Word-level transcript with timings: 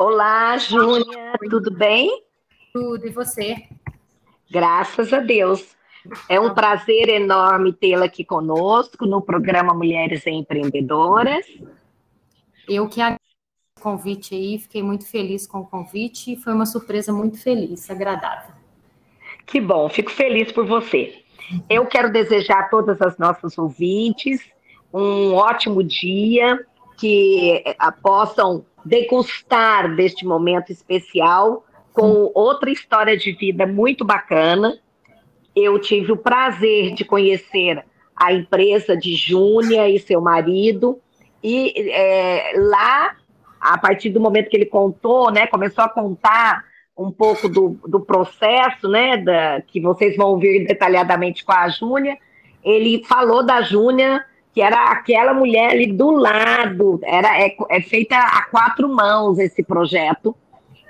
Olá, 0.00 0.56
Júnia, 0.56 1.34
tudo 1.50 1.70
bem? 1.70 2.24
Tudo, 2.72 3.06
e 3.06 3.10
você? 3.10 3.68
Graças 4.50 5.12
a 5.12 5.20
Deus. 5.20 5.76
É 6.26 6.40
um 6.40 6.54
prazer 6.54 7.10
enorme 7.10 7.70
tê-la 7.70 8.06
aqui 8.06 8.24
conosco 8.24 9.04
no 9.04 9.20
programa 9.20 9.74
Mulheres 9.74 10.26
Empreendedoras. 10.26 11.44
Eu 12.66 12.88
que 12.88 13.02
agradeço 13.02 13.20
o 13.78 13.82
convite 13.82 14.34
aí, 14.34 14.58
fiquei 14.58 14.82
muito 14.82 15.06
feliz 15.06 15.46
com 15.46 15.58
o 15.58 15.66
convite, 15.66 16.34
foi 16.36 16.54
uma 16.54 16.64
surpresa 16.64 17.12
muito 17.12 17.38
feliz, 17.38 17.90
agradável. 17.90 18.54
Que 19.44 19.60
bom, 19.60 19.86
fico 19.90 20.10
feliz 20.10 20.50
por 20.50 20.64
você. 20.64 21.22
Eu 21.68 21.84
quero 21.84 22.10
desejar 22.10 22.60
a 22.60 22.68
todas 22.70 23.02
as 23.02 23.18
nossas 23.18 23.58
ouvintes 23.58 24.40
um 24.94 25.34
ótimo 25.34 25.84
dia, 25.84 26.58
que 27.00 27.62
eh, 27.64 27.76
possam 28.02 28.64
degustar 28.84 29.94
deste 29.94 30.24
momento 30.26 30.70
especial 30.70 31.64
com 31.92 32.30
outra 32.34 32.70
história 32.70 33.16
de 33.16 33.32
vida 33.32 33.66
muito 33.66 34.04
bacana. 34.04 34.78
Eu 35.54 35.78
tive 35.78 36.12
o 36.12 36.16
prazer 36.16 36.94
de 36.94 37.04
conhecer 37.04 37.84
a 38.16 38.32
empresa 38.32 38.96
de 38.96 39.14
Júnia 39.14 39.88
e 39.88 39.98
seu 39.98 40.20
marido, 40.20 41.00
e 41.42 41.90
é, 41.90 42.52
lá, 42.54 43.16
a 43.58 43.78
partir 43.78 44.10
do 44.10 44.20
momento 44.20 44.50
que 44.50 44.56
ele 44.56 44.66
contou, 44.66 45.30
né, 45.30 45.46
começou 45.46 45.82
a 45.82 45.88
contar 45.88 46.62
um 46.96 47.10
pouco 47.10 47.48
do, 47.48 47.80
do 47.88 48.00
processo, 48.00 48.88
né, 48.88 49.16
da, 49.16 49.62
que 49.62 49.80
vocês 49.80 50.16
vão 50.16 50.28
ouvir 50.28 50.66
detalhadamente 50.66 51.42
com 51.42 51.52
a 51.52 51.68
Júnia, 51.70 52.18
ele 52.62 53.02
falou 53.04 53.42
da 53.42 53.62
Júnia 53.62 54.22
que 54.52 54.60
era 54.60 54.90
aquela 54.90 55.32
mulher 55.32 55.70
ali 55.70 55.92
do 55.92 56.10
lado, 56.10 57.00
era 57.04 57.40
é, 57.40 57.54
é 57.68 57.80
feita 57.80 58.16
a 58.16 58.42
quatro 58.50 58.88
mãos 58.88 59.38
esse 59.38 59.62
projeto, 59.62 60.34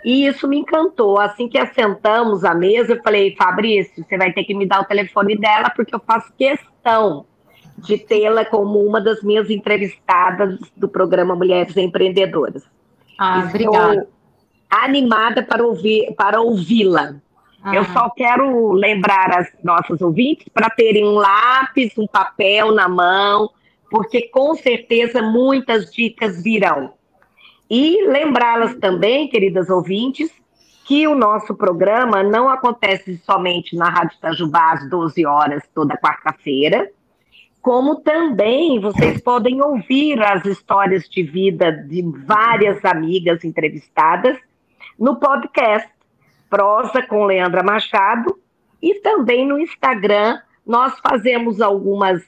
e 0.05 0.27
isso 0.27 0.49
me 0.49 0.59
encantou. 0.59 1.19
Assim 1.19 1.49
que 1.49 1.59
assentamos 1.59 2.45
à 2.45 2.55
mesa, 2.55 2.95
eu 2.95 3.03
falei, 3.03 3.37
Fabrício, 3.37 4.05
você 4.05 4.17
vai 4.17 4.33
ter 4.33 4.45
que 4.45 4.55
me 4.55 4.67
dar 4.67 4.81
o 4.81 4.85
telefone 4.85 5.37
dela, 5.37 5.71
porque 5.71 5.95
eu 5.95 6.01
faço 6.01 6.33
questão 6.39 7.27
de 7.79 7.99
tê-la 7.99 8.45
como 8.45 8.79
uma 8.79 9.01
das 9.01 9.23
minhas 9.23 9.51
entrevistadas 9.51 10.59
do 10.77 10.89
programa 10.89 11.35
Mulheres 11.35 11.77
Empreendedoras. 11.77 12.63
Ah, 13.19 13.45
obrigada. 13.49 14.09
Animada 14.71 15.43
para 15.43 15.65
ouvir, 15.65 16.15
para 16.15 16.41
ouvi-la. 16.41 17.17
Ah. 17.63 17.75
Eu 17.75 17.85
só 17.87 18.11
quero 18.11 18.73
lembrar 18.73 19.39
as 19.39 19.49
nossas 19.63 20.01
ouvintes 20.01 20.47
para 20.53 20.71
terem 20.71 21.05
um 21.05 21.15
lápis, 21.15 21.97
um 21.99 22.07
papel 22.07 22.73
na 22.73 22.89
mão, 22.89 23.51
porque 23.91 24.29
com 24.29 24.55
certeza 24.55 25.21
muitas 25.21 25.93
dicas 25.93 26.43
virão. 26.43 26.95
E 27.69 28.07
lembrá-las 28.07 28.75
também, 28.77 29.29
queridas 29.29 29.69
ouvintes, 29.69 30.31
que 30.85 31.07
o 31.07 31.15
nosso 31.15 31.55
programa 31.55 32.23
não 32.23 32.49
acontece 32.49 33.17
somente 33.25 33.77
na 33.77 33.89
Rádio 33.89 34.17
Itajubá 34.17 34.73
às 34.73 34.89
12 34.91 35.25
horas 35.25 35.63
toda 35.73 35.97
quarta-feira, 35.97 36.91
como 37.63 38.01
também 38.01 38.81
vocês 38.81 39.21
podem 39.21 39.63
ouvir 39.63 40.21
as 40.21 40.45
histórias 40.45 41.09
de 41.09 41.23
vida 41.23 41.71
de 41.71 42.03
várias 42.27 42.85
amigas 42.85 43.45
entrevistadas 43.45 44.37
no 44.99 45.21
podcast 45.21 45.89
Prosa 46.51 47.01
com 47.01 47.25
Leandra 47.25 47.63
Machado 47.63 48.39
e 48.83 48.97
também 48.97 49.47
no 49.47 49.59
Instagram 49.59 50.39
nós 50.67 50.99
fazemos 51.01 51.61
algumas 51.61 52.23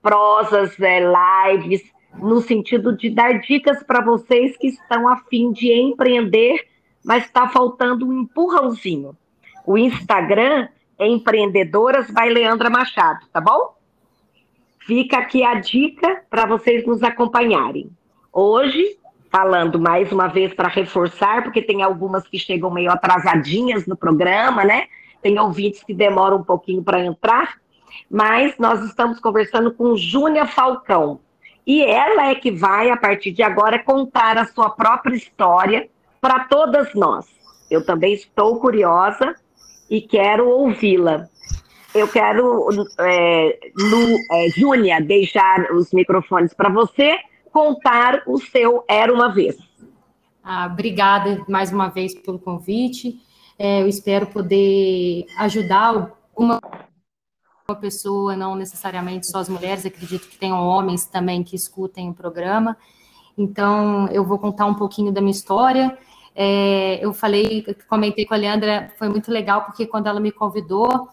prosas, 0.00 0.78
é, 0.80 1.00
lives, 1.00 1.82
no 2.16 2.40
sentido 2.40 2.96
de 2.96 3.10
dar 3.10 3.40
dicas 3.40 3.82
para 3.82 4.00
vocês 4.00 4.56
que 4.56 4.68
estão 4.68 5.08
a 5.08 5.16
fim 5.28 5.52
de 5.52 5.72
empreender, 5.72 6.66
mas 7.04 7.24
está 7.24 7.48
faltando 7.48 8.06
um 8.06 8.12
empurrãozinho. 8.12 9.16
O 9.66 9.76
Instagram 9.76 10.68
é 10.98 11.06
Empreendedoras 11.08 12.06
by 12.10 12.28
Leandra 12.28 12.70
Machado, 12.70 13.26
tá 13.32 13.40
bom? 13.40 13.74
Fica 14.80 15.18
aqui 15.18 15.42
a 15.42 15.54
dica 15.54 16.22
para 16.30 16.46
vocês 16.46 16.86
nos 16.86 17.02
acompanharem. 17.02 17.90
Hoje 18.32 18.98
falando 19.34 19.80
mais 19.80 20.12
uma 20.12 20.28
vez 20.28 20.54
para 20.54 20.68
reforçar, 20.68 21.42
porque 21.42 21.60
tem 21.60 21.82
algumas 21.82 22.22
que 22.28 22.38
chegam 22.38 22.70
meio 22.70 22.88
atrasadinhas 22.92 23.84
no 23.84 23.96
programa, 23.96 24.64
né? 24.64 24.86
Tem 25.20 25.36
ouvintes 25.40 25.82
que 25.82 25.92
demoram 25.92 26.36
um 26.36 26.44
pouquinho 26.44 26.84
para 26.84 27.04
entrar, 27.04 27.56
mas 28.08 28.56
nós 28.58 28.80
estamos 28.84 29.18
conversando 29.18 29.72
com 29.74 29.96
Júnia 29.96 30.46
Falcão. 30.46 31.18
E 31.66 31.82
ela 31.82 32.28
é 32.28 32.36
que 32.36 32.52
vai, 32.52 32.90
a 32.90 32.96
partir 32.96 33.32
de 33.32 33.42
agora, 33.42 33.76
contar 33.82 34.38
a 34.38 34.44
sua 34.44 34.70
própria 34.70 35.16
história 35.16 35.88
para 36.20 36.44
todas 36.44 36.94
nós. 36.94 37.26
Eu 37.68 37.84
também 37.84 38.14
estou 38.14 38.60
curiosa 38.60 39.34
e 39.90 40.00
quero 40.00 40.48
ouvi-la. 40.48 41.26
Eu 41.92 42.06
quero, 42.06 42.68
é, 43.00 43.58
é, 44.30 44.48
Júnia, 44.50 45.00
deixar 45.00 45.72
os 45.72 45.92
microfones 45.92 46.54
para 46.54 46.68
você 46.68 47.18
contar 47.54 48.24
o 48.26 48.36
seu 48.36 48.84
Era 48.88 49.14
uma 49.14 49.32
Vez. 49.32 49.56
Ah, 50.42 50.66
obrigada 50.66 51.44
mais 51.48 51.72
uma 51.72 51.88
vez 51.88 52.12
pelo 52.12 52.36
convite. 52.36 53.22
É, 53.56 53.80
eu 53.80 53.86
espero 53.86 54.26
poder 54.26 55.24
ajudar 55.38 56.12
uma 56.36 56.60
pessoa, 57.80 58.34
não 58.34 58.56
necessariamente 58.56 59.28
só 59.28 59.38
as 59.38 59.48
mulheres, 59.48 59.86
acredito 59.86 60.28
que 60.28 60.36
tenham 60.36 60.58
homens 60.66 61.06
também 61.06 61.44
que 61.44 61.54
escutem 61.54 62.10
o 62.10 62.14
programa. 62.14 62.76
Então, 63.38 64.08
eu 64.08 64.24
vou 64.24 64.38
contar 64.38 64.66
um 64.66 64.74
pouquinho 64.74 65.12
da 65.12 65.20
minha 65.20 65.30
história. 65.30 65.96
É, 66.34 66.98
eu 67.04 67.12
falei, 67.12 67.64
comentei 67.88 68.26
com 68.26 68.34
a 68.34 68.36
Leandra, 68.36 68.92
foi 68.98 69.08
muito 69.08 69.30
legal, 69.30 69.62
porque 69.64 69.86
quando 69.86 70.08
ela 70.08 70.18
me 70.18 70.32
convidou, 70.32 71.08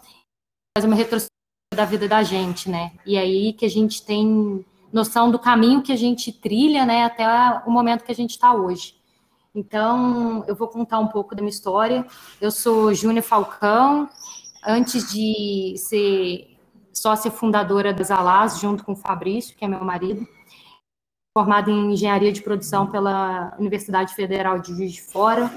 faz 0.76 0.86
uma 0.86 0.96
retrospectiva 0.96 1.30
da 1.76 1.86
vida 1.86 2.08
da 2.08 2.24
gente, 2.24 2.68
né? 2.68 2.94
E 3.06 3.16
aí 3.16 3.54
que 3.54 3.66
a 3.66 3.70
gente 3.70 4.04
tem 4.04 4.66
noção 4.92 5.32
do 5.32 5.40
caminho 5.40 5.82
que 5.82 5.92
a 5.92 5.96
gente 5.96 6.32
trilha, 6.32 6.86
né, 6.86 7.06
até 7.06 7.26
o 7.66 7.72
momento 7.72 8.04
que 8.04 8.12
a 8.12 8.16
gente 8.16 8.32
está 8.32 8.54
hoje. 8.54 8.96
Então, 9.54 10.44
eu 10.48 10.56
vou 10.56 10.68
contar 10.68 11.00
um 11.00 11.08
pouco 11.08 11.36
da 11.36 11.42
minha 11.42 11.50
história. 11.50 12.06
Eu 12.40 12.52
sou 12.52 12.94
Júnia 12.94 13.22
Falcão. 13.22 14.10
Antes 14.66 15.12
de 15.12 15.76
ser 15.78 16.58
sócia 16.94 17.32
fundadora 17.32 17.94
das 17.94 18.12
Alas, 18.12 18.60
junto 18.60 18.84
com 18.84 18.94
o 18.94 18.96
Fabrício, 18.96 19.56
que 19.56 19.66
é 19.66 19.68
meu 19.68 19.84
marido, 19.84 20.26
formada 21.34 21.72
em 21.72 21.94
engenharia 21.94 22.32
de 22.32 22.42
produção 22.42 22.88
pela 22.88 23.56
Universidade 23.58 24.14
Federal 24.14 24.60
de 24.60 24.74
Juiz 24.74 24.94
de 24.94 25.02
Fora. 25.02 25.52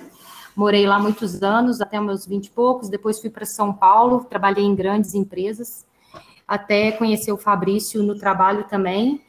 Morei 0.56 0.86
lá 0.86 0.98
muitos 0.98 1.42
anos, 1.42 1.80
até 1.80 2.00
meus 2.00 2.26
vinte 2.26 2.46
e 2.46 2.50
poucos. 2.50 2.88
Depois 2.88 3.20
fui 3.20 3.30
para 3.30 3.44
São 3.44 3.72
Paulo, 3.72 4.24
trabalhei 4.24 4.64
em 4.64 4.74
grandes 4.74 5.14
empresas 5.14 5.84
até 6.46 6.92
conhecer 6.92 7.32
o 7.32 7.38
Fabrício 7.38 8.02
no 8.02 8.18
trabalho 8.18 8.64
também, 8.64 9.20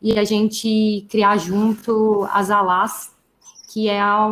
e 0.00 0.18
a 0.18 0.24
gente 0.24 1.06
criar 1.08 1.36
junto 1.36 2.26
as 2.32 2.50
Alás, 2.50 3.12
que 3.72 3.88
é 3.88 4.00
a, 4.00 4.26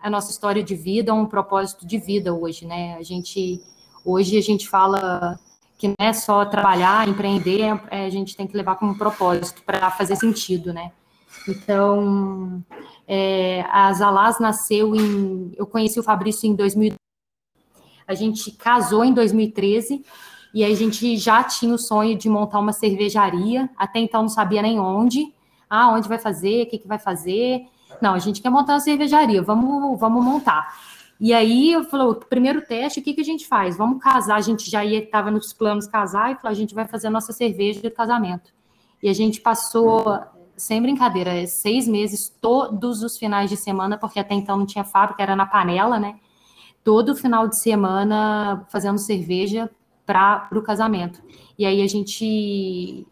a 0.00 0.10
nossa 0.10 0.30
história 0.30 0.62
de 0.62 0.74
vida, 0.74 1.14
um 1.14 1.26
propósito 1.26 1.86
de 1.86 1.98
vida 1.98 2.34
hoje, 2.34 2.66
né? 2.66 2.96
A 2.96 3.02
gente, 3.02 3.60
hoje 4.04 4.36
a 4.36 4.42
gente 4.42 4.68
fala 4.68 5.38
que 5.78 5.88
não 5.88 5.96
é 5.98 6.12
só 6.12 6.44
trabalhar, 6.44 7.08
empreender, 7.08 7.80
é, 7.90 8.06
a 8.06 8.10
gente 8.10 8.36
tem 8.36 8.46
que 8.46 8.56
levar 8.56 8.76
como 8.76 8.96
propósito 8.96 9.62
para 9.62 9.90
fazer 9.90 10.16
sentido, 10.16 10.72
né? 10.72 10.92
Então, 11.48 12.62
é, 13.06 13.64
a 13.70 13.92
Zalaz 13.92 14.38
nasceu 14.38 14.94
em. 14.94 15.52
Eu 15.56 15.66
conheci 15.66 15.98
o 15.98 16.02
Fabrício 16.02 16.48
em 16.48 16.54
2000. 16.54 16.94
A 18.06 18.14
gente 18.14 18.52
casou 18.52 19.04
em 19.04 19.12
2013 19.12 20.04
e 20.56 20.64
a 20.64 20.74
gente 20.74 21.18
já 21.18 21.44
tinha 21.44 21.74
o 21.74 21.78
sonho 21.78 22.16
de 22.16 22.30
montar 22.30 22.60
uma 22.60 22.72
cervejaria, 22.72 23.68
até 23.76 23.98
então 23.98 24.22
não 24.22 24.28
sabia 24.30 24.62
nem 24.62 24.80
onde, 24.80 25.30
ah, 25.68 25.90
onde 25.90 26.08
vai 26.08 26.16
fazer, 26.16 26.62
o 26.62 26.66
que, 26.70 26.78
que 26.78 26.88
vai 26.88 26.98
fazer. 26.98 27.66
Não, 28.00 28.14
a 28.14 28.18
gente 28.18 28.40
quer 28.40 28.48
montar 28.48 28.72
uma 28.72 28.80
cervejaria, 28.80 29.42
vamos, 29.42 30.00
vamos 30.00 30.24
montar. 30.24 30.74
E 31.20 31.34
aí 31.34 31.72
eu 31.72 31.84
falou, 31.84 32.14
primeiro 32.14 32.62
teste, 32.62 33.00
o 33.00 33.02
que, 33.02 33.12
que 33.12 33.20
a 33.20 33.24
gente 33.24 33.46
faz? 33.46 33.76
Vamos 33.76 34.02
casar, 34.02 34.36
a 34.36 34.40
gente 34.40 34.70
já 34.70 34.82
estava 34.82 35.30
nos 35.30 35.52
planos 35.52 35.86
casar, 35.86 36.32
e 36.32 36.36
falou, 36.36 36.52
a 36.52 36.54
gente 36.54 36.74
vai 36.74 36.86
fazer 36.88 37.08
a 37.08 37.10
nossa 37.10 37.34
cerveja 37.34 37.82
de 37.82 37.90
casamento. 37.90 38.50
E 39.02 39.10
a 39.10 39.12
gente 39.12 39.42
passou, 39.42 40.06
sem 40.56 40.80
brincadeira, 40.80 41.46
seis 41.46 41.86
meses, 41.86 42.34
todos 42.40 43.02
os 43.02 43.18
finais 43.18 43.50
de 43.50 43.58
semana, 43.58 43.98
porque 43.98 44.18
até 44.18 44.32
então 44.32 44.56
não 44.56 44.64
tinha 44.64 44.84
fábrica, 44.84 45.22
era 45.22 45.36
na 45.36 45.44
panela, 45.44 46.00
né? 46.00 46.18
Todo 46.82 47.14
final 47.14 47.46
de 47.46 47.58
semana 47.58 48.64
fazendo 48.70 48.96
cerveja 48.96 49.70
para 50.06 50.48
o 50.52 50.62
casamento. 50.62 51.20
E 51.58 51.66
aí 51.66 51.82
a 51.82 51.86
gente 51.86 53.06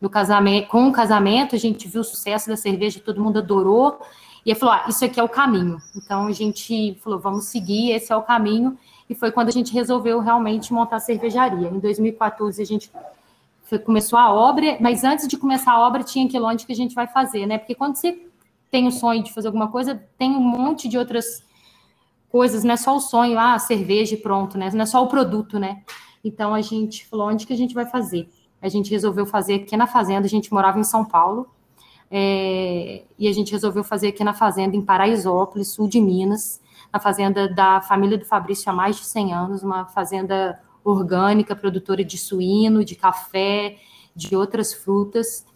no 0.00 0.08
casamento, 0.08 0.68
com 0.68 0.88
o 0.88 0.92
casamento, 0.92 1.54
a 1.54 1.58
gente 1.58 1.88
viu 1.88 2.00
o 2.00 2.04
sucesso 2.04 2.48
da 2.48 2.56
cerveja, 2.56 3.00
todo 3.04 3.20
mundo 3.20 3.38
adorou, 3.38 4.00
e 4.46 4.54
falou: 4.54 4.74
ah, 4.74 4.86
isso 4.88 5.04
aqui 5.04 5.20
é 5.20 5.22
o 5.22 5.28
caminho. 5.28 5.78
Então 5.96 6.26
a 6.26 6.32
gente 6.32 6.94
falou: 7.02 7.18
vamos 7.18 7.46
seguir, 7.46 7.90
esse 7.92 8.12
é 8.12 8.16
o 8.16 8.22
caminho. 8.22 8.78
E 9.10 9.14
foi 9.14 9.32
quando 9.32 9.48
a 9.48 9.52
gente 9.52 9.72
resolveu 9.72 10.20
realmente 10.20 10.72
montar 10.72 10.96
a 10.96 11.00
cervejaria. 11.00 11.68
Em 11.68 11.78
2014 11.78 12.60
a 12.60 12.64
gente 12.64 12.90
foi, 13.64 13.78
começou 13.78 14.18
a 14.18 14.32
obra, 14.32 14.76
mas 14.80 15.02
antes 15.02 15.26
de 15.26 15.36
começar 15.36 15.72
a 15.72 15.80
obra 15.80 16.02
tinha 16.02 16.26
aquilo 16.26 16.46
onde 16.46 16.64
que 16.64 16.72
a 16.72 16.76
gente 16.76 16.94
vai 16.94 17.06
fazer, 17.06 17.46
né? 17.46 17.58
Porque 17.58 17.74
quando 17.74 17.96
você 17.96 18.22
tem 18.70 18.86
o 18.86 18.92
sonho 18.92 19.22
de 19.22 19.32
fazer 19.32 19.48
alguma 19.48 19.68
coisa, 19.68 20.00
tem 20.18 20.30
um 20.30 20.40
monte 20.40 20.88
de 20.88 20.98
outras 20.98 21.42
coisas, 22.30 22.64
não 22.64 22.74
é 22.74 22.76
só 22.76 22.96
o 22.96 23.00
sonho, 23.00 23.38
ah, 23.38 23.58
cerveja 23.58 24.14
e 24.14 24.18
pronto, 24.18 24.58
né? 24.58 24.70
Não 24.72 24.82
é 24.82 24.86
só 24.86 25.02
o 25.02 25.08
produto, 25.08 25.58
né? 25.58 25.82
Então 26.22 26.54
a 26.54 26.60
gente 26.60 27.06
falou, 27.06 27.28
onde 27.28 27.46
que 27.46 27.52
a 27.52 27.56
gente 27.56 27.74
vai 27.74 27.86
fazer? 27.86 28.28
A 28.60 28.68
gente 28.68 28.90
resolveu 28.90 29.24
fazer 29.24 29.54
aqui 29.54 29.76
na 29.76 29.86
fazenda, 29.86 30.26
a 30.26 30.30
gente 30.30 30.52
morava 30.52 30.78
em 30.78 30.84
São 30.84 31.04
Paulo, 31.04 31.48
é, 32.10 33.04
e 33.18 33.28
a 33.28 33.32
gente 33.32 33.52
resolveu 33.52 33.84
fazer 33.84 34.08
aqui 34.08 34.24
na 34.24 34.34
fazenda, 34.34 34.76
em 34.76 34.82
Paraisópolis, 34.82 35.68
sul 35.68 35.88
de 35.88 36.00
Minas, 36.00 36.60
na 36.92 36.98
fazenda 36.98 37.48
da 37.48 37.80
família 37.80 38.18
do 38.18 38.24
Fabrício 38.24 38.70
há 38.70 38.74
mais 38.74 38.96
de 38.96 39.04
100 39.04 39.34
anos, 39.34 39.62
uma 39.62 39.86
fazenda 39.86 40.60
orgânica, 40.82 41.54
produtora 41.54 42.02
de 42.02 42.16
suíno, 42.16 42.84
de 42.84 42.94
café, 42.94 43.76
de 44.16 44.34
outras 44.34 44.72
frutas. 44.72 45.46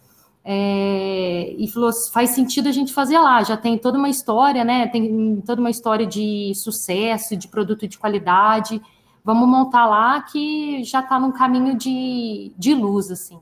É, 0.45 1.55
e 1.57 1.67
falou: 1.69 1.91
faz 2.11 2.31
sentido 2.31 2.67
a 2.67 2.71
gente 2.71 2.93
fazer 2.93 3.17
lá, 3.17 3.41
já 3.43 3.55
tem 3.55 3.77
toda 3.77 3.97
uma 3.97 4.09
história, 4.09 4.63
né? 4.63 4.87
Tem 4.87 5.41
toda 5.45 5.61
uma 5.61 5.69
história 5.69 6.05
de 6.05 6.53
sucesso, 6.55 7.37
de 7.37 7.47
produto 7.47 7.87
de 7.87 7.97
qualidade. 7.97 8.81
Vamos 9.23 9.47
montar 9.47 9.85
lá 9.85 10.21
que 10.21 10.83
já 10.83 10.99
está 10.99 11.17
num 11.17 11.31
caminho 11.31 11.77
de, 11.77 12.51
de 12.57 12.73
luz, 12.75 13.09
assim. 13.09 13.39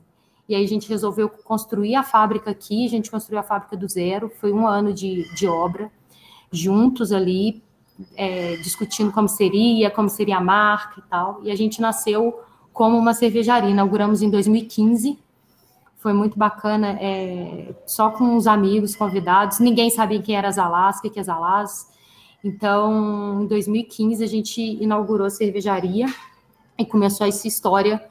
E 0.48 0.54
aí 0.54 0.64
a 0.64 0.68
gente 0.68 0.88
resolveu 0.88 1.28
construir 1.28 1.96
a 1.96 2.04
fábrica 2.04 2.50
aqui, 2.50 2.86
a 2.86 2.88
gente 2.88 3.10
construiu 3.10 3.40
a 3.40 3.42
fábrica 3.42 3.76
do 3.76 3.88
zero, 3.88 4.30
foi 4.40 4.52
um 4.52 4.66
ano 4.66 4.92
de, 4.92 5.24
de 5.34 5.46
obra, 5.46 5.90
juntos 6.52 7.12
ali, 7.12 7.62
é, 8.16 8.56
discutindo 8.56 9.10
como 9.10 9.28
seria, 9.28 9.90
como 9.90 10.08
seria 10.08 10.36
a 10.36 10.40
marca 10.40 11.00
e 11.00 11.02
tal. 11.08 11.40
E 11.42 11.50
a 11.50 11.56
gente 11.56 11.80
nasceu 11.80 12.40
como 12.72 12.96
uma 12.96 13.14
cervejaria, 13.14 13.70
inauguramos 13.70 14.22
em 14.22 14.30
2015 14.30 15.18
foi 16.02 16.12
muito 16.12 16.36
bacana, 16.36 16.98
é, 17.00 17.72
só 17.86 18.10
com 18.10 18.36
os 18.36 18.48
amigos 18.48 18.96
convidados, 18.96 19.60
ninguém 19.60 19.88
sabia 19.88 20.20
quem 20.20 20.34
era 20.34 20.50
Zalaz, 20.50 20.98
o 20.98 21.02
que 21.02 21.18
é 21.18 21.22
Zalaz. 21.22 21.88
Então, 22.42 23.42
em 23.42 23.46
2015, 23.46 24.24
a 24.24 24.26
gente 24.26 24.60
inaugurou 24.60 25.28
a 25.28 25.30
cervejaria 25.30 26.06
e 26.76 26.84
começou 26.84 27.24
essa 27.24 27.46
história 27.46 28.04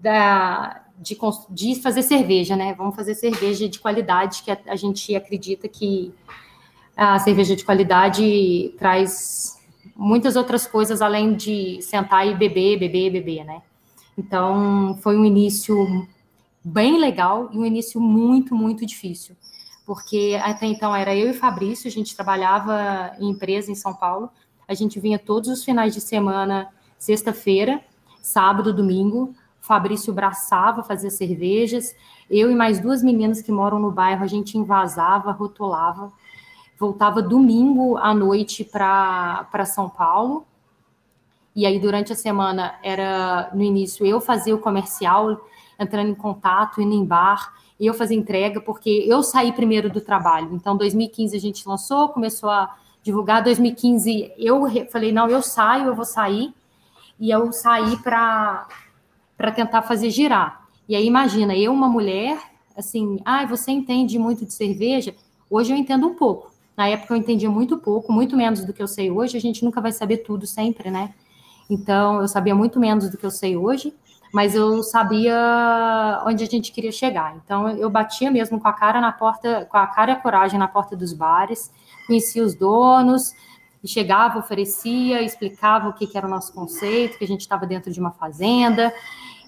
da, 0.00 0.82
de, 0.98 1.16
de 1.50 1.76
fazer 1.76 2.02
cerveja, 2.02 2.56
né? 2.56 2.74
Vamos 2.74 2.96
fazer 2.96 3.14
cerveja 3.14 3.68
de 3.68 3.78
qualidade, 3.78 4.42
que 4.42 4.50
a, 4.50 4.58
a 4.66 4.74
gente 4.74 5.14
acredita 5.14 5.68
que 5.68 6.12
a 6.96 7.20
cerveja 7.20 7.54
de 7.54 7.64
qualidade 7.64 8.74
traz 8.76 9.62
muitas 9.94 10.34
outras 10.34 10.66
coisas 10.66 11.00
além 11.00 11.36
de 11.36 11.80
sentar 11.82 12.26
e 12.26 12.34
beber, 12.34 12.80
beber, 12.80 13.10
beber, 13.12 13.44
né? 13.44 13.62
Então, 14.18 14.98
foi 15.00 15.16
um 15.16 15.24
início 15.24 16.08
bem 16.68 16.98
legal 16.98 17.48
e 17.52 17.58
um 17.58 17.64
início 17.64 18.00
muito, 18.00 18.54
muito 18.54 18.84
difícil. 18.84 19.34
Porque 19.86 20.38
até 20.42 20.66
então 20.66 20.94
era 20.94 21.16
eu 21.16 21.30
e 21.30 21.32
Fabrício, 21.34 21.88
a 21.88 21.90
gente 21.90 22.14
trabalhava 22.14 23.12
em 23.18 23.30
empresa 23.30 23.72
em 23.72 23.74
São 23.74 23.94
Paulo, 23.94 24.30
a 24.66 24.74
gente 24.74 25.00
vinha 25.00 25.18
todos 25.18 25.48
os 25.48 25.64
finais 25.64 25.94
de 25.94 26.00
semana, 26.00 26.68
sexta-feira, 26.98 27.82
sábado, 28.20 28.72
domingo, 28.72 29.34
Fabrício 29.60 30.12
braçava, 30.12 30.82
fazia 30.82 31.10
cervejas, 31.10 31.94
eu 32.30 32.50
e 32.50 32.54
mais 32.54 32.78
duas 32.78 33.02
meninas 33.02 33.40
que 33.40 33.50
moram 33.50 33.78
no 33.78 33.90
bairro, 33.90 34.22
a 34.22 34.26
gente 34.26 34.58
invasava, 34.58 35.32
rotulava, 35.32 36.12
voltava 36.78 37.22
domingo 37.22 37.96
à 37.96 38.14
noite 38.14 38.64
para 38.64 39.64
São 39.64 39.88
Paulo, 39.88 40.46
e 41.56 41.66
aí 41.66 41.78
durante 41.78 42.12
a 42.12 42.16
semana 42.16 42.74
era, 42.82 43.50
no 43.54 43.62
início, 43.62 44.06
eu 44.06 44.20
fazia 44.20 44.54
o 44.54 44.58
comercial, 44.58 45.40
entrando 45.78 46.10
em 46.10 46.14
contato, 46.14 46.82
indo 46.82 46.94
em 46.94 47.04
bar, 47.04 47.54
e 47.78 47.86
eu 47.86 47.94
fazia 47.94 48.16
entrega, 48.16 48.60
porque 48.60 49.04
eu 49.06 49.22
saí 49.22 49.52
primeiro 49.52 49.88
do 49.88 50.00
trabalho. 50.00 50.52
Então, 50.52 50.76
2015 50.76 51.36
a 51.36 51.40
gente 51.40 51.68
lançou, 51.68 52.08
começou 52.08 52.50
a 52.50 52.76
divulgar. 53.02 53.42
2015 53.42 54.32
eu 54.36 54.64
falei, 54.90 55.12
não, 55.12 55.28
eu 55.28 55.40
saio, 55.40 55.86
eu 55.86 55.94
vou 55.94 56.04
sair. 56.04 56.52
E 57.20 57.30
eu 57.30 57.52
saí 57.52 57.96
para 57.98 58.66
tentar 59.54 59.82
fazer 59.82 60.10
girar. 60.10 60.66
E 60.88 60.96
aí, 60.96 61.06
imagina, 61.06 61.56
eu, 61.56 61.72
uma 61.72 61.88
mulher, 61.88 62.40
assim, 62.76 63.20
ah, 63.24 63.44
você 63.46 63.70
entende 63.70 64.18
muito 64.18 64.44
de 64.44 64.52
cerveja? 64.52 65.14
Hoje 65.48 65.72
eu 65.72 65.76
entendo 65.76 66.06
um 66.06 66.14
pouco. 66.14 66.50
Na 66.76 66.88
época 66.88 67.14
eu 67.14 67.18
entendia 67.18 67.50
muito 67.50 67.78
pouco, 67.78 68.12
muito 68.12 68.36
menos 68.36 68.64
do 68.64 68.72
que 68.72 68.82
eu 68.82 68.88
sei 68.88 69.10
hoje. 69.10 69.36
A 69.36 69.40
gente 69.40 69.64
nunca 69.64 69.80
vai 69.80 69.92
saber 69.92 70.18
tudo 70.18 70.46
sempre, 70.46 70.90
né? 70.90 71.14
Então, 71.70 72.20
eu 72.20 72.28
sabia 72.28 72.54
muito 72.54 72.80
menos 72.80 73.10
do 73.10 73.16
que 73.16 73.26
eu 73.26 73.30
sei 73.30 73.56
hoje 73.56 73.92
mas 74.32 74.54
eu 74.54 74.82
sabia 74.82 76.22
onde 76.26 76.44
a 76.44 76.46
gente 76.46 76.72
queria 76.72 76.92
chegar. 76.92 77.36
Então 77.36 77.68
eu 77.68 77.88
batia 77.88 78.30
mesmo 78.30 78.60
com 78.60 78.68
a 78.68 78.72
cara 78.72 79.00
na 79.00 79.12
porta, 79.12 79.66
com 79.70 79.76
a 79.76 79.86
cara 79.86 80.12
e 80.12 80.14
a 80.14 80.16
coragem 80.16 80.58
na 80.58 80.68
porta 80.68 80.96
dos 80.96 81.12
bares, 81.12 81.70
conhecia 82.06 82.42
os 82.42 82.54
donos, 82.54 83.34
chegava, 83.84 84.38
oferecia, 84.38 85.22
explicava 85.22 85.88
o 85.88 85.92
que, 85.92 86.06
que 86.06 86.16
era 86.16 86.26
o 86.26 86.30
nosso 86.30 86.52
conceito, 86.52 87.18
que 87.18 87.24
a 87.24 87.28
gente 87.28 87.40
estava 87.40 87.66
dentro 87.66 87.92
de 87.92 88.00
uma 88.00 88.10
fazenda. 88.10 88.92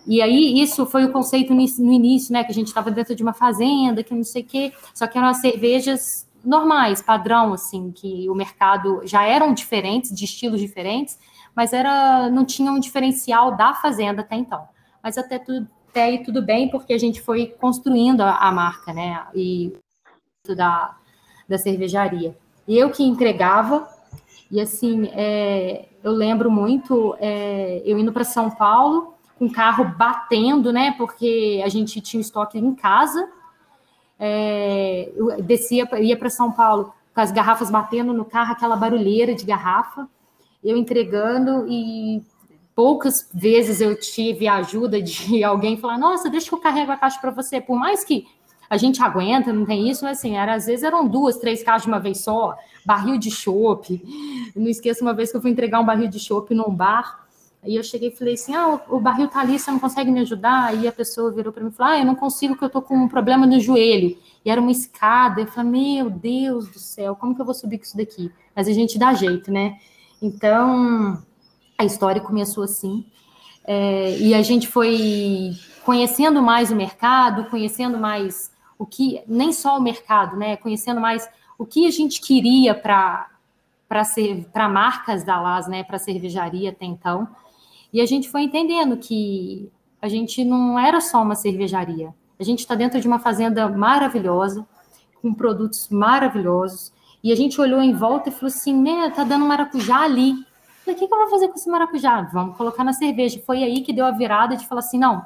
E 0.06 0.22
aí, 0.22 0.60
isso 0.60 0.86
foi 0.86 1.04
o 1.04 1.12
conceito 1.12 1.54
no 1.54 1.92
início, 1.92 2.32
né? 2.32 2.42
Que 2.42 2.50
a 2.50 2.54
gente 2.54 2.68
estava 2.68 2.90
dentro 2.90 3.14
de 3.14 3.22
uma 3.22 3.32
fazenda, 3.32 4.02
que 4.02 4.14
não 4.14 4.24
sei 4.24 4.42
o 4.42 4.46
quê, 4.46 4.72
só 4.94 5.06
que 5.06 5.18
eram 5.18 5.28
as 5.28 5.40
cervejas 5.40 6.26
normais, 6.44 7.02
padrão, 7.02 7.52
assim, 7.52 7.92
que 7.92 8.28
o 8.30 8.34
mercado 8.34 9.02
já 9.04 9.24
eram 9.24 9.52
diferentes, 9.52 10.14
de 10.14 10.24
estilos 10.24 10.60
diferentes, 10.60 11.18
mas 11.54 11.72
era 11.72 12.30
não 12.30 12.44
tinha 12.44 12.70
um 12.72 12.80
diferencial 12.80 13.56
da 13.56 13.74
fazenda 13.74 14.22
até 14.22 14.36
então. 14.36 14.68
Mas 15.02 15.18
até, 15.18 15.36
até 15.88 16.02
aí 16.02 16.22
tudo 16.22 16.42
bem, 16.42 16.68
porque 16.68 16.92
a 16.92 16.98
gente 16.98 17.20
foi 17.20 17.46
construindo 17.46 18.20
a, 18.20 18.36
a 18.36 18.52
marca, 18.52 18.92
né? 18.92 19.26
E 19.34 19.72
da, 20.56 20.96
da 21.48 21.58
cervejaria. 21.58 22.36
E 22.66 22.78
eu 22.78 22.90
que 22.90 23.02
entregava, 23.02 23.88
e 24.50 24.60
assim, 24.60 25.08
é, 25.12 25.88
eu 26.02 26.12
lembro 26.12 26.50
muito 26.50 27.16
é, 27.18 27.82
eu 27.84 27.98
indo 27.98 28.12
para 28.12 28.24
São 28.24 28.50
Paulo, 28.50 29.14
com 29.38 29.46
o 29.46 29.52
carro 29.52 29.84
batendo, 29.84 30.72
né? 30.72 30.94
Porque 30.96 31.62
a 31.64 31.68
gente 31.68 32.00
tinha 32.00 32.20
estoque 32.20 32.58
em 32.58 32.74
casa. 32.74 33.28
É, 34.18 35.10
eu 35.16 35.42
descia, 35.42 35.88
ia 35.98 36.16
para 36.16 36.28
São 36.28 36.52
Paulo 36.52 36.92
com 37.14 37.20
as 37.20 37.32
garrafas 37.32 37.70
batendo 37.70 38.12
no 38.12 38.24
carro, 38.24 38.52
aquela 38.52 38.76
barulheira 38.76 39.34
de 39.34 39.44
garrafa 39.44 40.06
eu 40.62 40.76
entregando 40.76 41.66
e 41.68 42.22
poucas 42.74 43.28
vezes 43.32 43.80
eu 43.80 43.98
tive 43.98 44.48
a 44.48 44.56
ajuda 44.56 45.02
de 45.02 45.42
alguém 45.44 45.76
falar: 45.76 45.98
Nossa, 45.98 46.30
deixa 46.30 46.48
que 46.48 46.54
eu 46.54 46.60
carrego 46.60 46.92
a 46.92 46.96
caixa 46.96 47.20
para 47.20 47.30
você. 47.30 47.60
Por 47.60 47.78
mais 47.78 48.04
que 48.04 48.26
a 48.68 48.76
gente 48.76 49.02
aguenta, 49.02 49.52
não 49.52 49.66
tem 49.66 49.90
isso, 49.90 50.04
mas 50.04 50.18
assim, 50.18 50.36
era, 50.36 50.54
às 50.54 50.66
vezes 50.66 50.84
eram 50.84 51.06
duas, 51.06 51.36
três 51.38 51.62
caixas 51.62 51.82
de 51.82 51.88
uma 51.88 51.98
vez 51.98 52.20
só, 52.20 52.56
barril 52.86 53.18
de 53.18 53.30
chopp. 53.30 54.00
Não 54.54 54.68
esqueço 54.68 55.02
uma 55.02 55.12
vez 55.12 55.30
que 55.30 55.36
eu 55.36 55.42
fui 55.42 55.50
entregar 55.50 55.80
um 55.80 55.84
barril 55.84 56.08
de 56.08 56.20
chopp 56.20 56.54
num 56.54 56.70
bar. 56.70 57.26
Aí 57.62 57.76
eu 57.76 57.82
cheguei 57.82 58.08
e 58.08 58.16
falei 58.16 58.34
assim: 58.34 58.54
Ah, 58.54 58.80
o 58.88 59.00
barril 59.00 59.28
tá 59.28 59.40
ali, 59.40 59.58
você 59.58 59.70
não 59.70 59.78
consegue 59.78 60.10
me 60.10 60.20
ajudar? 60.20 60.68
Aí 60.68 60.86
a 60.86 60.92
pessoa 60.92 61.30
virou 61.30 61.52
para 61.52 61.62
mim 61.62 61.70
e 61.70 61.72
falou: 61.72 61.92
Ah, 61.92 61.98
eu 61.98 62.04
não 62.04 62.14
consigo, 62.14 62.54
porque 62.54 62.64
eu 62.64 62.70
tô 62.70 62.80
com 62.80 62.96
um 62.96 63.08
problema 63.08 63.46
no 63.46 63.58
joelho. 63.60 64.16
E 64.44 64.50
era 64.50 64.60
uma 64.60 64.70
escada. 64.70 65.40
Eu 65.40 65.46
falei: 65.46 65.70
Meu 65.70 66.08
Deus 66.08 66.68
do 66.68 66.78
céu, 66.78 67.14
como 67.16 67.34
que 67.34 67.40
eu 67.40 67.44
vou 67.44 67.54
subir 67.54 67.76
com 67.76 67.84
isso 67.84 67.96
daqui? 67.96 68.32
Mas 68.56 68.68
a 68.68 68.72
gente 68.72 68.98
dá 68.98 69.12
jeito, 69.12 69.52
né? 69.52 69.76
Então, 70.22 71.22
a 71.78 71.84
história 71.84 72.20
começou 72.20 72.64
assim. 72.64 73.06
É, 73.64 74.18
e 74.18 74.34
a 74.34 74.42
gente 74.42 74.68
foi 74.68 75.52
conhecendo 75.84 76.42
mais 76.42 76.70
o 76.70 76.76
mercado, 76.76 77.48
conhecendo 77.50 77.98
mais 77.98 78.50
o 78.78 78.86
que, 78.86 79.22
nem 79.26 79.52
só 79.52 79.78
o 79.78 79.82
mercado, 79.82 80.36
né? 80.36 80.56
Conhecendo 80.56 81.00
mais 81.00 81.28
o 81.58 81.66
que 81.66 81.86
a 81.86 81.90
gente 81.90 82.20
queria 82.20 82.74
para 82.74 83.28
para 84.52 84.68
marcas 84.68 85.24
da 85.24 85.40
Las, 85.40 85.66
né? 85.66 85.82
Para 85.82 85.98
cervejaria 85.98 86.70
até 86.70 86.86
então. 86.86 87.26
E 87.92 88.00
a 88.00 88.06
gente 88.06 88.30
foi 88.30 88.42
entendendo 88.42 88.96
que 88.96 89.68
a 90.00 90.08
gente 90.08 90.44
não 90.44 90.78
era 90.78 91.00
só 91.00 91.20
uma 91.20 91.34
cervejaria. 91.34 92.14
A 92.38 92.44
gente 92.44 92.60
está 92.60 92.74
dentro 92.74 93.00
de 93.00 93.08
uma 93.08 93.18
fazenda 93.18 93.68
maravilhosa, 93.68 94.66
com 95.20 95.34
produtos 95.34 95.88
maravilhosos, 95.90 96.92
e 97.22 97.32
a 97.32 97.36
gente 97.36 97.60
olhou 97.60 97.80
em 97.82 97.92
volta 97.92 98.28
e 98.28 98.32
falou 98.32 98.48
assim, 98.48 98.74
né, 98.74 99.10
tá 99.10 99.24
dando 99.24 99.44
maracujá 99.44 100.00
ali. 100.00 100.32
O 100.86 100.94
que, 100.94 101.06
que 101.06 101.14
eu 101.14 101.18
vou 101.18 101.28
fazer 101.28 101.48
com 101.48 101.54
esse 101.54 101.68
maracujá? 101.68 102.22
Vamos 102.32 102.56
colocar 102.56 102.82
na 102.82 102.92
cerveja. 102.92 103.40
Foi 103.46 103.62
aí 103.62 103.82
que 103.82 103.92
deu 103.92 104.06
a 104.06 104.10
virada 104.10 104.56
de 104.56 104.66
falar 104.66 104.80
assim, 104.80 104.98
não, 104.98 105.22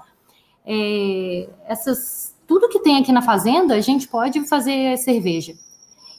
é, 0.67 1.49
essas, 1.67 2.35
tudo 2.47 2.69
que 2.69 2.81
tem 2.81 2.99
aqui 2.99 3.13
na 3.13 3.23
fazenda, 3.23 3.75
a 3.75 3.81
gente 3.81 4.09
pode 4.09 4.47
fazer 4.49 4.97
cerveja. 4.99 5.55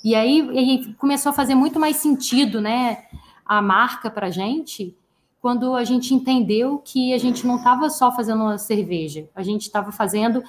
E 0.03 0.15
aí, 0.15 0.41
aí 0.58 0.94
começou 0.96 1.32
a 1.32 1.34
fazer 1.34 1.55
muito 1.55 1.79
mais 1.79 1.98
sentido, 1.98 2.62
né, 2.62 3.03
a 3.46 3.62
marca 3.62 4.10
para 4.10 4.29
gente, 4.29 4.96
quando 5.41 5.75
a 5.75 5.84
gente 5.84 6.13
entendeu 6.13 6.82
que 6.84 7.13
a 7.13 7.17
gente 7.17 7.46
não 7.46 7.58
estava 7.58 7.89
só 7.89 8.12
fazendo 8.12 8.41
uma 8.41 8.58
cerveja, 8.58 9.29
a 9.36 9.44
gente 9.44 9.63
estava 9.63 9.91
fazendo 9.91 10.44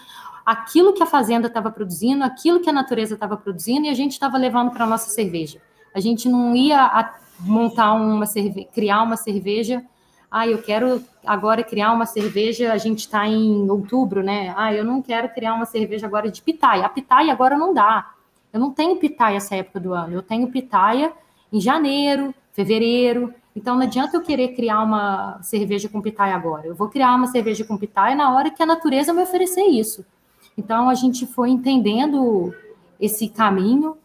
aquilo 0.47 0.93
que 0.93 1.03
a 1.03 1.07
fazenda 1.07 1.49
estava 1.49 1.73
produzindo, 1.73 2.23
aquilo 2.23 2.61
que 2.61 2.71
a 2.71 2.73
natureza 2.73 3.15
estava 3.15 3.37
produzindo 3.37 3.87
e 3.87 3.91
a 3.91 3.95
gente 3.95 4.13
estava 4.13 4.39
levando 4.39 4.71
para 4.71 4.85
a 4.85 4.87
nossa 4.87 5.11
cerveja. 5.11 5.61
A 5.93 5.99
gente 5.99 6.29
não 6.29 6.55
ia 6.55 7.13
montar 7.41 7.95
uma 7.95 8.27
cerveja, 8.27 8.69
criar 8.73 9.03
uma 9.03 9.17
cerveja. 9.17 9.83
Ah, 10.31 10.47
eu 10.47 10.63
quero 10.63 11.03
agora 11.25 11.65
criar 11.65 11.93
uma 11.93 12.07
cerveja. 12.07 12.73
A 12.73 12.79
gente 12.79 13.01
está 13.01 13.27
em 13.27 13.69
outubro, 13.69 14.23
né? 14.23 14.55
Ah, 14.57 14.73
eu 14.73 14.85
não 14.85 15.03
quero 15.03 15.29
criar 15.31 15.55
uma 15.55 15.65
cerveja 15.65 16.07
agora 16.07 16.31
de 16.31 16.41
pitaia. 16.41 16.87
A 16.87 16.89
pitaia 16.89 17.33
agora 17.33 17.59
não 17.59 17.75
dá. 17.75 18.13
Eu 18.53 18.61
não 18.61 18.71
tenho 18.71 18.97
pitaia 18.97 19.37
essa 19.37 19.57
época 19.57 19.81
do 19.81 19.93
ano, 19.93 20.15
eu 20.15 20.23
tenho 20.23 20.51
pitaia 20.51 21.13
em 21.53 21.61
janeiro, 21.61 22.35
fevereiro. 22.53 23.35
Então 23.55 23.75
não 23.75 23.83
adianta 23.83 24.17
eu 24.17 24.23
querer 24.23 24.49
criar 24.55 24.83
uma 24.83 25.43
cerveja 25.43 25.89
com 25.89 26.01
pitaia 26.01 26.35
agora. 26.35 26.67
Eu 26.67 26.75
vou 26.75 26.89
criar 26.89 27.15
uma 27.17 27.27
cerveja 27.27 27.65
com 27.65 27.77
pitaia 27.77 28.15
na 28.15 28.35
hora 28.35 28.51
que 28.51 28.63
a 28.63 28.67
natureza 28.67 29.13
me 29.13 29.23
oferecer 29.23 29.65
isso. 29.65 30.07
Então 30.57 30.89
a 30.89 30.95
gente 30.95 31.27
foi 31.27 31.51
entendendo 31.51 32.55
esse 33.01 33.29
caminho 33.29 33.97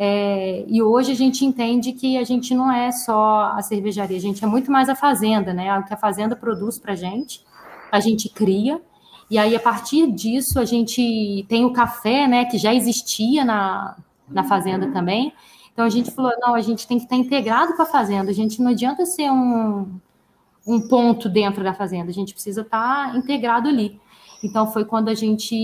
é, 0.00 0.64
e 0.68 0.80
hoje 0.80 1.10
a 1.10 1.14
gente 1.14 1.44
entende 1.44 1.92
que 1.92 2.16
a 2.16 2.24
gente 2.24 2.54
não 2.54 2.70
é 2.70 2.92
só 2.92 3.52
a 3.56 3.62
cervejaria, 3.62 4.16
a 4.16 4.20
gente 4.20 4.44
é 4.44 4.46
muito 4.46 4.70
mais 4.70 4.88
a 4.88 4.94
fazenda, 4.94 5.52
né? 5.52 5.76
O 5.76 5.84
que 5.84 5.92
a 5.92 5.96
fazenda 5.96 6.36
produz 6.36 6.78
para 6.78 6.92
a 6.92 6.96
gente, 6.96 7.44
a 7.90 7.98
gente 7.98 8.28
cria. 8.28 8.80
E 9.28 9.36
aí, 9.36 9.54
a 9.54 9.60
partir 9.60 10.10
disso, 10.12 10.58
a 10.58 10.64
gente 10.64 11.44
tem 11.48 11.64
o 11.64 11.72
café, 11.72 12.28
né? 12.28 12.44
Que 12.44 12.56
já 12.56 12.72
existia 12.72 13.44
na, 13.44 13.96
na 14.28 14.44
fazenda 14.44 14.90
também. 14.92 15.32
Então 15.72 15.84
a 15.84 15.90
gente 15.90 16.10
falou, 16.10 16.32
não, 16.40 16.54
a 16.54 16.60
gente 16.60 16.86
tem 16.86 16.98
que 16.98 17.04
estar 17.04 17.16
integrado 17.16 17.74
com 17.76 17.82
a 17.82 17.86
fazenda, 17.86 18.30
a 18.30 18.34
gente 18.34 18.60
não 18.60 18.70
adianta 18.72 19.06
ser 19.06 19.30
um, 19.30 19.88
um 20.66 20.88
ponto 20.88 21.28
dentro 21.28 21.62
da 21.62 21.72
fazenda, 21.72 22.10
a 22.10 22.14
gente 22.14 22.32
precisa 22.32 22.62
estar 22.62 23.16
integrado 23.16 23.68
ali. 23.68 24.00
Então 24.42 24.70
foi 24.72 24.84
quando 24.84 25.08
a 25.08 25.14
gente 25.14 25.56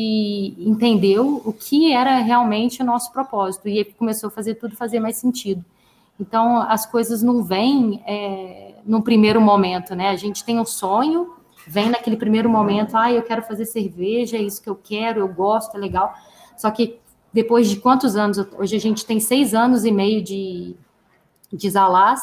entendeu 0.58 1.40
o 1.44 1.52
que 1.52 1.92
era 1.92 2.18
realmente 2.18 2.82
o 2.82 2.84
nosso 2.84 3.12
propósito 3.12 3.68
e 3.68 3.84
começou 3.84 4.28
a 4.28 4.30
fazer 4.30 4.56
tudo 4.56 4.76
fazer 4.76 4.98
mais 4.98 5.16
sentido. 5.16 5.64
Então 6.18 6.60
as 6.62 6.84
coisas 6.86 7.22
não 7.22 7.42
vêm 7.42 8.02
é, 8.06 8.74
num 8.84 9.00
primeiro 9.00 9.40
momento, 9.40 9.94
né? 9.94 10.08
A 10.08 10.16
gente 10.16 10.44
tem 10.44 10.58
um 10.58 10.64
sonho, 10.64 11.34
vem 11.66 11.88
naquele 11.88 12.16
primeiro 12.16 12.48
momento, 12.48 12.96
ah, 12.96 13.12
eu 13.12 13.22
quero 13.22 13.42
fazer 13.42 13.64
cerveja, 13.64 14.36
é 14.36 14.42
isso 14.42 14.62
que 14.62 14.68
eu 14.68 14.76
quero, 14.76 15.20
eu 15.20 15.28
gosto, 15.28 15.76
é 15.76 15.78
legal. 15.78 16.12
Só 16.56 16.70
que 16.70 16.98
depois 17.32 17.68
de 17.68 17.76
quantos 17.76 18.16
anos? 18.16 18.38
Hoje 18.58 18.76
a 18.76 18.80
gente 18.80 19.04
tem 19.06 19.18
seis 19.18 19.54
anos 19.54 19.84
e 19.84 19.90
meio 19.90 20.22
de, 20.22 20.76
de 21.52 21.70
Zalás, 21.70 22.20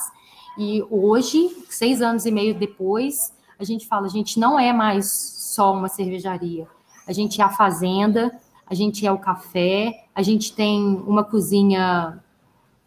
e 0.58 0.86
hoje, 0.90 1.50
seis 1.70 2.02
anos 2.02 2.26
e 2.26 2.32
meio 2.32 2.54
depois, 2.54 3.34
a 3.58 3.64
gente 3.64 3.88
fala, 3.88 4.06
a 4.06 4.10
gente 4.10 4.40
não 4.40 4.60
é 4.60 4.74
mais 4.74 5.08
só 5.52 5.74
uma 5.74 5.90
cervejaria. 5.90 6.66
A 7.06 7.12
gente 7.12 7.42
é 7.42 7.44
a 7.44 7.50
fazenda, 7.50 8.32
a 8.66 8.74
gente 8.74 9.06
é 9.06 9.12
o 9.12 9.18
café, 9.18 10.06
a 10.16 10.22
gente 10.22 10.56
tem 10.56 11.04
uma 11.06 11.26
cozinha 11.26 12.24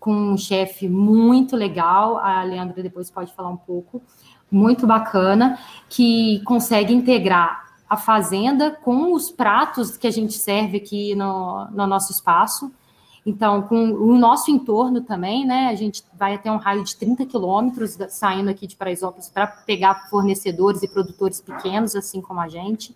com 0.01 0.15
um 0.15 0.37
chefe 0.37 0.89
muito 0.89 1.57
legal, 1.57 2.17
a 2.19 2.43
Leandra 2.43 2.83
depois 2.83 3.11
pode 3.11 3.35
falar 3.35 3.51
um 3.51 3.57
pouco, 3.57 4.03
muito 4.51 4.87
bacana, 4.87 5.59
que 5.91 6.41
consegue 6.45 6.95
integrar 6.95 7.65
a 7.89 7.99
fazenda 7.99 8.71
com 8.71 9.13
os 9.13 9.31
pratos 9.31 9.97
que 9.99 10.07
a 10.07 10.11
gente 10.11 10.33
serve 10.35 10.79
aqui 10.79 11.15
no, 11.15 11.67
no 11.71 11.87
nosso 11.87 12.13
espaço. 12.13 12.73
Então, 13.27 13.63
com 13.63 13.93
o 13.93 14.19
nosso 14.19 14.51
entorno 14.51 15.01
também, 15.01 15.47
né? 15.47 15.69
A 15.69 15.75
gente 15.75 16.03
vai 16.13 16.35
até 16.35 16.53
um 16.53 16.59
raio 16.59 16.85
de 16.85 16.95
30 16.97 17.25
quilômetros 17.25 17.97
saindo 18.11 18.51
aqui 18.51 18.67
de 18.67 18.77
Paraisópolis 18.77 19.31
para 19.31 19.47
pegar 19.47 20.09
fornecedores 20.11 20.83
e 20.83 20.89
produtores 20.89 21.41
pequenos, 21.41 21.97
assim 21.97 22.21
como 22.21 22.41
a 22.41 22.49
gente. 22.49 22.95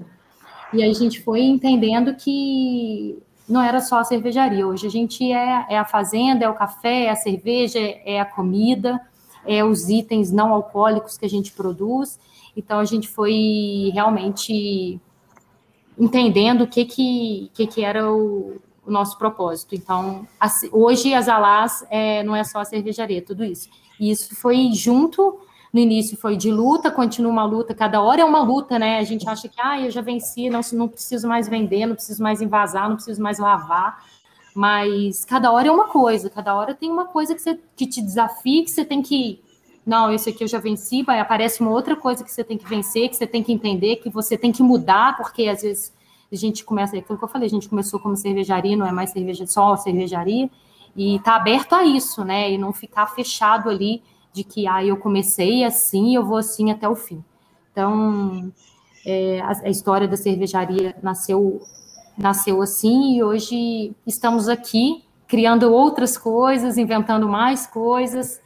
E 0.73 0.83
a 0.83 0.93
gente 0.93 1.23
foi 1.23 1.41
entendendo 1.41 2.15
que 2.15 3.19
não 3.49 3.63
era 3.63 3.81
só 3.81 4.01
a 4.01 4.05
cervejaria. 4.05 4.67
Hoje 4.67 4.87
a 4.87 4.91
gente 4.91 5.33
é, 5.33 5.67
é 5.71 5.79
a 5.79 5.85
fazenda, 5.87 6.45
é 6.45 6.49
o 6.49 6.55
café, 6.55 7.05
é 7.05 7.11
a 7.11 7.17
cerveja, 7.17 7.79
é 7.81 8.21
a 8.21 8.27
comida, 8.27 9.01
é 9.47 9.65
os 9.65 9.89
itens 9.89 10.31
não 10.31 10.53
alcoólicos 10.53 11.17
que 11.17 11.25
a 11.25 11.31
gente 11.31 11.53
produz. 11.53 12.21
Então 12.55 12.79
a 12.79 12.85
gente 12.85 13.09
foi 13.09 13.91
realmente 13.95 15.01
entendendo 15.99 16.63
o 16.63 16.67
que 16.67 16.85
que, 16.85 17.51
que, 17.55 17.67
que 17.67 17.83
era 17.83 18.13
o, 18.13 18.61
o 18.89 18.91
nosso 18.91 19.19
propósito. 19.19 19.75
Então, 19.75 20.27
hoje 20.73 21.13
as 21.13 21.29
Alás 21.29 21.85
é, 21.91 22.23
não 22.23 22.35
é 22.35 22.43
só 22.43 22.61
a 22.61 22.65
cervejaria, 22.65 23.23
tudo 23.23 23.45
isso. 23.45 23.69
E 24.01 24.11
isso 24.11 24.35
foi 24.35 24.71
junto, 24.73 25.39
no 25.73 25.79
início 25.79 26.17
foi 26.17 26.37
de 26.37 26.51
luta, 26.51 26.91
continua 26.91 27.31
uma 27.31 27.45
luta, 27.45 27.75
cada 27.75 28.01
hora 28.01 28.23
é 28.23 28.25
uma 28.25 28.43
luta, 28.43 28.79
né? 28.79 28.99
A 28.99 29.05
gente 29.05 29.29
acha 29.29 29.49
que, 29.49 29.61
ah, 29.61 29.79
eu 29.79 29.91
já 29.91 30.01
venci, 30.01 30.49
não, 30.49 30.61
não 30.73 30.89
preciso 30.89 31.29
mais 31.29 31.49
vender, 31.49 31.87
não 31.87 31.95
preciso 31.95 32.23
mais 32.23 32.41
invasar, 32.41 32.89
não 32.89 32.97
preciso 32.97 33.23
mais 33.23 33.39
lavar. 33.39 34.03
Mas 34.55 35.25
cada 35.25 35.53
hora 35.53 35.69
é 35.69 35.71
uma 35.71 35.89
coisa, 35.89 36.31
cada 36.31 36.55
hora 36.55 36.75
tem 36.75 36.91
uma 36.91 37.05
coisa 37.05 37.35
que, 37.35 37.43
você, 37.43 37.61
que 37.77 37.87
te 37.87 38.01
desafia, 38.01 38.65
que 38.65 38.71
você 38.71 38.85
tem 38.85 39.03
que 39.03 39.41
não, 39.87 40.13
esse 40.13 40.29
aqui 40.29 40.45
eu 40.45 40.49
já 40.49 40.59
venci, 40.59 41.03
vai 41.03 41.19
aparece 41.19 41.63
uma 41.63 41.71
outra 41.71 41.97
coisa 41.97 42.23
que 42.23 42.31
você 42.31 42.45
tem 42.45 42.59
que 42.59 42.69
vencer, 42.69 43.09
que 43.09 43.17
você 43.17 43.27
tem 43.27 43.43
que 43.43 43.51
entender, 43.51 43.97
que 43.97 44.11
você 44.11 44.37
tem 44.37 44.53
que 44.53 44.63
mudar, 44.63 45.17
porque 45.17 45.49
às 45.49 45.63
vezes 45.63 45.95
a 46.31 46.37
gente 46.37 46.65
começa, 46.65 46.97
é 46.97 47.01
aquilo 47.01 47.19
que 47.19 47.25
eu 47.25 47.29
falei, 47.29 47.47
a 47.47 47.51
gente 47.51 47.69
começou 47.69 47.99
como 47.99 48.17
cervejaria, 48.17 48.77
não 48.77 48.87
é 48.87 48.93
mais 48.93 49.11
cerveja, 49.11 49.47
só 49.47 49.77
cervejaria, 49.77 50.51
e 50.95 51.17
está 51.17 51.37
aberto 51.37 51.75
a 51.75 51.85
isso, 51.85 52.25
né? 52.25 52.51
E 52.51 52.59
não 52.59 52.73
ficar 52.73 53.07
fechado 53.07 53.71
ali 53.71 54.03
de 54.33 54.45
que, 54.45 54.67
ah, 54.67 54.85
eu 54.85 54.97
comecei 54.97 55.65
assim, 55.65 56.15
eu 56.15 56.25
vou 56.25 56.37
assim 56.37 56.71
até 56.71 56.89
o 56.89 56.95
fim. 56.95 57.25
Então, 57.73 58.53
é, 59.07 59.41
a, 59.41 59.53
a, 59.65 59.69
história 59.69 60.07
da 60.07 60.17
cervejaria 60.17 60.95
nasceu, 61.03 61.63
nasceu 62.17 62.61
assim, 62.61 63.17
e 63.17 63.23
hoje 63.23 63.95
estamos 64.07 64.49
aqui 64.49 65.05
criando 65.27 65.73
outras 65.73 66.19
coisas, 66.19 66.77
inventando 66.77 67.29
mais 67.29 67.67
coisas, 67.67 68.41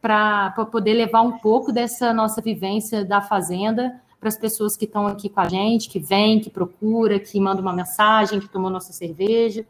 para 0.00 0.50
poder 0.70 0.94
levar 0.94 1.22
um 1.22 1.38
pouco 1.38 1.72
dessa 1.72 2.12
nossa 2.12 2.42
vivência 2.42 3.04
da 3.04 3.22
fazenda 3.22 4.00
para 4.24 4.30
as 4.30 4.38
pessoas 4.38 4.74
que 4.74 4.86
estão 4.86 5.06
aqui 5.06 5.28
com 5.28 5.38
a 5.38 5.48
gente, 5.50 5.86
que 5.86 5.98
vêm, 5.98 6.40
que 6.40 6.48
procura, 6.48 7.20
que 7.20 7.38
manda 7.38 7.60
uma 7.60 7.74
mensagem, 7.74 8.40
que 8.40 8.48
tomou 8.48 8.70
nossa 8.70 8.90
cerveja. 8.90 9.66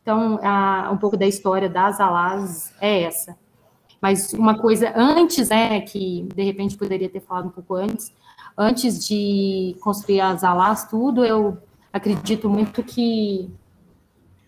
Então, 0.00 0.38
a, 0.40 0.88
um 0.92 0.96
pouco 0.96 1.16
da 1.16 1.26
história 1.26 1.68
das 1.68 1.98
Alás 1.98 2.72
é 2.80 3.02
essa. 3.02 3.36
Mas 4.00 4.32
uma 4.34 4.56
coisa 4.56 4.92
antes, 4.94 5.48
né, 5.48 5.80
que 5.80 6.28
de 6.32 6.44
repente 6.44 6.76
poderia 6.76 7.08
ter 7.08 7.18
falado 7.18 7.46
um 7.46 7.50
pouco 7.50 7.74
antes, 7.74 8.12
antes 8.56 9.04
de 9.04 9.76
construir 9.80 10.20
as 10.20 10.44
Alás, 10.44 10.84
tudo, 10.88 11.24
eu 11.24 11.58
acredito 11.92 12.48
muito 12.48 12.84
que 12.84 13.50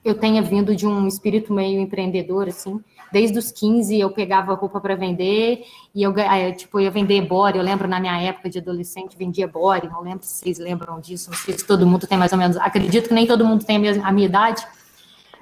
eu 0.05 0.15
tenha 0.15 0.43
vindo 0.43 0.77
de 0.77 0.87
um 0.87 1.09
espírito 1.09 1.53
meio 1.53 1.81
empreendedor, 1.81 2.47
assim, 2.47 2.81
desde 3.15 3.39
os 3.39 3.53
15 3.53 3.97
eu 4.01 4.11
pegava 4.11 4.55
roupa 4.55 4.81
para 4.81 4.97
vender 4.97 5.65
e 5.95 6.03
eu, 6.03 6.13
tipo, 6.57 6.81
eu 6.81 6.85
ia 6.87 6.91
vender 6.91 7.23
body. 7.23 7.59
Eu 7.59 7.63
lembro 7.63 7.87
na 7.87 8.01
minha 8.01 8.21
época 8.21 8.51
de 8.51 8.59
adolescente, 8.59 9.17
vendia 9.17 9.47
body. 9.47 9.87
Não 9.87 10.01
lembro 10.01 10.27
se 10.27 10.39
vocês 10.39 10.59
lembram 10.59 10.99
disso. 10.99 11.31
Não 11.31 11.39
sei 11.39 11.57
se 11.57 11.65
todo 11.65 11.87
mundo 11.87 12.09
tem 12.09 12.19
mais 12.19 12.33
ou 12.33 12.39
menos. 12.39 12.57
Acredito 12.57 13.07
que 13.07 13.15
nem 13.15 13.25
todo 13.25 13.47
mundo 13.47 13.65
tem 13.65 13.77
a 13.77 13.79
minha, 13.79 14.05
a 14.05 14.11
minha 14.11 14.27
idade. 14.27 14.67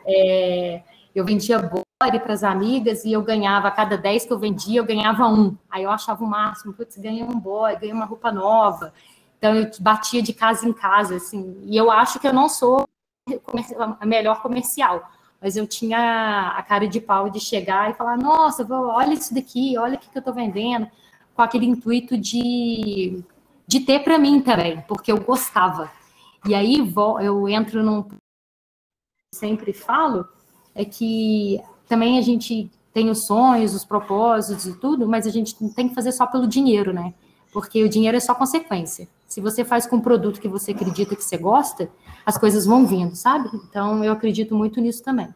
É, 0.06 0.82
eu 1.14 1.24
vendia 1.24 1.58
body 1.58 2.20
para 2.20 2.34
as 2.34 2.44
amigas 2.44 3.06
e 3.06 3.12
eu 3.14 3.22
ganhava, 3.22 3.68
a 3.68 3.70
cada 3.70 3.96
10 3.96 4.26
que 4.26 4.32
eu 4.34 4.38
vendia, 4.38 4.78
eu 4.78 4.84
ganhava 4.84 5.26
um. 5.26 5.56
Aí 5.70 5.84
eu 5.84 5.90
achava 5.90 6.22
o 6.22 6.28
máximo, 6.28 6.74
putz, 6.74 6.98
ganhei 6.98 7.22
um 7.22 7.40
body, 7.40 7.80
ganhei 7.80 7.94
uma 7.94 8.04
roupa 8.04 8.30
nova. 8.30 8.92
Então 9.38 9.54
eu 9.54 9.70
batia 9.80 10.20
de 10.20 10.34
casa 10.34 10.68
em 10.68 10.74
casa, 10.74 11.16
assim. 11.16 11.56
E 11.62 11.74
eu 11.74 11.90
acho 11.90 12.20
que 12.20 12.28
eu 12.28 12.34
não 12.34 12.50
sou 12.50 12.86
a 13.98 14.04
melhor 14.04 14.42
comercial 14.42 15.10
mas 15.42 15.56
eu 15.56 15.66
tinha 15.66 16.54
a 16.56 16.62
cara 16.62 16.86
de 16.86 17.00
pau 17.00 17.28
de 17.28 17.40
chegar 17.40 17.90
e 17.90 17.94
falar, 17.94 18.16
nossa, 18.16 18.64
olha 18.70 19.12
isso 19.12 19.34
daqui, 19.34 19.76
olha 19.76 19.96
o 19.96 19.98
que, 19.98 20.08
que 20.08 20.16
eu 20.16 20.20
estou 20.20 20.32
vendendo, 20.32 20.86
com 21.34 21.42
aquele 21.42 21.66
intuito 21.66 22.16
de, 22.16 23.20
de 23.66 23.80
ter 23.80 24.04
para 24.04 24.18
mim 24.18 24.40
também, 24.40 24.80
porque 24.82 25.10
eu 25.10 25.20
gostava. 25.20 25.90
E 26.46 26.54
aí 26.54 26.76
eu 27.20 27.48
entro 27.48 27.82
num 27.82 28.06
sempre 29.34 29.72
falo, 29.72 30.28
é 30.74 30.84
que 30.84 31.60
também 31.88 32.18
a 32.18 32.22
gente 32.22 32.70
tem 32.92 33.10
os 33.10 33.26
sonhos, 33.26 33.74
os 33.74 33.84
propósitos 33.84 34.66
e 34.66 34.78
tudo, 34.78 35.08
mas 35.08 35.26
a 35.26 35.30
gente 35.30 35.56
não 35.60 35.70
tem 35.70 35.88
que 35.88 35.94
fazer 35.94 36.12
só 36.12 36.26
pelo 36.26 36.46
dinheiro, 36.46 36.92
né? 36.92 37.14
Porque 37.52 37.82
o 37.82 37.88
dinheiro 37.88 38.16
é 38.16 38.20
só 38.20 38.34
consequência. 38.34 39.08
Se 39.32 39.40
você 39.40 39.64
faz 39.64 39.86
com 39.86 39.96
um 39.96 40.00
produto 40.02 40.38
que 40.38 40.46
você 40.46 40.72
acredita 40.72 41.16
que 41.16 41.24
você 41.24 41.38
gosta, 41.38 41.88
as 42.26 42.36
coisas 42.36 42.66
vão 42.66 42.86
vindo, 42.86 43.14
sabe? 43.14 43.48
Então, 43.66 44.04
eu 44.04 44.12
acredito 44.12 44.54
muito 44.54 44.78
nisso 44.78 45.02
também. 45.02 45.28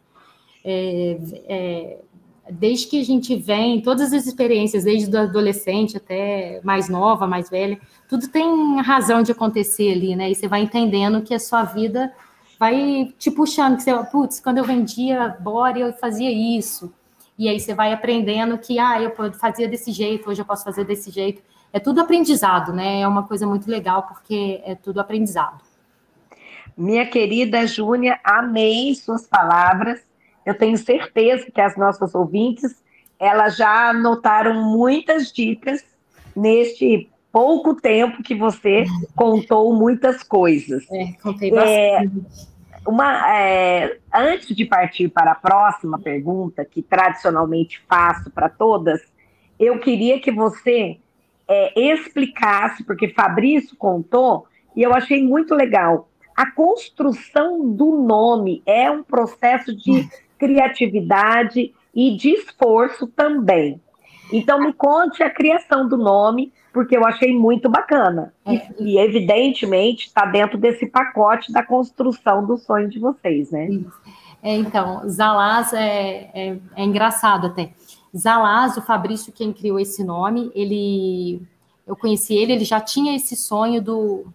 É, 0.63 1.17
é, 1.47 2.01
desde 2.47 2.85
que 2.85 3.01
a 3.01 3.03
gente 3.03 3.35
vem, 3.35 3.81
todas 3.81 4.13
as 4.13 4.27
experiências, 4.27 4.83
desde 4.83 5.09
do 5.09 5.17
adolescente 5.17 5.97
até 5.97 6.61
mais 6.63 6.87
nova, 6.87 7.25
mais 7.25 7.49
velha, 7.49 7.81
tudo 8.07 8.27
tem 8.27 8.79
razão 8.81 9.23
de 9.23 9.31
acontecer 9.31 9.91
ali, 9.91 10.15
né? 10.15 10.29
E 10.29 10.35
você 10.35 10.47
vai 10.47 10.61
entendendo 10.61 11.23
que 11.23 11.33
a 11.33 11.39
sua 11.39 11.63
vida 11.63 12.13
vai 12.59 13.11
te 13.17 13.31
puxando, 13.31 13.77
que 13.77 13.81
você, 13.81 13.91
putz, 14.11 14.39
quando 14.39 14.59
eu 14.59 14.63
vendia 14.63 15.35
bora, 15.39 15.79
eu 15.79 15.91
fazia 15.93 16.29
isso. 16.29 16.93
E 17.35 17.49
aí 17.49 17.59
você 17.59 17.73
vai 17.73 17.91
aprendendo 17.91 18.59
que, 18.59 18.77
ah, 18.77 19.01
eu 19.01 19.11
fazia 19.33 19.67
desse 19.67 19.91
jeito, 19.91 20.29
hoje 20.29 20.43
eu 20.43 20.45
posso 20.45 20.63
fazer 20.63 20.85
desse 20.85 21.09
jeito 21.09 21.41
é 21.71 21.79
tudo 21.79 22.01
aprendizado, 22.01 22.73
né? 22.73 23.01
É 23.01 23.07
uma 23.07 23.23
coisa 23.23 23.45
muito 23.45 23.69
legal, 23.69 24.03
porque 24.03 24.61
é 24.65 24.75
tudo 24.75 24.99
aprendizado. 24.99 25.61
Minha 26.77 27.05
querida 27.07 27.65
Júnia, 27.65 28.19
amei 28.23 28.93
suas 28.95 29.25
palavras. 29.25 29.99
Eu 30.45 30.57
tenho 30.57 30.77
certeza 30.77 31.49
que 31.51 31.59
as 31.59 31.75
nossas 31.75 32.13
ouvintes, 32.13 32.81
elas 33.19 33.57
já 33.57 33.89
anotaram 33.89 34.53
muitas 34.53 35.31
dicas 35.31 35.83
neste 36.35 37.09
pouco 37.31 37.75
tempo 37.75 38.23
que 38.23 38.35
você 38.35 38.85
contou 39.15 39.73
muitas 39.73 40.23
coisas. 40.23 40.85
É, 40.91 41.13
contei 41.21 41.51
bastante. 41.51 41.75
É, 41.75 42.89
uma, 42.89 43.35
é, 43.35 43.97
antes 44.13 44.55
de 44.55 44.65
partir 44.65 45.09
para 45.09 45.31
a 45.31 45.35
próxima 45.35 45.99
pergunta, 45.99 46.63
que 46.63 46.81
tradicionalmente 46.81 47.83
faço 47.87 48.29
para 48.29 48.47
todas, 48.47 49.01
eu 49.59 49.79
queria 49.79 50.21
que 50.21 50.31
você 50.31 50.97
é, 51.47 51.79
explicasse, 51.79 52.83
porque 52.83 53.09
Fabrício 53.09 53.75
contou, 53.77 54.45
e 54.75 54.83
eu 54.83 54.93
achei 54.93 55.23
muito 55.23 55.55
legal. 55.55 56.09
A 56.35 56.51
construção 56.51 57.69
do 57.73 57.97
nome 58.03 58.61
é 58.65 58.91
um 58.91 59.01
processo 59.01 59.75
de 59.75 60.07
criatividade 60.37 61.73
e 61.95 62.15
de 62.15 62.29
esforço 62.29 63.07
também. 63.07 63.81
Então, 64.31 64.59
me 64.59 64.73
conte 64.73 65.23
a 65.23 65.29
criação 65.29 65.87
do 65.87 65.97
nome, 65.97 66.53
porque 66.73 66.95
eu 66.95 67.05
achei 67.05 67.33
muito 67.33 67.69
bacana. 67.69 68.33
E, 68.45 68.61
e 68.79 68.99
evidentemente, 68.99 70.07
está 70.07 70.25
dentro 70.25 70.57
desse 70.57 70.85
pacote 70.85 71.51
da 71.51 71.63
construção 71.63 72.45
do 72.45 72.57
sonho 72.57 72.89
de 72.89 72.99
vocês, 72.99 73.49
né? 73.49 73.67
É, 74.43 74.55
então, 74.55 75.07
Zalaz 75.09 75.73
é, 75.73 76.29
é, 76.33 76.57
é 76.75 76.83
engraçado 76.83 77.47
até. 77.47 77.71
Zalaz, 78.17 78.77
o 78.77 78.81
Fabrício, 78.81 79.33
quem 79.33 79.53
criou 79.53 79.79
esse 79.79 80.03
nome, 80.03 80.51
ele, 80.55 81.41
eu 81.85 81.95
conheci 81.95 82.35
ele, 82.35 82.53
ele 82.53 82.65
já 82.65 82.79
tinha 82.79 83.15
esse 83.15 83.35
sonho 83.35 83.81
do, 83.81 84.25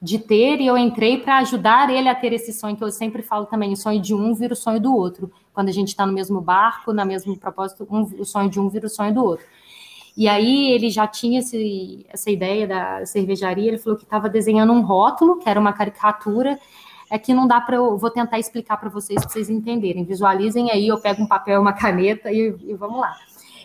de 0.00 0.18
ter, 0.18 0.60
e 0.60 0.66
eu 0.66 0.76
entrei 0.76 1.18
para 1.18 1.38
ajudar 1.38 1.88
ele 1.88 2.08
a 2.08 2.14
ter 2.14 2.32
esse 2.32 2.52
sonho, 2.52 2.76
que 2.76 2.82
eu 2.82 2.90
sempre 2.90 3.22
falo 3.22 3.46
também, 3.46 3.72
o 3.72 3.76
sonho 3.76 4.00
de 4.00 4.14
um 4.14 4.34
vira 4.34 4.52
o 4.52 4.56
sonho 4.56 4.80
do 4.80 4.94
outro. 4.94 5.30
Quando 5.54 5.68
a 5.68 5.72
gente 5.72 5.88
está 5.88 6.04
no 6.04 6.12
mesmo 6.12 6.40
barco, 6.40 6.92
no 6.92 7.06
mesmo 7.06 7.36
propósito, 7.38 7.86
um, 7.88 8.02
o 8.18 8.24
sonho 8.24 8.50
de 8.50 8.58
um 8.58 8.68
vira 8.68 8.86
o 8.86 8.90
sonho 8.90 9.14
do 9.14 9.24
outro. 9.24 9.46
E 10.16 10.28
aí 10.28 10.72
ele 10.72 10.90
já 10.90 11.06
tinha 11.06 11.38
esse, 11.38 12.04
essa 12.08 12.30
ideia 12.30 12.66
da 12.66 13.06
cervejaria, 13.06 13.68
ele 13.68 13.78
falou 13.78 13.96
que 13.96 14.04
estava 14.04 14.28
desenhando 14.28 14.72
um 14.72 14.82
rótulo, 14.82 15.38
que 15.38 15.48
era 15.48 15.58
uma 15.58 15.72
caricatura, 15.72 16.58
é 17.12 17.18
que 17.18 17.34
não 17.34 17.46
dá 17.46 17.60
para 17.60 17.76
eu 17.76 17.98
vou 17.98 18.08
tentar 18.08 18.38
explicar 18.38 18.78
para 18.78 18.88
vocês 18.88 19.20
para 19.20 19.30
vocês 19.30 19.50
entenderem. 19.50 20.02
Visualizem 20.02 20.70
aí, 20.70 20.88
eu 20.88 20.98
pego 20.98 21.22
um 21.22 21.26
papel, 21.26 21.60
uma 21.60 21.74
caneta 21.74 22.32
e, 22.32 22.56
e 22.64 22.72
vamos 22.72 23.00
lá. 23.00 23.14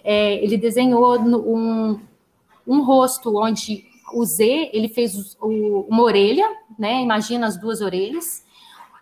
É, 0.04 0.44
ele 0.44 0.58
desenhou 0.58 1.18
um, 1.18 1.98
um 2.68 2.84
rosto 2.84 3.38
onde 3.38 3.86
o 4.14 4.26
Z, 4.26 4.70
ele 4.74 4.90
fez 4.90 5.38
o, 5.40 5.86
uma 5.88 6.04
orelha, 6.04 6.46
né? 6.78 7.02
Imagina 7.02 7.48
as 7.48 7.56
duas 7.56 7.80
orelhas, 7.80 8.44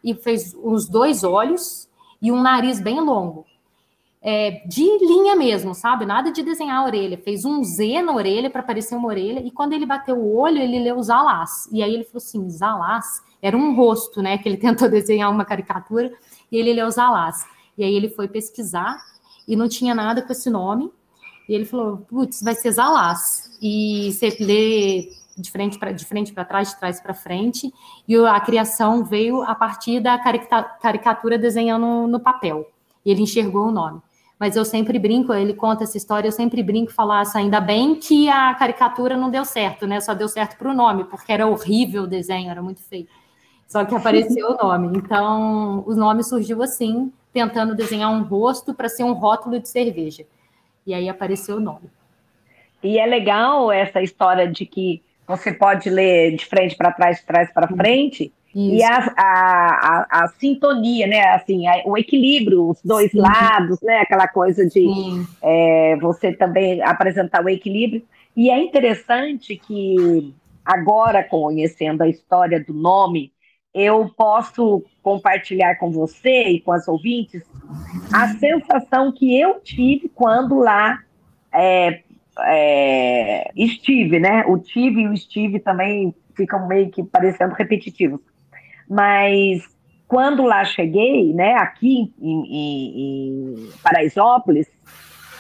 e 0.04 0.14
fez 0.14 0.56
os 0.62 0.88
dois 0.88 1.24
olhos 1.24 1.90
e 2.22 2.32
um 2.32 2.40
nariz 2.40 2.80
bem 2.80 3.02
longo. 3.02 3.48
É, 4.22 4.64
de 4.68 4.84
linha 4.84 5.36
mesmo, 5.36 5.74
sabe? 5.74 6.06
Nada 6.06 6.32
de 6.32 6.44
desenhar 6.44 6.84
a 6.84 6.86
orelha. 6.86 7.18
Fez 7.18 7.46
um 7.46 7.64
Z 7.64 8.04
na 8.04 8.14
orelha 8.14 8.52
para 8.52 8.62
parecer 8.62 8.96
uma 8.96 9.08
orelha, 9.08 9.40
e 9.40 9.50
quando 9.50 9.74
ele 9.74 9.88
bateu 9.88 10.16
o 10.16 10.38
olho, 10.38 10.60
ele 10.60 10.78
leu 10.78 11.02
Zalás. 11.02 11.68
E 11.72 11.82
aí 11.82 11.96
ele 11.96 12.04
falou 12.04 12.18
assim: 12.18 12.48
Zalás 12.48 13.24
era 13.46 13.56
um 13.56 13.75
rosto, 13.75 14.22
né? 14.24 14.38
Que 14.40 14.50
ele 14.50 14.58
tentou 14.58 14.90
desenhar 14.90 15.32
uma 15.32 15.46
caricatura, 15.46 16.12
e 16.52 16.58
ele 16.58 16.74
leu 16.74 16.90
Zalás. 16.90 17.46
E 17.78 17.84
aí 17.84 17.94
ele 17.94 18.10
foi 18.10 18.28
pesquisar 18.28 18.98
e 19.48 19.56
não 19.56 19.68
tinha 19.68 19.94
nada 19.94 20.22
com 20.22 20.32
esse 20.32 20.50
nome. 20.50 20.92
E 21.48 21.54
ele 21.54 21.66
falou: 21.66 21.98
putz, 21.98 22.42
vai 22.42 22.56
ser 22.56 22.72
Zalás. 22.72 23.58
E 23.62 24.12
você 24.12 24.36
lê 24.40 25.10
de 25.38 25.52
frente 25.52 25.78
para 25.78 25.92
de 25.92 26.06
frente 26.06 26.34
para 26.34 26.46
trás, 26.46 26.70
de 26.70 26.80
trás 26.80 27.00
para 27.00 27.14
frente, 27.14 27.72
e 28.08 28.16
a 28.16 28.40
criação 28.40 29.04
veio 29.04 29.44
a 29.44 29.54
partir 29.54 30.00
da 30.00 30.18
caricatura 30.18 31.38
desenhando 31.38 32.08
no 32.08 32.20
papel. 32.20 32.72
E 33.06 33.12
ele 33.12 33.22
enxergou 33.22 33.68
o 33.68 33.72
nome. 33.72 34.02
Mas 34.40 34.56
eu 34.56 34.66
sempre 34.66 34.98
brinco, 34.98 35.34
ele 35.34 35.54
conta 35.54 35.84
essa 35.84 35.98
história, 35.98 36.28
eu 36.28 36.32
sempre 36.32 36.62
brinco 36.64 36.92
e 36.92 36.94
falo 36.94 37.12
assim, 37.12 37.40
ainda 37.40 37.62
bem 37.62 37.96
que 37.96 38.28
a 38.30 38.54
caricatura 38.54 39.16
não 39.16 39.30
deu 39.30 39.46
certo, 39.46 39.88
né? 39.88 40.02
Só 40.02 40.14
deu 40.14 40.28
certo 40.28 40.58
para 40.58 40.70
o 40.70 40.74
nome, 40.74 41.06
porque 41.06 41.32
era 41.32 41.48
horrível 41.48 42.04
o 42.04 42.08
desenho, 42.08 42.50
era 42.50 42.62
muito 42.62 42.82
feio. 42.82 43.08
Só 43.68 43.84
que 43.84 43.96
apareceu 43.96 44.52
o 44.52 44.58
nome. 44.58 44.98
Então, 44.98 45.84
o 45.86 45.96
nome 45.96 46.24
surgiu 46.24 46.62
assim, 46.62 47.12
tentando 47.34 47.76
desenhar 47.76 48.12
um 48.12 48.24
rosto 48.24 48.74
para 48.74 48.88
ser 48.88 49.04
um 49.04 49.14
rótulo 49.14 49.60
de 49.60 49.68
cerveja. 49.68 50.26
E 50.86 50.94
aí 50.94 51.10
apareceu 51.10 51.58
o 51.58 51.60
nome. 51.60 51.90
E 52.84 53.00
é 53.00 53.06
legal 53.06 53.72
essa 53.72 54.01
história 54.01 54.48
de 54.48 54.66
que 54.66 55.01
você 55.28 55.51
pode 55.51 55.90
ler 55.90 56.36
de 56.36 56.46
frente 56.46 56.75
para 56.75 56.92
trás, 56.92 57.18
de 57.18 57.25
trás 57.25 57.51
para 57.51 57.68
frente, 57.68 58.32
Isso. 58.54 58.75
e 58.75 58.84
a, 58.84 59.14
a, 59.18 60.06
a, 60.12 60.24
a, 60.24 60.28
sintonia, 60.40 61.08
né? 61.08 61.22
Assim, 61.34 61.64
o 61.86 61.98
equilíbrio, 61.98 62.70
os 62.70 62.80
dois 62.84 63.12
Sim. 63.12 63.20
lados, 63.20 63.82
né? 63.82 64.01
Aquela 64.01 64.28
coisa 64.28 64.68
de 64.68 64.88
é, 65.42 65.96
você 65.98 66.32
também 66.32 66.82
apresentar 66.84 67.44
o 67.44 67.50
equilíbrio. 67.50 68.04
E 68.38 68.51
é 68.51 68.60
interessante 68.60 69.56
que 69.56 70.34
agora, 70.64 71.24
conhecendo 71.24 72.04
a 72.04 72.08
história 72.08 72.64
do 72.64 72.74
nome, 72.74 73.32
eu 73.75 74.09
posso 74.16 74.85
compartilhar 75.03 75.75
com 75.75 75.92
você 75.92 76.44
e 76.46 76.61
com 76.61 76.72
as 76.72 76.88
ouvintes 76.88 77.44
a 78.14 78.29
sensação 78.29 79.11
que 79.11 79.38
eu 79.38 79.59
tive 79.59 80.07
quando 80.07 80.57
lá 80.59 81.00
é, 81.53 82.01
é, 82.40 83.51
estive, 83.53 84.18
né? 84.18 84.46
O 84.48 84.57
tive 84.57 85.01
e 85.01 85.07
o 85.09 85.14
estive 85.14 85.59
também 85.59 86.16
ficam 86.33 86.66
meio 86.68 86.90
que 86.90 87.03
parecendo 87.03 87.53
repetitivos. 87.53 88.22
Mas 88.90 89.68
quando 90.07 90.44
lá 90.44 90.64
cheguei, 90.64 91.33
né, 91.33 91.55
aqui 91.55 92.14
em, 92.22 92.46
em, 92.46 93.57
em 93.57 93.70
Paraisópolis, 93.83 94.68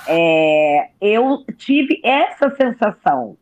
é, 0.07 0.89
eu 0.99 1.45
tive 1.55 2.01
essa 2.03 2.49
sensação. 2.55 3.37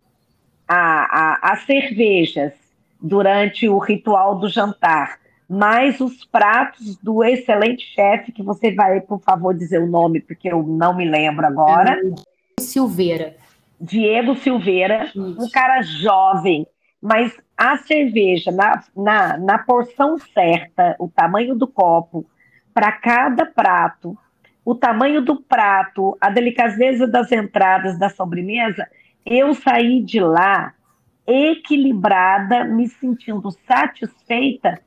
A, 0.67 1.49
a, 1.49 1.53
as 1.53 1.63
cervejas 1.63 2.62
durante 3.04 3.68
o 3.68 3.78
ritual 3.80 4.39
do 4.39 4.48
jantar, 4.48 5.20
mais 5.50 6.00
os 6.00 6.24
pratos 6.24 6.96
do 6.98 7.22
excelente 7.22 7.86
chefe, 7.94 8.32
que 8.32 8.42
você 8.42 8.74
vai, 8.74 9.02
por 9.02 9.20
favor, 9.20 9.54
dizer 9.54 9.80
o 9.80 9.88
nome, 9.88 10.22
porque 10.22 10.48
eu 10.48 10.63
não 10.63 10.96
me 10.96 11.04
lembro 11.04 11.46
agora. 11.46 12.00
Silveira. 12.58 13.36
Diego 13.80 14.36
Silveira, 14.38 15.08
Isso. 15.08 15.20
um 15.20 15.50
cara 15.50 15.82
jovem, 15.82 16.66
mas 17.02 17.38
a 17.58 17.76
cerveja 17.76 18.50
na, 18.52 18.82
na, 18.96 19.38
na 19.38 19.58
porção 19.58 20.18
certa, 20.18 20.96
o 20.98 21.10
tamanho 21.10 21.54
do 21.54 21.68
copo, 21.68 22.26
para 22.74 22.94
cada 22.94 23.46
prato, 23.46 24.18
o 24.63 24.74
tamanho 24.74 25.22
do 25.22 25.36
prato, 25.36 26.18
a 26.22 26.30
delicadeza 26.30 27.06
das 27.06 27.30
entradas 27.34 28.00
da 28.00 28.08
sobremesa, 28.08 28.88
eu 29.26 29.54
saí 29.54 30.02
de 30.02 30.22
lá 30.22 30.74
equilibrada, 31.25 32.65
me 32.65 32.88
sentindo 32.88 33.49
satisfeita, 33.65 34.79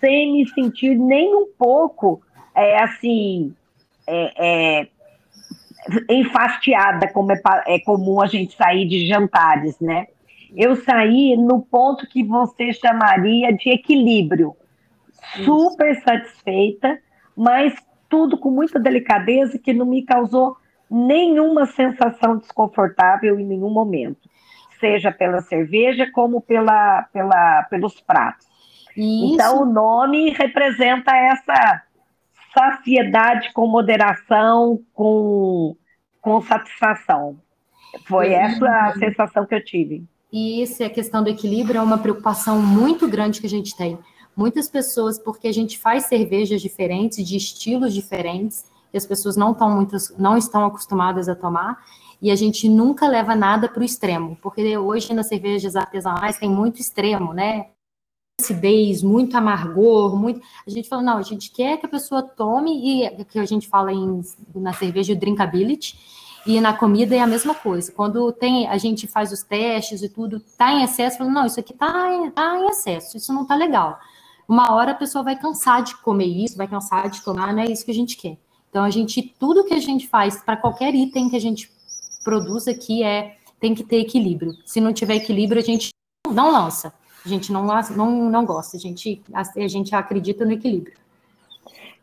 sem 0.00 0.32
me 0.32 0.48
sentir 0.48 0.96
nem 0.96 1.34
um 1.34 1.46
pouco 1.58 2.20
é, 2.54 2.82
assim 2.82 3.54
é, 4.06 4.80
é, 4.80 4.88
enfastiada, 6.10 7.08
como 7.12 7.32
é, 7.32 7.40
é 7.66 7.78
comum 7.80 8.20
a 8.20 8.26
gente 8.26 8.56
sair 8.56 8.86
de 8.86 9.06
jantares, 9.06 9.78
né? 9.80 10.06
Eu 10.54 10.76
saí 10.76 11.36
no 11.36 11.60
ponto 11.60 12.08
que 12.08 12.22
você 12.22 12.72
chamaria 12.72 13.52
de 13.52 13.70
equilíbrio, 13.70 14.56
super 15.44 16.00
satisfeita, 16.02 16.98
mas 17.36 17.74
tudo 18.08 18.38
com 18.38 18.50
muita 18.50 18.78
delicadeza 18.78 19.58
que 19.58 19.72
não 19.72 19.86
me 19.86 20.02
causou 20.02 20.56
nenhuma 20.88 21.66
sensação 21.66 22.38
desconfortável 22.38 23.38
em 23.38 23.44
nenhum 23.44 23.70
momento 23.70 24.28
seja 24.78 25.12
pela 25.12 25.40
cerveja 25.42 26.10
como 26.12 26.40
pela, 26.40 27.02
pela, 27.12 27.62
pelos 27.64 28.00
pratos. 28.00 28.46
Isso. 28.96 29.34
Então, 29.34 29.62
o 29.62 29.64
nome 29.66 30.30
representa 30.30 31.14
essa 31.14 31.82
saciedade 32.54 33.52
com 33.52 33.66
moderação, 33.66 34.80
com, 34.94 35.76
com 36.20 36.40
satisfação. 36.40 37.38
Foi 38.06 38.32
essa 38.32 38.66
a 38.66 38.94
sensação 38.94 39.44
que 39.44 39.54
eu 39.54 39.64
tive. 39.64 40.04
E 40.32 40.62
isso, 40.62 40.82
a 40.82 40.90
questão 40.90 41.22
do 41.22 41.30
equilíbrio 41.30 41.78
é 41.78 41.82
uma 41.82 41.98
preocupação 41.98 42.60
muito 42.60 43.08
grande 43.08 43.40
que 43.40 43.46
a 43.46 43.50
gente 43.50 43.76
tem. 43.76 43.98
Muitas 44.36 44.68
pessoas, 44.68 45.18
porque 45.18 45.48
a 45.48 45.52
gente 45.52 45.78
faz 45.78 46.04
cervejas 46.04 46.60
diferentes, 46.60 47.26
de 47.26 47.36
estilos 47.36 47.94
diferentes, 47.94 48.64
e 48.92 48.96
as 48.96 49.06
pessoas 49.06 49.36
não, 49.36 49.52
estão 49.52 49.70
muitas, 49.70 50.14
não 50.18 50.36
estão 50.36 50.64
acostumadas 50.64 51.28
a 51.28 51.34
tomar, 51.34 51.78
e 52.26 52.30
a 52.32 52.34
gente 52.34 52.68
nunca 52.68 53.06
leva 53.06 53.36
nada 53.36 53.68
para 53.68 53.80
o 53.80 53.84
extremo, 53.84 54.36
porque 54.42 54.76
hoje 54.76 55.14
nas 55.14 55.28
cervejas 55.28 55.76
artesanais 55.76 56.36
tem 56.36 56.50
muito 56.50 56.80
extremo, 56.80 57.32
né? 57.32 57.66
acidez, 58.40 59.00
muito 59.00 59.36
amargor, 59.36 60.16
muito. 60.16 60.40
A 60.66 60.70
gente 60.70 60.88
fala, 60.88 61.02
não, 61.02 61.18
a 61.18 61.22
gente 61.22 61.52
quer 61.52 61.78
que 61.78 61.86
a 61.86 61.88
pessoa 61.88 62.24
tome, 62.24 63.04
e 63.04 63.24
que 63.26 63.38
a 63.38 63.44
gente 63.44 63.68
fala 63.68 63.92
em, 63.92 64.22
na 64.56 64.72
cerveja 64.72 65.12
o 65.12 65.16
drinkability, 65.16 65.96
e 66.44 66.60
na 66.60 66.72
comida 66.74 67.14
é 67.14 67.20
a 67.20 67.28
mesma 67.28 67.54
coisa. 67.54 67.92
Quando 67.92 68.32
tem, 68.32 68.66
a 68.66 68.76
gente 68.76 69.06
faz 69.06 69.30
os 69.30 69.44
testes 69.44 70.02
e 70.02 70.08
tudo, 70.08 70.40
tá 70.58 70.72
em 70.72 70.82
excesso, 70.82 71.18
fala, 71.18 71.30
não, 71.30 71.46
isso 71.46 71.60
aqui 71.60 71.74
tá, 71.74 72.12
em, 72.12 72.28
tá 72.32 72.58
em 72.58 72.66
excesso, 72.66 73.16
isso 73.16 73.32
não 73.32 73.46
tá 73.46 73.54
legal. 73.54 74.00
Uma 74.48 74.72
hora 74.72 74.90
a 74.90 74.96
pessoa 74.96 75.22
vai 75.22 75.38
cansar 75.38 75.84
de 75.84 75.96
comer 75.98 76.26
isso, 76.26 76.56
vai 76.56 76.66
cansar 76.66 77.08
de 77.08 77.22
tomar, 77.22 77.54
não 77.54 77.62
é 77.62 77.70
isso 77.70 77.84
que 77.84 77.92
a 77.92 77.94
gente 77.94 78.16
quer. 78.16 78.36
Então, 78.68 78.82
a 78.82 78.90
gente, 78.90 79.22
tudo 79.38 79.64
que 79.64 79.74
a 79.74 79.80
gente 79.80 80.08
faz 80.08 80.42
para 80.42 80.56
qualquer 80.56 80.92
item 80.92 81.30
que 81.30 81.36
a 81.36 81.40
gente 81.40 81.75
produz 82.26 82.66
aqui 82.66 83.04
é 83.04 83.36
tem 83.60 83.72
que 83.72 83.84
ter 83.84 84.00
equilíbrio. 84.00 84.52
Se 84.64 84.80
não 84.80 84.92
tiver 84.92 85.14
equilíbrio, 85.14 85.62
a 85.62 85.64
gente 85.64 85.90
não 86.28 86.50
lança. 86.50 86.92
A 87.24 87.28
gente 87.28 87.52
não, 87.52 87.64
não, 87.96 88.30
não 88.30 88.44
gosta, 88.44 88.76
a 88.76 88.80
gente, 88.80 89.22
a, 89.32 89.68
gente 89.68 89.94
acredita 89.94 90.44
no 90.44 90.52
equilíbrio. 90.52 90.96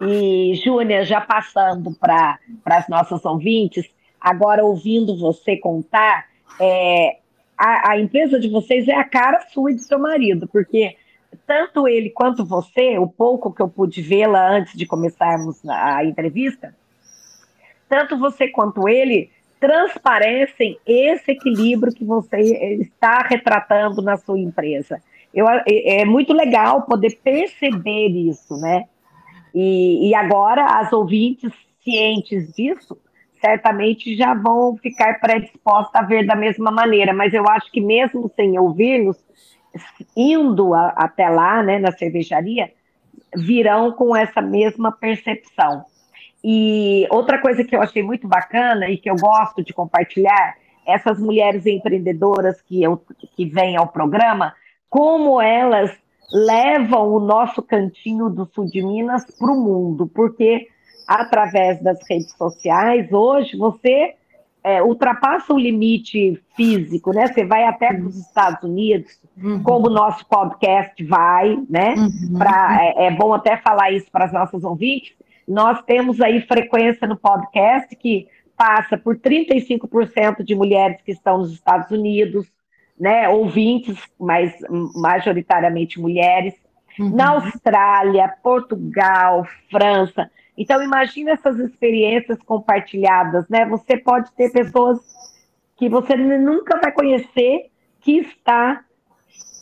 E, 0.01 0.55
Júnia, 0.63 1.05
já 1.05 1.21
passando 1.21 1.93
para 1.93 2.39
as 2.65 2.87
nossas 2.87 3.23
ouvintes, 3.23 3.85
agora 4.19 4.63
ouvindo 4.63 5.17
você 5.17 5.57
contar, 5.57 6.25
é, 6.59 7.17
a, 7.57 7.91
a, 7.91 7.99
empresa 7.99 8.39
de 8.39 8.49
vocês 8.49 8.87
é 8.87 8.95
a 8.95 9.03
cara 9.03 9.45
sua 9.53 9.71
e 9.71 9.75
do 9.75 9.81
seu 9.81 9.99
marido, 9.99 10.47
porque 10.47 10.97
tanto 11.45 11.87
ele 11.87 12.09
quanto 12.09 12.43
você, 12.43 12.97
o 12.97 13.07
pouco 13.07 13.53
que 13.53 13.61
eu 13.61 13.69
pude 13.69 14.01
vê-la 14.01 14.49
antes 14.49 14.73
de 14.73 14.85
começarmos 14.85 15.57
a 15.69 16.03
entrevista, 16.03 16.75
tanto 17.87 18.17
você 18.17 18.49
quanto 18.49 18.89
ele 18.89 19.31
transparecem 19.63 20.77
esse 20.85 21.31
equilíbrio 21.31 21.93
que 21.93 22.03
você 22.03 22.37
está 22.81 23.19
retratando 23.19 24.01
na 24.01 24.17
sua 24.17 24.37
empresa. 24.37 25.01
Eu, 25.33 25.45
é, 25.47 26.03
muito 26.03 26.33
legal 26.33 26.81
poder 26.81 27.17
perceber 27.23 28.09
isso, 28.09 28.57
né? 28.57 28.83
E, 29.55 30.09
e 30.09 30.15
agora 30.15 30.65
as 30.65 30.91
ouvintes 30.91 31.53
cientes 31.81 32.53
disso 32.53 32.97
certamente 33.39 34.17
já 34.17 34.33
vão 34.33 34.75
ficar 34.75 35.21
predispostas 35.21 35.95
a 35.95 36.05
ver 36.05 36.25
da 36.25 36.35
mesma 36.35 36.69
maneira, 36.69 37.13
mas 37.13 37.33
eu 37.33 37.47
acho 37.47 37.71
que 37.71 37.79
mesmo 37.79 38.29
sem 38.35 38.59
ouvi-los, 38.59 39.17
indo 40.15 40.73
a, 40.73 40.89
até 40.89 41.29
lá, 41.29 41.63
né, 41.63 41.79
na 41.79 41.91
cervejaria, 41.93 42.69
virão 43.33 43.93
com 43.93 44.13
essa 44.13 44.41
mesma 44.41 44.91
percepção. 44.91 45.85
E 46.43 47.07
outra 47.09 47.39
coisa 47.39 47.63
que 47.63 47.75
eu 47.75 47.81
achei 47.81 48.03
muito 48.03 48.27
bacana 48.27 48.89
e 48.89 48.97
que 48.97 49.09
eu 49.09 49.15
gosto 49.15 49.63
de 49.63 49.73
compartilhar, 49.73 50.55
essas 50.85 51.19
mulheres 51.19 51.65
empreendedoras 51.65 52.61
que, 52.61 52.83
eu, 52.83 53.01
que 53.35 53.45
vêm 53.45 53.77
ao 53.77 53.87
programa, 53.87 54.53
como 54.89 55.41
elas 55.41 55.91
levam 56.31 57.13
o 57.13 57.19
nosso 57.19 57.61
cantinho 57.61 58.29
do 58.29 58.45
sul 58.45 58.65
de 58.65 58.81
Minas 58.81 59.25
para 59.37 59.51
o 59.51 59.55
mundo, 59.55 60.09
porque 60.13 60.67
através 61.07 61.81
das 61.81 61.99
redes 62.09 62.35
sociais, 62.35 63.11
hoje 63.11 63.57
você 63.57 64.15
é, 64.63 64.81
ultrapassa 64.81 65.53
o 65.53 65.59
limite 65.59 66.41
físico, 66.55 67.11
né? 67.11 67.27
Você 67.27 67.45
vai 67.45 67.65
até 67.65 67.93
para 67.93 68.05
os 68.05 68.17
Estados 68.17 68.63
Unidos, 68.63 69.19
uhum. 69.41 69.61
como 69.61 69.87
o 69.87 69.93
nosso 69.93 70.25
podcast 70.25 71.03
vai, 71.03 71.57
né? 71.69 71.95
Uhum. 71.95 72.37
Pra, 72.37 72.77
é, 72.81 73.07
é, 73.07 73.11
bom 73.11 73.33
até 73.33 73.57
falar 73.57 73.91
isso 73.91 74.09
para 74.11 74.25
as 74.25 74.31
nossas 74.31 74.63
ouvintes, 74.63 75.13
nós 75.47 75.81
temos 75.83 76.21
aí 76.21 76.41
frequência 76.41 77.07
no 77.07 77.17
podcast 77.17 77.95
que 77.95 78.27
passa 78.57 78.97
por 78.97 79.17
35% 79.17 80.43
de 80.43 80.55
mulheres 80.55 81.01
que 81.01 81.11
estão 81.11 81.39
nos 81.39 81.51
Estados 81.51 81.91
Unidos, 81.91 82.47
né, 82.99 83.27
ouvintes, 83.27 83.97
mas 84.19 84.53
majoritariamente 84.95 85.99
mulheres, 85.99 86.53
uhum. 86.99 87.15
na 87.15 87.31
Austrália, 87.31 88.33
Portugal, 88.41 89.45
França. 89.69 90.29
Então 90.57 90.81
imagine 90.81 91.31
essas 91.31 91.57
experiências 91.59 92.37
compartilhadas, 92.43 93.49
né? 93.49 93.65
Você 93.65 93.97
pode 93.97 94.31
ter 94.33 94.51
pessoas 94.51 94.99
que 95.75 95.89
você 95.89 96.15
nunca 96.15 96.79
vai 96.79 96.91
conhecer 96.91 97.71
que 97.99 98.19
está 98.19 98.83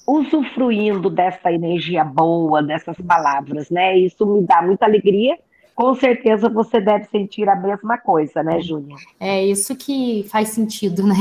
usufruindo 0.06 1.10
dessa 1.10 1.52
energia 1.52 2.04
boa, 2.04 2.62
dessas 2.62 2.98
palavras, 2.98 3.70
né? 3.70 3.98
Isso 3.98 4.26
me 4.26 4.46
dá 4.46 4.62
muita 4.62 4.86
alegria 4.86 5.40
com 5.76 5.96
certeza 5.96 6.50
você 6.50 6.80
deve 6.80 7.06
sentir 7.06 7.48
a 7.50 7.56
mesma 7.56 7.98
coisa, 7.98 8.44
né, 8.44 8.62
Júlia? 8.62 8.96
É 9.20 9.44
isso 9.44 9.76
que 9.76 10.26
faz 10.30 10.50
sentido, 10.50 11.04
né? 11.06 11.16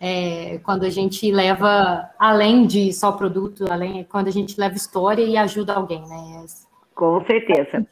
É, 0.00 0.58
quando 0.62 0.84
a 0.84 0.88
gente 0.88 1.30
leva 1.30 2.08
além 2.18 2.66
de 2.66 2.92
só 2.92 3.12
produto, 3.12 3.70
além 3.70 4.02
quando 4.04 4.28
a 4.28 4.30
gente 4.30 4.58
leva 4.58 4.74
história 4.74 5.22
e 5.22 5.36
ajuda 5.36 5.74
alguém, 5.74 6.00
né? 6.08 6.46
Com 6.94 7.22
certeza. 7.26 7.86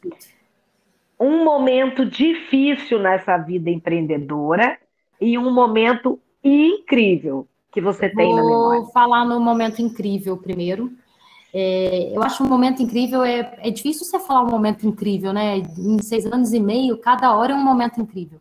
Um 1.21 1.45
momento 1.45 2.07
difícil 2.07 2.99
nessa 2.99 3.37
vida 3.37 3.69
empreendedora 3.69 4.79
e 5.21 5.37
um 5.37 5.53
momento 5.53 6.19
incrível 6.43 7.47
que 7.73 7.81
você 7.81 8.09
tem 8.09 8.29
Vou 8.29 8.37
na 8.37 8.43
memória. 8.43 8.81
Vou 8.81 8.93
falar 8.93 9.25
no 9.25 9.41
momento 9.41 9.83
incrível 9.83 10.37
primeiro. 10.37 10.91
É, 11.53 12.15
eu 12.15 12.23
acho 12.23 12.45
um 12.45 12.49
momento 12.49 12.83
incrível, 12.83 13.23
é, 13.23 13.59
é 13.59 13.71
difícil 13.71 14.05
você 14.05 14.21
falar 14.21 14.43
um 14.43 14.51
momento 14.51 14.87
incrível, 14.87 15.33
né? 15.33 15.59
Em 15.59 16.01
seis 16.03 16.27
anos 16.27 16.53
e 16.53 16.61
meio, 16.61 16.99
cada 16.99 17.35
hora 17.35 17.53
é 17.53 17.57
um 17.57 17.65
momento 17.65 18.01
incrível. 18.01 18.41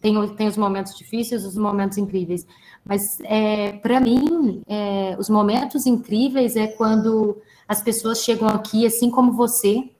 Tem, 0.00 0.34
tem 0.34 0.46
os 0.46 0.56
momentos 0.56 0.96
difíceis, 0.96 1.44
os 1.44 1.56
momentos 1.56 1.96
incríveis. 1.96 2.46
Mas, 2.84 3.18
é, 3.24 3.72
para 3.72 4.00
mim, 4.00 4.62
é, 4.66 5.16
os 5.18 5.30
momentos 5.30 5.86
incríveis 5.86 6.56
é 6.56 6.66
quando 6.66 7.40
as 7.66 7.80
pessoas 7.80 8.22
chegam 8.22 8.48
aqui, 8.48 8.86
assim 8.86 9.10
como 9.10 9.32
você, 9.32 9.90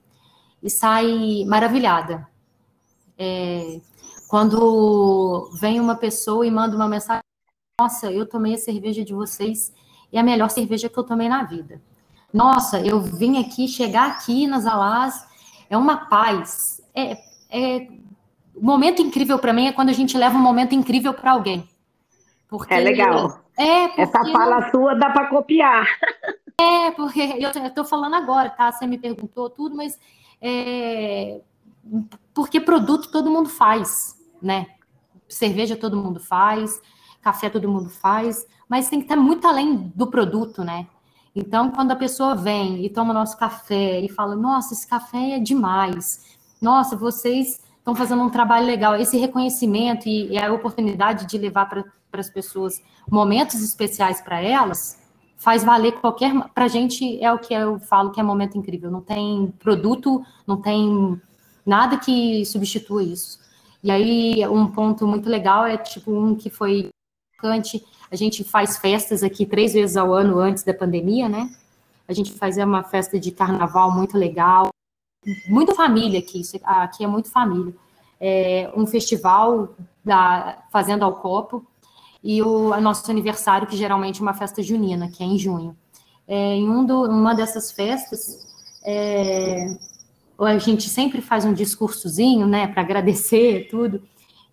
e 0.63 0.71
saem 0.71 1.47
maravilhada. 1.47 2.29
É, 3.19 3.81
quando 4.29 5.51
vem 5.61 5.81
uma 5.81 5.97
pessoa 5.97 6.47
e 6.47 6.51
manda 6.51 6.77
uma 6.77 6.89
mensagem, 6.89 7.23
nossa, 7.81 8.11
eu 8.11 8.27
tomei 8.27 8.55
a 8.55 8.59
cerveja 8.59 9.05
de 9.05 9.15
vocês 9.15 9.73
e 10.13 10.17
é 10.17 10.21
a 10.21 10.25
melhor 10.25 10.51
cerveja 10.51 10.89
que 10.89 10.99
eu 10.99 11.05
tomei 11.05 11.29
na 11.29 11.43
vida. 11.45 11.81
Nossa, 12.37 12.79
eu 12.81 13.01
vim 13.01 13.39
aqui, 13.39 13.67
chegar 13.67 14.11
aqui 14.11 14.47
nas 14.47 14.67
Alás, 14.67 15.27
é 15.71 15.77
uma 15.77 16.07
paz. 16.07 16.83
É, 16.95 17.17
é 17.51 17.89
o 18.55 18.63
momento 18.63 19.01
incrível 19.01 19.39
para 19.39 19.55
mim 19.55 19.69
é 19.69 19.73
quando 19.73 19.89
a 19.89 19.95
gente 19.95 20.19
leva 20.19 20.37
um 20.37 20.43
momento 20.43 20.75
incrível 20.75 21.15
para 21.15 21.33
alguém. 21.33 21.67
Porque 22.47 22.75
é 22.75 22.81
legal. 22.81 23.41
É, 23.57 23.89
porque 23.89 24.03
Essa 24.03 24.23
fala 24.33 24.71
sua 24.71 24.95
dá 24.95 25.11
para 25.11 25.29
copiar. 25.29 25.87
É, 26.59 26.91
porque 26.93 27.21
eu 27.21 27.51
estou 27.51 27.85
falando 27.85 28.15
agora, 28.15 28.49
tá? 28.49 28.73
Você 28.73 28.87
me 28.87 28.97
perguntou 28.97 29.51
tudo, 29.51 29.77
mas 29.77 29.99
é, 30.41 31.43
porque 32.33 32.59
produto 32.59 33.11
todo 33.13 33.31
mundo 33.31 33.51
faz, 33.51 34.19
né? 34.41 34.67
Cerveja 35.29 35.77
todo 35.77 35.99
mundo 35.99 36.19
faz, 36.19 36.81
café 37.21 37.51
todo 37.51 37.69
mundo 37.69 37.91
faz, 37.91 38.47
mas 38.67 38.89
tem 38.89 39.01
que 39.01 39.05
estar 39.05 39.17
muito 39.17 39.47
além 39.47 39.93
do 39.95 40.07
produto, 40.07 40.65
né? 40.65 40.87
Então, 41.37 41.71
quando 41.71 41.91
a 41.91 41.97
pessoa 41.97 42.35
vem 42.35 42.83
e 42.83 42.89
toma 42.89 43.13
nosso 43.13 43.37
café 43.37 44.01
e 44.01 44.09
fala: 44.09 44.35
Nossa, 44.35 44.73
esse 44.73 44.87
café 44.87 45.33
é 45.33 45.39
demais, 45.39 46.39
nossa, 46.61 46.97
vocês 46.97 47.61
estão 47.79 47.95
fazendo 47.95 48.23
um 48.23 48.31
trabalho 48.31 48.67
legal, 48.67 48.97
esse 48.97 49.19
reconhecimento 49.19 50.09
e, 50.09 50.33
e 50.33 50.39
a 50.39 50.51
oportunidade 50.51 51.27
de 51.27 51.37
levar 51.37 51.67
para 51.67 51.85
as 52.15 52.31
pessoas 52.31 52.83
momentos 53.09 53.63
especiais 53.63 54.23
para 54.23 54.41
elas, 54.41 54.99
faz 55.37 55.63
valer 55.63 55.93
qualquer. 56.01 56.33
Para 56.55 56.65
a 56.65 56.69
gente 56.69 57.23
é 57.23 57.31
o 57.31 57.39
que 57.39 57.53
eu 57.53 57.79
falo 57.81 58.11
que 58.11 58.19
é 58.19 58.23
momento 58.23 58.57
incrível. 58.57 58.91
Não 58.91 59.03
tem 59.03 59.53
produto, 59.59 60.25
não 60.47 60.57
tem 60.57 61.21
nada 61.67 61.99
que 61.99 62.47
substitua 62.47 63.03
isso. 63.03 63.39
E 63.85 63.91
aí, 63.91 64.49
um 64.49 64.67
ponto 64.69 65.07
muito 65.07 65.29
legal 65.29 65.67
é 65.67 65.77
tipo 65.77 66.11
um 66.11 66.35
que 66.35 66.49
foi 66.49 66.89
a 68.11 68.17
gente 68.17 68.45
faz 68.45 68.79
festas 68.79 69.23
aqui 69.23 69.45
três 69.45 69.73
vezes 69.73 69.97
ao 69.97 70.13
ano 70.13 70.39
antes 70.39 70.63
da 70.63 70.73
pandemia, 70.73 71.29
né? 71.29 71.51
A 72.09 72.13
gente 72.13 72.33
fazia 72.33 72.65
uma 72.65 72.83
festa 72.83 73.19
de 73.19 73.31
carnaval 73.31 73.91
muito 73.91 74.17
legal. 74.17 74.69
Muito 75.49 75.75
família 75.75 76.21
aqui, 76.21 76.43
aqui 76.63 77.03
é 77.03 77.07
muito 77.07 77.29
família. 77.29 77.75
É 78.21 78.71
um 78.77 78.87
festival 78.87 79.75
da 80.05 80.65
Fazenda 80.71 81.05
ao 81.05 81.17
Copo 81.17 81.67
e 82.23 82.41
o 82.43 82.81
nosso 82.81 83.11
aniversário, 83.11 83.67
que 83.67 83.77
geralmente 83.77 84.21
é 84.21 84.23
uma 84.23 84.35
festa 84.35 84.63
junina, 84.63 85.09
que 85.09 85.23
é 85.23 85.27
em 85.27 85.39
junho. 85.39 85.77
É, 86.29 86.55
em 86.55 86.69
um 86.69 86.85
do, 86.85 87.03
uma 87.03 87.35
dessas 87.35 87.73
festas, 87.73 88.47
é, 88.85 89.77
a 90.39 90.59
gente 90.59 90.89
sempre 90.89 91.21
faz 91.21 91.45
um 91.45 91.53
discursozinho, 91.53 92.47
né, 92.47 92.69
para 92.69 92.83
agradecer 92.83 93.69
tudo. 93.69 94.03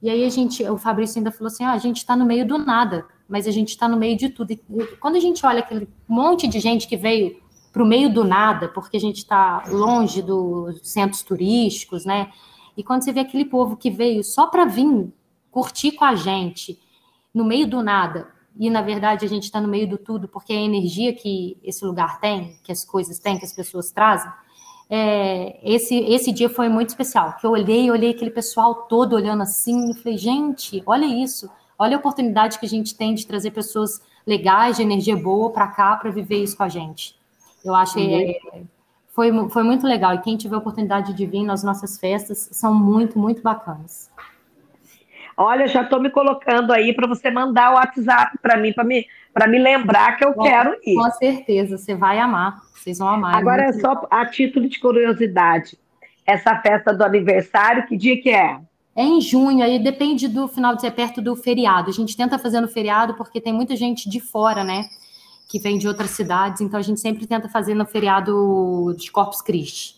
E 0.02 0.10
aí 0.10 0.26
a 0.26 0.30
gente, 0.30 0.64
o 0.68 0.78
Fabrício 0.78 1.20
ainda 1.20 1.32
falou 1.32 1.48
assim: 1.48 1.64
ah, 1.64 1.74
a 1.74 1.78
gente 1.78 1.98
está 1.98 2.16
no 2.16 2.26
meio 2.26 2.48
do 2.48 2.58
nada 2.58 3.06
mas 3.34 3.48
a 3.48 3.52
gente 3.52 3.70
está 3.70 3.88
no 3.88 3.98
meio 3.98 4.16
de 4.16 4.30
tudo. 4.30 4.52
E 4.52 4.58
quando 5.00 5.16
a 5.16 5.20
gente 5.20 5.44
olha 5.44 5.62
aquele 5.62 5.90
monte 6.08 6.48
de 6.48 6.60
gente 6.60 6.88
que 6.88 6.96
veio 6.96 7.42
para 7.72 7.82
o 7.82 7.86
meio 7.86 8.08
do 8.08 8.24
nada, 8.24 8.68
porque 8.68 8.96
a 8.96 9.00
gente 9.00 9.18
está 9.18 9.64
longe 9.70 10.22
dos 10.22 10.80
centros 10.84 11.24
turísticos, 11.24 12.06
né? 12.06 12.32
E 12.78 12.84
quando 12.84 13.04
você 13.04 13.12
vê 13.12 13.22
aquele 13.22 13.46
povo 13.46 13.76
que 13.76 13.90
veio 13.90 14.24
só 14.24 14.46
para 14.46 14.66
vir 14.66 15.12
curtir 15.50 15.94
com 15.94 16.06
a 16.06 16.14
gente, 16.14 16.80
no 17.34 17.44
meio 17.44 17.66
do 17.66 17.82
nada, 17.82 18.28
e 18.56 18.70
na 18.70 18.84
verdade 18.84 19.26
a 19.26 19.28
gente 19.28 19.46
está 19.46 19.60
no 19.60 19.68
meio 19.68 19.90
do 19.90 19.98
tudo, 19.98 20.28
porque 20.28 20.54
a 20.54 20.56
energia 20.56 21.12
que 21.12 21.58
esse 21.64 21.84
lugar 21.84 22.20
tem, 22.20 22.60
que 22.64 22.72
as 22.72 22.86
coisas 22.86 23.18
têm, 23.18 23.40
que 23.40 23.46
as 23.46 23.54
pessoas 23.54 23.92
trazem, 23.92 24.32
é, 24.88 25.60
esse, 25.64 25.96
esse 25.96 26.32
dia 26.32 26.50
foi 26.50 26.70
muito 26.70 26.90
especial, 26.90 27.36
que 27.38 27.48
eu 27.48 27.50
olhei, 27.50 27.90
olhei 27.90 28.12
aquele 28.12 28.30
pessoal 28.30 28.76
todo 28.84 29.16
olhando 29.16 29.42
assim, 29.42 29.90
e 29.90 29.96
falei, 29.96 30.20
gente, 30.20 30.84
olha 30.86 31.08
isso, 31.08 31.50
Olha 31.78 31.98
a 31.98 32.00
oportunidade 32.00 32.60
que 32.60 32.66
a 32.66 32.70
gente 32.70 32.96
tem 32.96 33.14
de 33.14 33.26
trazer 33.26 33.52
pessoas 33.52 34.02
legais, 34.26 34.78
de 34.78 34.84
energia 34.84 35.16
boa 35.16 35.52
para 35.52 35.68
cá, 35.68 35.96
para 35.96 36.12
viver 36.12 36.44
isso 36.44 36.56
com 36.56 36.64
a 36.64 36.70
gente. 36.70 37.16
Eu 37.64 37.74
acho 37.76 37.94
que 37.96 38.14
é, 38.14 38.62
foi, 39.10 39.32
foi 39.50 39.64
muito 39.64 39.86
legal. 39.86 40.14
E 40.16 40.20
quem 40.20 40.36
tiver 40.38 40.56
a 40.56 40.60
oportunidade 40.60 41.14
de 41.14 41.26
vir 41.26 41.44
nas 41.44 41.64
nossas 41.64 42.00
festas, 42.00 42.50
são 42.52 42.74
muito, 42.74 43.18
muito 43.18 43.42
bacanas. 43.42 44.12
Olha, 45.36 45.68
já 45.68 45.82
estou 45.82 46.00
me 46.00 46.10
colocando 46.10 46.72
aí 46.72 46.94
para 46.94 47.08
você 47.08 47.32
mandar 47.32 47.72
o 47.72 47.76
WhatsApp 47.76 48.38
para 48.40 48.56
mim, 48.58 48.72
para 48.72 48.84
me, 48.84 49.08
me 49.48 49.60
lembrar 49.60 50.16
que 50.16 50.24
eu 50.24 50.34
Bom, 50.34 50.44
quero 50.44 50.78
ir. 50.86 50.96
Com 50.96 51.10
certeza, 51.12 51.78
você 51.78 51.96
vai 51.96 52.20
amar. 52.20 52.62
Vocês 52.76 53.00
vão 53.00 53.10
amar. 53.10 53.36
É 53.36 53.38
Agora, 53.38 53.64
é 53.64 53.74
só 53.74 54.06
a 54.12 54.26
título 54.26 54.68
de 54.70 54.80
curiosidade. 54.80 55.78
essa 56.26 56.56
festa 56.60 56.94
do 56.94 57.04
aniversário, 57.04 57.86
que 57.88 57.98
dia 57.98 58.22
que 58.22 58.30
é? 58.30 58.60
É 58.96 59.04
em 59.04 59.20
junho, 59.20 59.64
aí 59.64 59.80
depende 59.80 60.28
do 60.28 60.48
final 60.48 60.76
de 60.76 60.82
ser 60.82 60.92
perto 60.92 61.22
do 61.22 61.36
feriado. 61.36 61.90
A 61.90 61.94
gente 61.94 62.16
tenta 62.16 62.38
fazer 62.38 62.62
no 62.62 62.68
feriado 62.68 63.16
porque 63.16 63.42
tem 63.42 63.52
muita 63.52 63.76
gente 63.76 64.08
de 64.10 64.20
fora, 64.20 64.64
né? 64.64 64.86
Que 65.48 65.60
vem 65.60 65.78
de 65.78 65.88
outras 65.88 66.12
cidades, 66.12 66.62
então 66.62 66.80
a 66.80 66.84
gente 66.84 67.00
sempre 67.00 67.26
tenta 67.26 67.50
fazer 67.50 67.74
no 67.74 67.86
feriado 67.86 68.96
de 68.98 69.12
Corpus 69.12 69.42
Christi. 69.42 69.96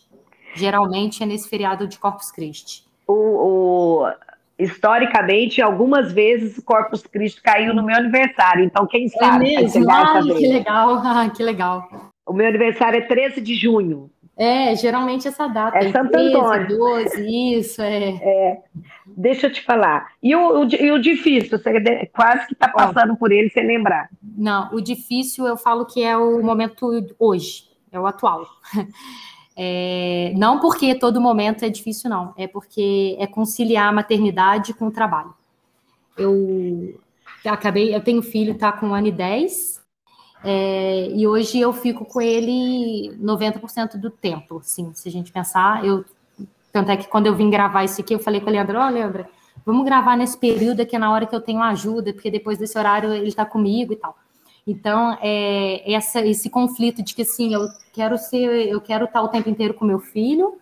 Geralmente 0.54 1.22
é 1.22 1.26
nesse 1.26 1.48
feriado 1.48 1.86
de 1.86 1.98
Corpus 1.98 2.30
Christi. 2.30 2.84
O, 3.06 3.12
o, 3.12 4.10
historicamente, 4.58 5.60
algumas 5.60 6.12
vezes 6.12 6.56
o 6.56 6.62
Corpus 6.62 7.02
Christi 7.02 7.42
caiu 7.42 7.74
no 7.74 7.82
meu 7.82 7.96
aniversário, 7.96 8.64
então 8.64 8.86
quem 8.86 9.06
é 9.06 9.08
sabe? 9.08 9.54
É 9.54 9.60
mesmo? 9.60 9.90
Ai, 9.90 10.22
que 10.22 10.46
legal, 10.48 10.94
ah, 11.04 11.30
que 11.30 11.42
legal. 11.42 11.88
O 12.26 12.32
meu 12.32 12.48
aniversário 12.48 12.98
é 12.98 13.02
13 13.02 13.40
de 13.40 13.54
junho. 13.54 14.10
É, 14.38 14.76
geralmente 14.76 15.26
essa 15.26 15.46
data. 15.46 15.78
É 15.78 15.90
Santo 15.90 16.10
13, 16.10 16.34
Antônio. 16.34 16.78
12, 16.78 17.54
isso, 17.54 17.80
é. 17.80 18.10
é. 18.10 18.62
Deixa 19.06 19.46
eu 19.46 19.52
te 19.52 19.62
falar. 19.62 20.12
E 20.22 20.36
o, 20.36 20.60
o, 20.60 20.68
e 20.74 20.90
o 20.92 20.98
difícil? 20.98 21.58
Você 21.58 22.10
quase 22.14 22.46
que 22.46 22.52
está 22.52 22.68
passando 22.68 23.14
Ó, 23.14 23.16
por 23.16 23.32
ele 23.32 23.48
sem 23.48 23.66
lembrar. 23.66 24.10
Não, 24.22 24.74
o 24.74 24.80
difícil 24.80 25.46
eu 25.46 25.56
falo 25.56 25.86
que 25.86 26.02
é 26.02 26.16
o 26.16 26.42
momento 26.42 26.86
hoje, 27.18 27.64
é 27.90 27.98
o 27.98 28.06
atual. 28.06 28.46
É, 29.58 30.34
não 30.36 30.60
porque 30.60 30.94
todo 30.94 31.18
momento 31.18 31.64
é 31.64 31.70
difícil, 31.70 32.10
não. 32.10 32.34
É 32.36 32.46
porque 32.46 33.16
é 33.18 33.26
conciliar 33.26 33.88
a 33.88 33.92
maternidade 33.92 34.74
com 34.74 34.88
o 34.88 34.90
trabalho. 34.90 35.32
Eu 36.14 37.00
acabei, 37.46 37.94
eu 37.94 38.04
tenho 38.04 38.20
filho, 38.20 38.58
tá 38.58 38.70
com 38.70 38.88
um 38.88 38.94
ano 38.94 39.06
e 39.06 39.12
10, 39.12 39.82
é, 40.48 41.08
e 41.10 41.26
hoje 41.26 41.58
eu 41.58 41.72
fico 41.72 42.04
com 42.04 42.20
ele 42.20 43.10
90% 43.20 43.96
do 43.96 44.10
tempo, 44.10 44.58
assim, 44.58 44.92
se 44.94 45.08
a 45.08 45.10
gente 45.10 45.32
pensar, 45.32 45.84
eu 45.84 46.04
tanto 46.72 46.90
é 46.92 46.96
que 46.96 47.08
quando 47.08 47.26
eu 47.26 47.34
vim 47.34 47.50
gravar 47.50 47.82
isso 47.82 48.00
aqui, 48.00 48.14
eu 48.14 48.20
falei 48.20 48.40
com 48.40 48.48
o 48.48 48.52
Leandro, 48.52 48.78
ó, 48.78 48.86
oh, 48.86 48.90
Leandro, 48.90 49.26
vamos 49.64 49.84
gravar 49.84 50.16
nesse 50.16 50.38
período 50.38 50.82
aqui 50.82 50.96
na 50.96 51.10
hora 51.10 51.26
que 51.26 51.34
eu 51.34 51.40
tenho 51.40 51.60
ajuda, 51.62 52.12
porque 52.12 52.30
depois 52.30 52.58
desse 52.58 52.78
horário 52.78 53.12
ele 53.12 53.26
está 53.26 53.44
comigo 53.44 53.92
e 53.92 53.96
tal. 53.96 54.14
Então, 54.64 55.18
é, 55.20 55.90
essa, 55.92 56.20
esse 56.20 56.48
conflito 56.48 57.02
de 57.02 57.12
que 57.12 57.22
assim, 57.22 57.52
eu 57.52 57.66
quero 57.92 58.16
ser, 58.16 58.68
eu 58.68 58.80
quero 58.80 59.06
estar 59.06 59.22
o 59.22 59.28
tempo 59.28 59.48
inteiro 59.48 59.74
com 59.74 59.84
meu 59.84 59.98
filho, 59.98 60.58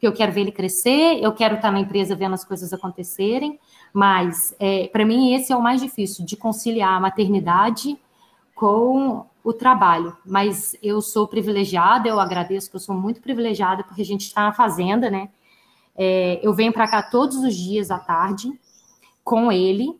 que 0.00 0.06
eu 0.06 0.12
quero 0.12 0.32
ver 0.32 0.40
ele 0.40 0.52
crescer, 0.52 1.22
eu 1.22 1.32
quero 1.32 1.54
estar 1.54 1.70
na 1.70 1.78
empresa 1.78 2.16
vendo 2.16 2.34
as 2.34 2.44
coisas 2.44 2.72
acontecerem, 2.72 3.60
mas 3.92 4.56
é, 4.58 4.88
para 4.88 5.04
mim 5.04 5.34
esse 5.34 5.52
é 5.52 5.56
o 5.56 5.62
mais 5.62 5.80
difícil 5.80 6.24
de 6.24 6.36
conciliar 6.36 6.94
a 6.94 7.00
maternidade 7.00 7.96
com 8.60 9.24
o 9.42 9.54
trabalho. 9.54 10.14
Mas 10.22 10.76
eu 10.82 11.00
sou 11.00 11.26
privilegiada, 11.26 12.06
eu 12.06 12.20
agradeço 12.20 12.68
que 12.68 12.76
eu 12.76 12.80
sou 12.80 12.94
muito 12.94 13.22
privilegiada 13.22 13.82
porque 13.82 14.02
a 14.02 14.04
gente 14.04 14.26
está 14.26 14.42
na 14.42 14.52
fazenda, 14.52 15.10
né? 15.10 15.30
É, 15.96 16.38
eu 16.42 16.52
venho 16.52 16.70
para 16.70 16.86
cá 16.86 17.02
todos 17.02 17.38
os 17.38 17.56
dias 17.56 17.90
à 17.90 17.98
tarde 17.98 18.52
com 19.24 19.50
ele 19.50 19.98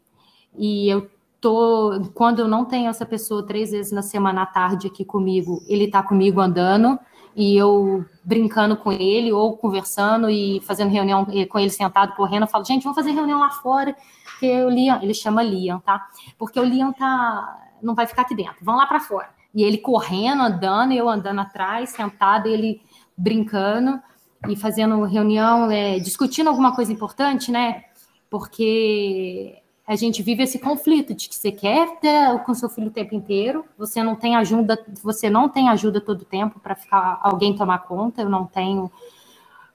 e 0.58 0.90
eu 0.90 1.10
tô, 1.40 2.02
quando 2.14 2.40
eu 2.40 2.48
não 2.48 2.66
tenho 2.66 2.90
essa 2.90 3.06
pessoa 3.06 3.46
três 3.46 3.70
vezes 3.70 3.92
na 3.92 4.02
semana 4.02 4.42
à 4.42 4.46
tarde 4.46 4.88
aqui 4.88 5.06
comigo, 5.06 5.62
ele 5.66 5.84
está 5.84 6.02
comigo 6.02 6.38
andando 6.38 6.98
e 7.34 7.56
eu 7.56 8.04
brincando 8.22 8.76
com 8.76 8.92
ele 8.92 9.32
ou 9.32 9.56
conversando 9.56 10.28
e 10.28 10.60
fazendo 10.60 10.90
reunião 10.90 11.26
com 11.48 11.58
ele 11.58 11.70
sentado 11.70 12.14
correndo, 12.14 12.42
eu 12.42 12.48
falo, 12.48 12.64
gente, 12.64 12.82
vamos 12.82 12.96
fazer 12.96 13.12
reunião 13.12 13.40
lá 13.40 13.50
fora, 13.50 13.96
que 14.38 14.64
o 14.64 14.68
Liam, 14.68 15.02
ele 15.02 15.14
chama 15.14 15.42
Liam, 15.42 15.80
tá? 15.80 16.06
Porque 16.38 16.60
o 16.60 16.64
Liam 16.64 16.92
tá 16.92 17.69
não 17.82 17.94
vai 17.94 18.06
ficar 18.06 18.22
aqui 18.22 18.34
dentro, 18.34 18.56
vamos 18.62 18.80
lá 18.80 18.86
para 18.86 19.00
fora. 19.00 19.30
E 19.54 19.62
ele 19.62 19.78
correndo, 19.78 20.42
andando, 20.42 20.92
eu 20.92 21.08
andando 21.08 21.40
atrás, 21.40 21.90
sentado, 21.90 22.48
ele 22.48 22.80
brincando 23.16 24.00
e 24.48 24.56
fazendo 24.56 25.04
reunião, 25.04 25.70
é, 25.70 25.98
discutindo 25.98 26.48
alguma 26.48 26.74
coisa 26.74 26.92
importante, 26.92 27.50
né? 27.50 27.84
Porque 28.30 29.60
a 29.86 29.96
gente 29.96 30.22
vive 30.22 30.44
esse 30.44 30.58
conflito 30.58 31.12
de 31.12 31.28
que 31.28 31.34
você 31.34 31.50
quer 31.50 31.98
ter 31.98 32.38
com 32.44 32.54
seu 32.54 32.68
filho 32.68 32.86
o 32.86 32.92
tempo 32.92 33.12
inteiro, 33.12 33.64
você 33.76 34.02
não 34.02 34.14
tem 34.14 34.36
ajuda, 34.36 34.78
você 35.02 35.28
não 35.28 35.48
tem 35.48 35.68
ajuda 35.68 36.00
todo 36.00 36.22
o 36.22 36.24
tempo 36.24 36.60
para 36.60 36.76
ficar 36.76 37.18
alguém 37.20 37.56
tomar 37.56 37.80
conta, 37.80 38.22
eu 38.22 38.28
não 38.28 38.46
tenho, 38.46 38.90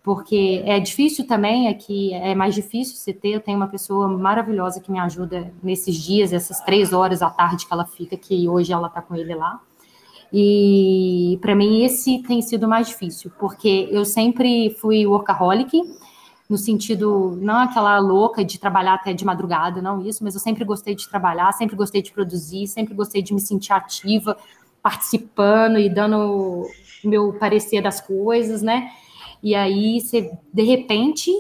porque 0.06 0.62
é 0.68 0.80
difícil 0.80 1.26
também, 1.26 1.68
é 1.68 1.74
que 1.74 2.14
é 2.14 2.36
mais 2.36 2.54
difícil 2.54 2.96
você 2.96 3.12
ter, 3.12 3.30
eu 3.30 3.40
tenho 3.42 3.58
uma 3.58 3.68
pessoa 3.68 4.08
maravilhosa 4.08 4.80
que 4.80 4.92
me 4.92 5.00
ajuda 5.00 5.52
nesses 5.64 5.96
dias, 5.96 6.32
essas 6.32 6.60
três 6.60 6.94
horas 6.94 7.24
à 7.24 7.30
tarde 7.32 7.66
que 7.66 7.74
ela 7.74 7.88
fica, 7.88 8.16
que 8.16 8.48
hoje 8.48 8.72
ela 8.72 8.86
está 8.86 9.02
com 9.02 9.16
ele 9.16 9.34
lá. 9.34 9.60
E 10.32 11.40
para 11.42 11.56
mim 11.56 11.84
esse 11.84 12.22
tem 12.22 12.40
sido 12.44 12.68
mais 12.68 12.88
difícil, 12.88 13.32
porque 13.40 13.90
eu 13.90 14.06
sempre 14.06 14.78
fui 14.80 15.08
workaholic, 15.08 15.82
no 16.48 16.58
sentido, 16.60 17.36
não 17.42 17.62
aquela 17.62 17.98
louca 17.98 18.46
de 18.46 18.60
trabalhar 18.60 18.94
até 18.94 19.12
de 19.12 19.26
madrugada, 19.26 19.82
não 19.82 20.06
isso, 20.06 20.24
mas 20.24 20.36
eu 20.36 20.40
sempre 20.40 20.64
gostei 20.64 20.94
de 20.94 21.10
trabalhar, 21.10 21.52
sempre 21.54 21.76
gostei 21.76 22.04
de 22.04 22.12
produzir, 22.12 22.68
sempre 22.68 22.94
gostei 22.94 23.24
de 23.24 23.34
me 23.34 23.42
sentir 23.42 23.74
ativa, 23.74 24.38
participando 24.84 25.80
e 25.80 25.90
dando 25.90 26.68
meu 27.04 27.34
parecer 27.34 27.82
das 27.82 28.00
coisas, 28.00 28.62
né? 28.62 28.92
E 29.46 29.54
aí 29.54 30.02
você, 30.02 30.36
de 30.52 30.64
repente, 30.64 31.32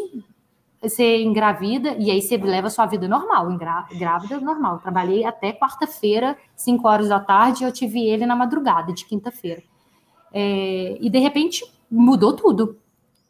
você 0.79 1.23
engravida 1.23 1.95
e 1.97 2.11
aí 2.11 2.21
você 2.21 2.37
leva 2.37 2.69
sua 2.69 2.85
vida 2.85 3.07
normal, 3.07 3.57
grávida 3.97 4.39
normal. 4.39 4.77
Trabalhei 4.77 5.25
até 5.25 5.51
quarta-feira, 5.51 6.37
5 6.55 6.87
horas 6.87 7.09
da 7.09 7.19
tarde, 7.19 7.63
eu 7.63 7.71
tive 7.71 8.07
ele 8.07 8.27
na 8.27 8.35
madrugada 8.35 8.93
de 8.93 9.05
quinta-feira. 9.05 9.63
É, 10.31 10.95
e 11.01 11.09
de 11.09 11.17
repente 11.17 11.65
mudou 11.89 12.33
tudo 12.33 12.77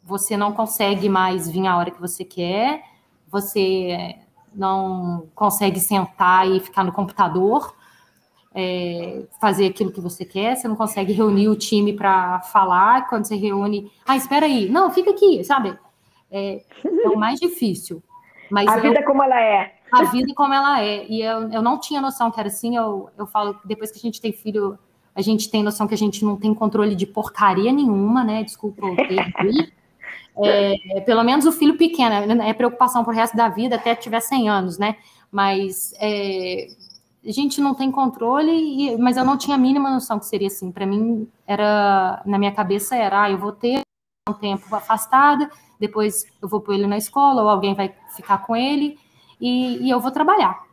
você 0.06 0.36
não 0.36 0.52
consegue 0.52 1.08
mais 1.08 1.48
vir 1.48 1.66
a 1.66 1.76
hora 1.76 1.90
que 1.90 2.00
você 2.00 2.22
quer, 2.22 2.84
você 3.28 4.14
não 4.54 5.26
consegue 5.34 5.80
sentar 5.80 6.48
e 6.48 6.60
ficar 6.60 6.84
no 6.84 6.92
computador, 6.92 7.74
é, 8.58 9.24
fazer 9.38 9.66
aquilo 9.66 9.92
que 9.92 10.00
você 10.00 10.24
quer, 10.24 10.56
você 10.56 10.66
não 10.66 10.76
consegue 10.76 11.12
reunir 11.12 11.48
o 11.48 11.54
time 11.54 11.92
para 11.92 12.40
falar, 12.40 13.06
quando 13.06 13.26
você 13.26 13.36
reúne, 13.36 13.92
ah, 14.06 14.16
espera 14.16 14.46
aí, 14.46 14.66
não, 14.70 14.90
fica 14.90 15.10
aqui, 15.10 15.44
sabe? 15.44 15.78
É, 16.30 16.62
é 16.82 17.08
o 17.10 17.18
mais 17.18 17.38
difícil. 17.38 18.02
Mas 18.50 18.66
a 18.66 18.78
eu, 18.78 18.82
vida 18.82 19.04
como 19.04 19.22
ela 19.22 19.38
é. 19.38 19.74
A 19.92 20.04
vida 20.04 20.32
como 20.34 20.54
ela 20.54 20.82
é. 20.82 21.04
E 21.06 21.20
eu, 21.20 21.52
eu 21.52 21.60
não 21.60 21.78
tinha 21.78 22.00
noção 22.00 22.30
que 22.30 22.40
era 22.40 22.48
assim, 22.48 22.74
eu, 22.74 23.10
eu 23.18 23.26
falo 23.26 23.60
depois 23.62 23.90
que 23.90 23.98
a 23.98 24.00
gente 24.00 24.22
tem 24.22 24.32
filho, 24.32 24.78
a 25.14 25.20
gente 25.20 25.50
tem 25.50 25.62
noção 25.62 25.86
que 25.86 25.94
a 25.94 25.98
gente 25.98 26.24
não 26.24 26.36
tem 26.36 26.54
controle 26.54 26.94
de 26.94 27.04
porcaria 27.04 27.70
nenhuma, 27.70 28.24
né? 28.24 28.42
Desculpa 28.42 28.86
o 28.86 28.96
termo. 28.96 29.32
É, 30.38 31.00
pelo 31.00 31.22
menos 31.24 31.44
o 31.46 31.52
filho 31.52 31.76
pequeno, 31.76 32.14
é, 32.14 32.50
é 32.50 32.54
preocupação 32.54 33.04
pro 33.04 33.12
resto 33.12 33.36
da 33.36 33.48
vida, 33.48 33.76
até 33.76 33.94
tiver 33.94 34.20
100 34.20 34.48
anos, 34.48 34.78
né? 34.78 34.96
Mas 35.30 35.92
é, 35.98 36.68
a 37.26 37.32
gente 37.32 37.60
não 37.60 37.74
tem 37.74 37.90
controle, 37.90 38.52
e, 38.52 38.96
mas 38.98 39.16
eu 39.16 39.24
não 39.24 39.36
tinha 39.36 39.56
a 39.56 39.58
mínima 39.58 39.90
noção 39.90 40.18
que 40.18 40.26
seria 40.26 40.46
assim. 40.46 40.70
Para 40.70 40.86
mim, 40.86 41.28
era 41.46 42.22
na 42.24 42.38
minha 42.38 42.52
cabeça 42.52 42.94
era, 42.94 43.22
ah, 43.22 43.30
eu 43.30 43.38
vou 43.38 43.52
ter 43.52 43.80
um 44.28 44.32
tempo 44.32 44.74
afastada, 44.74 45.50
depois 45.78 46.26
eu 46.40 46.48
vou 46.48 46.60
pôr 46.60 46.74
ele 46.74 46.86
na 46.86 46.96
escola, 46.96 47.42
ou 47.42 47.48
alguém 47.48 47.74
vai 47.74 47.92
ficar 48.14 48.38
com 48.38 48.54
ele, 48.54 48.98
e, 49.40 49.86
e 49.86 49.90
eu 49.90 50.00
vou 50.00 50.10
trabalhar. 50.10 50.64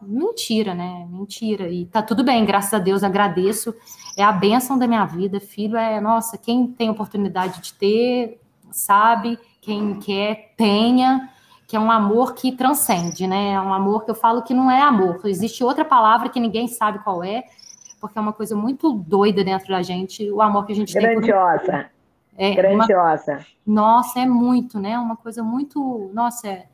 Mentira, 0.00 0.74
né? 0.74 1.06
Mentira. 1.08 1.68
E 1.68 1.86
tá 1.86 2.02
tudo 2.02 2.24
bem, 2.24 2.44
graças 2.44 2.74
a 2.74 2.78
Deus, 2.78 3.04
agradeço. 3.04 3.74
É 4.16 4.22
a 4.22 4.32
bênção 4.32 4.78
da 4.78 4.86
minha 4.86 5.04
vida. 5.04 5.40
Filho 5.40 5.76
é, 5.76 6.00
nossa, 6.00 6.36
quem 6.36 6.66
tem 6.66 6.90
oportunidade 6.90 7.60
de 7.60 7.72
ter, 7.74 8.40
sabe, 8.70 9.38
quem 9.60 10.00
quer, 10.00 10.54
tenha, 10.56 11.30
que 11.72 11.76
é 11.76 11.80
um 11.80 11.90
amor 11.90 12.34
que 12.34 12.52
transcende, 12.52 13.26
né? 13.26 13.52
É 13.52 13.58
um 13.58 13.72
amor 13.72 14.04
que 14.04 14.10
eu 14.10 14.14
falo 14.14 14.42
que 14.42 14.52
não 14.52 14.70
é 14.70 14.82
amor. 14.82 15.18
Existe 15.24 15.64
outra 15.64 15.86
palavra 15.86 16.28
que 16.28 16.38
ninguém 16.38 16.68
sabe 16.68 16.98
qual 16.98 17.24
é, 17.24 17.44
porque 17.98 18.18
é 18.18 18.20
uma 18.20 18.34
coisa 18.34 18.54
muito 18.54 18.92
doida 18.92 19.42
dentro 19.42 19.68
da 19.68 19.80
gente, 19.80 20.30
o 20.30 20.42
amor 20.42 20.66
que 20.66 20.72
a 20.74 20.76
gente 20.76 20.92
Grandiosa. 20.92 21.14
tem. 21.16 21.70
Grandiosa. 21.70 21.90
É 22.36 22.54
Grandiosa. 22.54 23.32
Uma... 23.32 23.74
Nossa, 23.74 24.20
é 24.20 24.26
muito, 24.26 24.78
né? 24.78 24.98
Uma 24.98 25.16
coisa 25.16 25.42
muito. 25.42 26.10
Nossa, 26.12 26.46
é, 26.46 26.66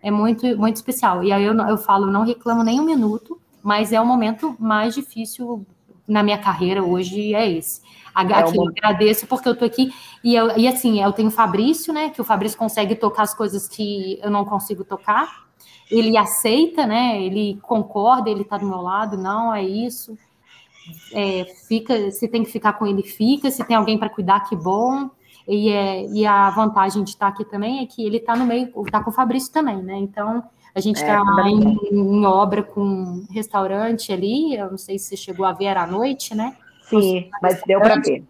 é 0.00 0.12
muito, 0.12 0.46
muito 0.56 0.76
especial. 0.76 1.24
E 1.24 1.32
aí 1.32 1.42
eu, 1.42 1.54
eu 1.54 1.76
falo, 1.76 2.06
não 2.06 2.24
reclamo 2.24 2.62
nem 2.62 2.78
um 2.78 2.84
minuto, 2.84 3.36
mas 3.60 3.92
é 3.92 4.00
o 4.00 4.06
momento 4.06 4.54
mais 4.60 4.94
difícil 4.94 5.66
na 6.06 6.22
minha 6.22 6.38
carreira 6.38 6.80
hoje, 6.80 7.34
é 7.34 7.50
esse. 7.50 7.80
Aqui, 8.14 8.32
é 8.32 8.44
uma... 8.60 8.70
agradeço 8.70 9.26
porque 9.26 9.48
eu 9.48 9.56
tô 9.56 9.64
aqui. 9.64 9.92
E, 10.22 10.34
eu, 10.34 10.56
e 10.56 10.68
assim, 10.68 11.02
eu 11.02 11.12
tenho 11.12 11.28
o 11.28 11.32
Fabrício, 11.32 11.92
né? 11.92 12.10
Que 12.10 12.20
o 12.20 12.24
Fabrício 12.24 12.56
consegue 12.56 12.94
tocar 12.94 13.22
as 13.22 13.34
coisas 13.34 13.66
que 13.66 14.18
eu 14.22 14.30
não 14.30 14.44
consigo 14.44 14.84
tocar. 14.84 15.44
Ele 15.90 16.16
aceita, 16.16 16.86
né? 16.86 17.20
Ele 17.20 17.58
concorda, 17.62 18.30
ele 18.30 18.44
tá 18.44 18.56
do 18.56 18.66
meu 18.66 18.80
lado, 18.80 19.16
não, 19.16 19.52
é 19.52 19.62
isso. 19.62 20.16
É, 21.12 21.44
fica, 21.66 22.10
se 22.10 22.28
tem 22.28 22.44
que 22.44 22.50
ficar 22.50 22.74
com 22.74 22.86
ele, 22.86 23.02
fica. 23.02 23.50
Se 23.50 23.64
tem 23.64 23.76
alguém 23.76 23.98
para 23.98 24.08
cuidar, 24.08 24.40
que 24.48 24.54
bom. 24.54 25.10
E, 25.46 25.68
é, 25.70 26.06
e 26.06 26.24
a 26.24 26.48
vantagem 26.50 27.02
de 27.02 27.10
estar 27.10 27.28
aqui 27.28 27.44
também 27.44 27.80
é 27.80 27.86
que 27.86 28.04
ele 28.04 28.16
está 28.16 28.34
no 28.34 28.46
meio, 28.46 28.72
está 28.86 29.02
com 29.02 29.10
o 29.10 29.12
Fabrício 29.12 29.52
também, 29.52 29.82
né? 29.82 29.96
Então, 29.98 30.42
a 30.74 30.80
gente 30.80 30.96
está 30.96 31.22
é, 31.44 31.48
em, 31.48 31.78
em, 31.92 32.26
obra 32.26 32.62
com 32.62 33.26
restaurante 33.30 34.12
ali, 34.12 34.56
eu 34.56 34.70
não 34.70 34.78
sei 34.78 34.98
se 34.98 35.06
você 35.06 35.16
chegou 35.16 35.44
a 35.44 35.52
ver, 35.52 35.66
era 35.66 35.82
à 35.82 35.86
noite, 35.86 36.34
né? 36.34 36.56
Sim, 36.88 37.30
mas 37.42 37.62
deu 37.66 37.80
para 37.80 37.96
ver. 37.96 38.24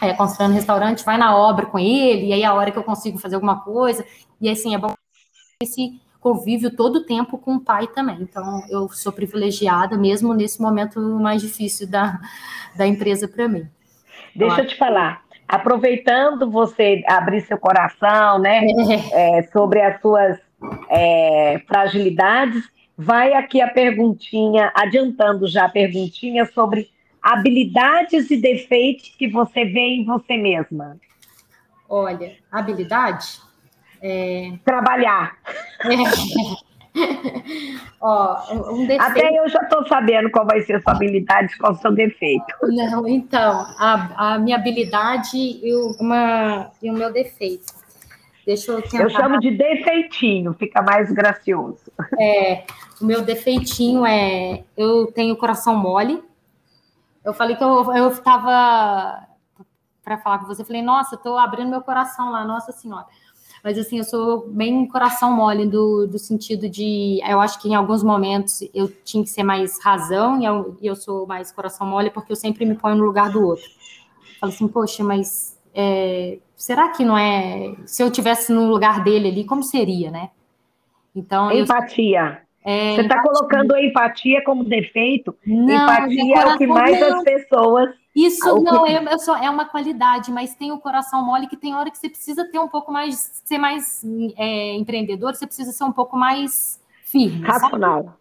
é, 0.00 0.12
construindo 0.14 0.54
restaurante, 0.54 1.04
vai 1.04 1.16
na 1.16 1.36
obra 1.36 1.66
com 1.66 1.78
ele, 1.78 2.26
e 2.26 2.32
aí 2.32 2.44
a 2.44 2.54
hora 2.54 2.70
que 2.70 2.78
eu 2.78 2.84
consigo 2.84 3.18
fazer 3.18 3.34
alguma 3.36 3.60
coisa, 3.60 4.04
e 4.40 4.48
assim, 4.48 4.74
é 4.74 4.78
bom 4.78 4.94
esse 5.62 6.00
convívio 6.20 6.74
todo 6.74 6.96
o 6.96 7.04
tempo 7.04 7.38
com 7.38 7.56
o 7.56 7.60
pai 7.60 7.86
também. 7.88 8.18
Então, 8.20 8.62
eu 8.68 8.88
sou 8.90 9.12
privilegiada, 9.12 9.96
mesmo 9.96 10.34
nesse 10.34 10.60
momento 10.60 11.00
mais 11.00 11.40
difícil 11.40 11.88
da, 11.88 12.18
da 12.76 12.86
empresa 12.86 13.26
para 13.26 13.48
mim. 13.48 13.66
Deixa 14.34 14.62
eu 14.62 14.66
te 14.66 14.76
falar, 14.76 15.22
aproveitando 15.48 16.50
você 16.50 17.02
abrir 17.06 17.40
seu 17.42 17.58
coração, 17.58 18.38
né, 18.38 18.62
é. 19.12 19.38
É, 19.38 19.42
sobre 19.44 19.80
as 19.80 20.00
suas 20.00 20.38
é, 20.88 21.60
fragilidades, 21.66 22.62
vai 22.96 23.32
aqui 23.32 23.60
a 23.60 23.68
perguntinha, 23.68 24.70
adiantando 24.74 25.46
já 25.46 25.64
a 25.64 25.70
perguntinha 25.70 26.44
sobre 26.46 26.90
habilidades 27.22 28.30
e 28.30 28.36
defeitos 28.36 29.14
que 29.18 29.28
você 29.28 29.64
vê 29.64 29.96
em 29.96 30.04
você 30.04 30.36
mesma. 30.36 30.96
Olha, 31.88 32.34
habilidade? 32.50 33.40
É... 34.02 34.52
Trabalhar. 34.64 35.36
É. 35.84 36.70
Ó, 38.00 38.54
um 38.72 38.86
defeito... 38.86 39.02
Até 39.02 39.38
eu 39.38 39.48
já 39.48 39.60
estou 39.62 39.86
sabendo 39.86 40.30
qual 40.30 40.46
vai 40.46 40.60
ser 40.62 40.74
a 40.74 40.80
sua 40.82 40.92
habilidade, 40.92 41.56
qual 41.58 41.72
o 41.72 41.76
seu 41.76 41.92
defeito. 41.92 42.46
Não, 42.62 43.06
então, 43.06 43.66
a, 43.78 44.34
a 44.34 44.38
minha 44.38 44.56
habilidade 44.56 45.36
e 45.36 45.74
o, 45.74 45.96
uma, 46.00 46.70
e 46.82 46.90
o 46.90 46.94
meu 46.94 47.12
defeito. 47.12 47.80
Deixa 48.46 48.72
eu 48.72 48.82
tentar. 48.82 49.02
Eu 49.02 49.10
chamo 49.10 49.38
de 49.38 49.50
defeitinho, 49.50 50.54
fica 50.54 50.82
mais 50.82 51.12
gracioso. 51.12 51.92
É, 52.18 52.64
o 53.00 53.04
meu 53.04 53.22
defeitinho 53.22 54.04
é 54.06 54.64
eu 54.76 55.06
tenho 55.12 55.36
coração 55.36 55.76
mole. 55.76 56.22
Eu 57.24 57.34
falei 57.34 57.56
que 57.56 57.64
eu, 57.64 57.92
eu 57.94 58.08
estava 58.08 59.26
para 60.02 60.18
falar 60.18 60.38
com 60.38 60.46
você, 60.46 60.64
falei, 60.64 60.82
nossa, 60.82 61.14
estou 61.14 61.36
abrindo 61.36 61.70
meu 61.70 61.82
coração 61.82 62.30
lá, 62.30 62.44
nossa 62.44 62.72
senhora. 62.72 63.06
Mas 63.62 63.78
assim, 63.78 63.98
eu 63.98 64.04
sou 64.04 64.48
bem 64.48 64.86
coração 64.88 65.32
mole 65.32 65.66
do, 65.66 66.06
do 66.06 66.18
sentido 66.18 66.68
de. 66.68 67.20
Eu 67.22 67.40
acho 67.40 67.60
que 67.60 67.68
em 67.68 67.74
alguns 67.74 68.02
momentos 68.02 68.62
eu 68.72 68.90
tinha 69.04 69.22
que 69.22 69.28
ser 69.28 69.42
mais 69.42 69.78
razão 69.84 70.40
e 70.40 70.44
eu, 70.46 70.76
eu 70.80 70.96
sou 70.96 71.26
mais 71.26 71.52
coração 71.52 71.86
mole 71.86 72.10
porque 72.10 72.32
eu 72.32 72.36
sempre 72.36 72.64
me 72.64 72.74
ponho 72.74 72.96
no 72.96 73.04
lugar 73.04 73.30
do 73.30 73.44
outro. 73.44 73.66
Falo 74.40 74.52
assim, 74.52 74.66
poxa, 74.66 75.04
mas 75.04 75.58
é, 75.74 76.38
será 76.56 76.88
que 76.88 77.04
não 77.04 77.18
é. 77.18 77.76
Se 77.84 78.02
eu 78.02 78.10
tivesse 78.10 78.50
no 78.52 78.66
lugar 78.66 79.04
dele 79.04 79.28
ali, 79.28 79.44
como 79.44 79.62
seria, 79.62 80.10
né? 80.10 80.30
Então. 81.14 81.52
Empatia. 81.52 82.40
Eu, 82.42 82.49
é, 82.64 82.94
Você 82.94 83.02
está 83.02 83.22
colocando 83.22 83.74
a 83.74 83.82
empatia 83.82 84.42
como 84.44 84.64
defeito? 84.64 85.36
Não, 85.46 85.84
empatia 85.84 86.36
é 86.36 86.46
o 86.46 86.58
que 86.58 86.66
mais 86.66 87.00
não. 87.00 87.18
as 87.18 87.24
pessoas 87.24 87.90
isso 88.14 88.60
não 88.60 88.84
é, 88.86 88.94
é, 88.94 89.50
uma 89.50 89.66
qualidade, 89.66 90.32
mas 90.32 90.54
tem 90.54 90.72
o 90.72 90.78
coração 90.78 91.24
mole 91.24 91.46
que 91.46 91.56
tem 91.56 91.74
hora 91.74 91.90
que 91.90 91.98
você 91.98 92.08
precisa 92.08 92.44
ter 92.44 92.58
um 92.58 92.66
pouco 92.66 92.90
mais, 92.90 93.42
ser 93.44 93.56
mais 93.56 94.04
é, 94.36 94.74
empreendedor, 94.74 95.34
você 95.34 95.46
precisa 95.46 95.70
ser 95.70 95.84
um 95.84 95.92
pouco 95.92 96.16
mais 96.16 96.80
firme. 97.04 97.40
Racional. 97.42 98.04
Sabe? 98.04 98.16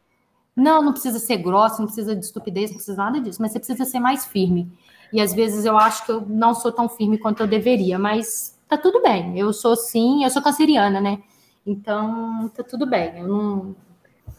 Não, 0.56 0.82
não 0.84 0.92
precisa 0.92 1.18
ser 1.18 1.38
grosso, 1.38 1.80
não 1.80 1.86
precisa 1.86 2.16
de 2.16 2.24
estupidez, 2.24 2.70
não 2.70 2.76
precisa 2.76 2.98
nada 2.98 3.20
disso, 3.20 3.42
mas 3.42 3.52
você 3.52 3.60
precisa 3.60 3.84
ser 3.84 4.00
mais 4.00 4.26
firme. 4.26 4.72
E 5.12 5.20
às 5.20 5.34
vezes 5.34 5.66
eu 5.66 5.76
acho 5.76 6.06
que 6.06 6.12
eu 6.12 6.22
não 6.22 6.54
sou 6.54 6.72
tão 6.72 6.88
firme 6.88 7.18
quanto 7.18 7.42
eu 7.42 7.48
deveria, 7.48 7.98
mas 7.98 8.60
tá 8.68 8.78
tudo 8.78 9.02
bem. 9.02 9.40
Eu 9.40 9.52
sou 9.52 9.76
sim, 9.76 10.24
eu 10.24 10.30
sou 10.30 10.42
canceriana, 10.42 11.02
né? 11.02 11.20
Então 11.66 12.50
tá 12.56 12.64
tudo 12.64 12.86
bem. 12.86 13.20
Eu 13.20 13.28
não. 13.28 13.76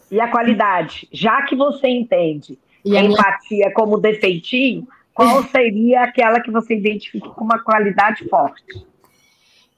E 0.09 0.19
a 0.19 0.29
qualidade? 0.29 1.07
Já 1.11 1.41
que 1.43 1.55
você 1.55 1.87
entende 1.87 2.57
e 2.83 2.97
a 2.97 3.03
empatia 3.03 3.65
minha... 3.65 3.73
como 3.73 3.97
defeitinho, 3.97 4.87
qual 5.13 5.43
seria 5.49 6.03
aquela 6.03 6.39
que 6.39 6.51
você 6.51 6.75
identifica 6.75 7.29
com 7.29 7.43
uma 7.43 7.59
qualidade 7.59 8.27
forte? 8.27 8.85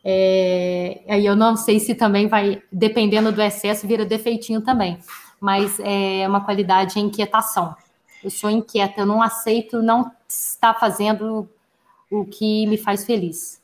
É, 0.03 1.01
aí 1.07 1.25
eu 1.25 1.35
não 1.35 1.55
sei 1.55 1.79
se 1.79 1.95
também 1.95 2.27
vai, 2.27 2.61
dependendo 2.71 3.31
do 3.31 3.41
excesso, 3.41 3.87
vira 3.87 4.05
defeitinho 4.05 4.61
também, 4.61 4.97
mas 5.39 5.79
é 5.79 6.27
uma 6.27 6.43
qualidade 6.43 6.99
em 6.99 7.03
inquietação. 7.03 7.75
Eu 8.21 8.29
sou 8.29 8.49
inquieta, 8.49 9.01
eu 9.01 9.05
não 9.05 9.21
aceito 9.21 9.81
não 9.81 10.11
estar 10.27 10.73
fazendo 10.73 11.47
o 12.09 12.25
que 12.25 12.65
me 12.67 12.77
faz 12.77 13.05
feliz. 13.05 13.61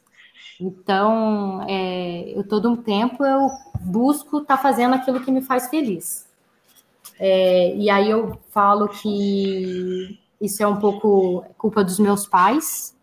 Então, 0.59 1.65
é, 1.67 2.33
eu 2.35 2.43
todo 2.43 2.69
um 2.69 2.75
tempo 2.75 3.25
eu 3.25 3.47
busco 3.81 4.39
estar 4.39 4.57
fazendo 4.57 4.95
aquilo 4.95 5.21
que 5.21 5.31
me 5.31 5.41
faz 5.41 5.69
feliz. 5.69 6.29
É, 7.19 7.75
e 7.75 7.89
aí 7.89 8.10
eu 8.10 8.39
falo 8.49 8.88
que 8.88 10.17
isso 10.39 10.63
é 10.63 10.67
um 10.67 10.77
pouco 10.77 11.43
culpa 11.58 11.84
dos 11.84 11.99
meus 11.99 12.25
pais, 12.25 12.95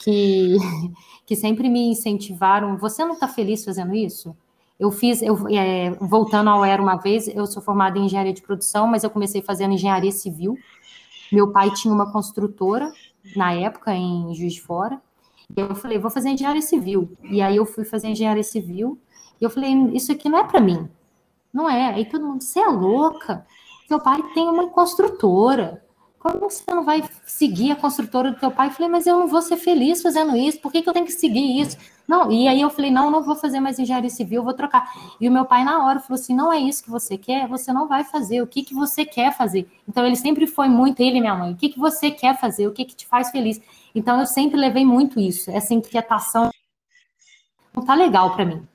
que, 0.00 0.56
que 1.24 1.36
sempre 1.36 1.68
me 1.68 1.88
incentivaram. 1.88 2.76
Você 2.78 3.04
não 3.04 3.14
está 3.14 3.28
feliz 3.28 3.64
fazendo 3.64 3.94
isso? 3.94 4.36
Eu 4.78 4.90
fiz, 4.90 5.22
eu, 5.22 5.48
é, 5.48 5.90
voltando 6.00 6.50
ao 6.50 6.64
Era 6.64 6.82
uma 6.82 6.96
vez, 6.96 7.28
eu 7.28 7.46
sou 7.46 7.62
formada 7.62 7.96
em 7.96 8.06
engenharia 8.06 8.32
de 8.32 8.42
produção, 8.42 8.88
mas 8.88 9.04
eu 9.04 9.10
comecei 9.10 9.40
fazendo 9.40 9.72
engenharia 9.72 10.10
civil. 10.10 10.58
Meu 11.30 11.52
pai 11.52 11.70
tinha 11.70 11.94
uma 11.94 12.10
construtora 12.10 12.92
na 13.36 13.52
época 13.52 13.94
em 13.94 14.34
Juiz 14.34 14.54
de 14.54 14.62
Fora. 14.62 15.00
E 15.56 15.60
eu 15.60 15.74
falei, 15.76 15.98
vou 15.98 16.10
fazer 16.10 16.30
engenharia 16.30 16.60
civil. 16.60 17.16
E 17.22 17.40
aí 17.40 17.56
eu 17.56 17.64
fui 17.64 17.84
fazer 17.84 18.08
engenharia 18.08 18.42
civil. 18.42 18.98
E 19.40 19.44
eu 19.44 19.50
falei, 19.50 19.72
isso 19.92 20.10
aqui 20.10 20.28
não 20.28 20.38
é 20.38 20.44
para 20.44 20.60
mim. 20.60 20.88
Não 21.54 21.70
é. 21.70 21.94
Aí 21.94 22.04
todo 22.04 22.26
mundo, 22.26 22.42
você 22.42 22.58
é 22.58 22.66
louca. 22.66 23.46
Seu 23.86 24.00
pai 24.00 24.20
tem 24.34 24.48
uma 24.48 24.68
construtora. 24.68 25.84
Como 26.18 26.40
você 26.40 26.64
não 26.68 26.84
vai 26.84 27.04
seguir 27.24 27.70
a 27.70 27.76
construtora 27.76 28.32
do 28.32 28.40
teu 28.40 28.50
pai? 28.50 28.68
Eu 28.68 28.72
falei, 28.72 28.88
mas 28.90 29.06
eu 29.06 29.18
não 29.18 29.28
vou 29.28 29.40
ser 29.42 29.58
feliz 29.58 30.02
fazendo 30.02 30.34
isso, 30.34 30.58
por 30.58 30.72
que, 30.72 30.80
que 30.80 30.88
eu 30.88 30.92
tenho 30.92 31.04
que 31.04 31.12
seguir 31.12 31.60
isso? 31.60 31.76
Não, 32.08 32.32
e 32.32 32.48
aí 32.48 32.62
eu 32.62 32.70
falei, 32.70 32.90
não, 32.90 33.10
não 33.10 33.22
vou 33.22 33.36
fazer 33.36 33.60
mais 33.60 33.78
engenharia 33.78 34.08
civil, 34.08 34.42
vou 34.42 34.54
trocar. 34.54 34.90
E 35.20 35.28
o 35.28 35.32
meu 35.32 35.44
pai, 35.44 35.64
na 35.64 35.84
hora, 35.84 36.00
falou 36.00 36.18
assim: 36.18 36.34
não 36.34 36.50
é 36.50 36.58
isso 36.58 36.82
que 36.82 36.90
você 36.90 37.18
quer, 37.18 37.46
você 37.46 37.72
não 37.74 37.86
vai 37.86 38.04
fazer, 38.04 38.40
o 38.42 38.46
que, 38.46 38.62
que 38.62 38.74
você 38.74 39.04
quer 39.04 39.36
fazer? 39.36 39.70
Então, 39.86 40.06
ele 40.06 40.16
sempre 40.16 40.46
foi 40.46 40.66
muito, 40.68 41.00
ele 41.00 41.18
e 41.18 41.20
minha 41.20 41.34
mãe, 41.34 41.52
o 41.52 41.56
que, 41.56 41.68
que 41.68 41.78
você 41.78 42.10
quer 42.10 42.38
fazer, 42.38 42.66
o 42.66 42.72
que, 42.72 42.86
que 42.86 42.96
te 42.96 43.06
faz 43.06 43.30
feliz? 43.30 43.60
Então, 43.94 44.18
eu 44.18 44.26
sempre 44.26 44.58
levei 44.58 44.84
muito 44.84 45.20
isso, 45.20 45.50
essa 45.50 45.74
inquietação 45.74 46.50
não 47.74 47.84
tá 47.84 47.94
legal 47.94 48.34
para 48.34 48.46
mim. 48.46 48.66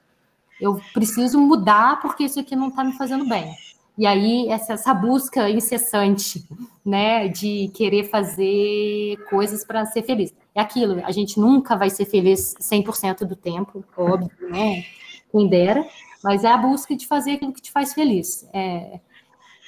Eu 0.59 0.79
preciso 0.93 1.39
mudar 1.39 1.99
porque 2.01 2.23
isso 2.23 2.39
aqui 2.39 2.55
não 2.55 2.69
tá 2.69 2.83
me 2.83 2.93
fazendo 2.93 3.27
bem. 3.27 3.55
E 3.97 4.07
aí, 4.07 4.47
essa, 4.47 4.73
essa 4.73 4.93
busca 4.93 5.49
incessante, 5.49 6.47
né, 6.85 7.27
de 7.27 7.69
querer 7.73 8.05
fazer 8.05 9.17
coisas 9.29 9.65
para 9.65 9.85
ser 9.85 10.03
feliz. 10.03 10.33
É 10.55 10.61
aquilo, 10.61 11.03
a 11.05 11.11
gente 11.11 11.37
nunca 11.37 11.75
vai 11.75 11.89
ser 11.89 12.05
feliz 12.05 12.55
100% 12.61 13.25
do 13.25 13.35
tempo, 13.35 13.83
óbvio, 13.97 14.31
né, 14.49 14.85
quem 15.29 15.49
dera, 15.49 15.85
mas 16.23 16.45
é 16.45 16.47
a 16.47 16.57
busca 16.57 16.95
de 16.95 17.05
fazer 17.05 17.33
aquilo 17.33 17.51
que 17.51 17.61
te 17.61 17.71
faz 17.71 17.93
feliz. 17.93 18.47
É, 18.53 19.01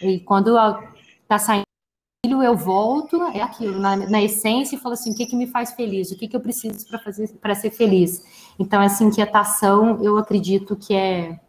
e 0.02 0.22
quando 0.22 0.58
está 1.24 1.38
saindo 1.38 1.66
eu 2.40 2.56
volto, 2.56 3.20
é 3.34 3.42
aquilo, 3.42 3.80
na, 3.80 3.96
na, 3.96 4.22
essência, 4.22 4.76
e 4.76 4.80
falo 4.80 4.94
assim, 4.94 5.12
o 5.12 5.16
que, 5.16 5.26
que 5.26 5.36
me 5.36 5.48
faz 5.48 5.72
feliz? 5.72 6.12
O 6.12 6.18
que, 6.18 6.28
que 6.28 6.36
eu 6.36 6.40
preciso 6.40 6.88
para 6.88 7.00
fazer 7.00 7.28
para 7.42 7.56
ser 7.56 7.72
feliz? 7.72 8.24
Então, 8.60 8.80
essa 8.80 9.04
inquietação, 9.04 9.98
eu 10.04 10.18
acredito 10.20 10.76
que 10.76 10.94
é 10.94 11.40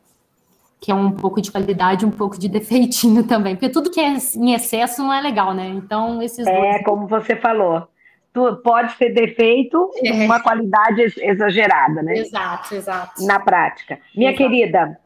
que 0.80 0.90
é 0.90 0.94
um 0.94 1.12
pouco 1.12 1.40
de 1.40 1.52
qualidade, 1.52 2.04
um 2.04 2.10
pouco 2.10 2.36
de 2.36 2.48
defeitinho 2.48 3.22
também, 3.28 3.54
porque 3.54 3.68
tudo 3.68 3.90
que 3.90 4.00
é 4.00 4.16
em 4.34 4.52
excesso 4.52 5.02
não 5.02 5.12
é 5.12 5.20
legal, 5.20 5.54
né? 5.54 5.68
Então, 5.68 6.20
esses 6.20 6.44
É, 6.46 6.72
dois... 6.72 6.84
como 6.84 7.06
você 7.06 7.36
falou, 7.36 7.86
tu, 8.32 8.56
pode 8.64 8.92
ser 8.94 9.10
defeito 9.10 9.90
é. 10.04 10.12
uma 10.24 10.40
qualidade 10.40 11.02
exagerada, 11.18 12.02
né? 12.02 12.14
Exato, 12.14 12.74
exato. 12.74 13.24
Na 13.24 13.38
prática. 13.38 14.00
Minha 14.16 14.30
exato. 14.32 14.50
querida, 14.50 14.98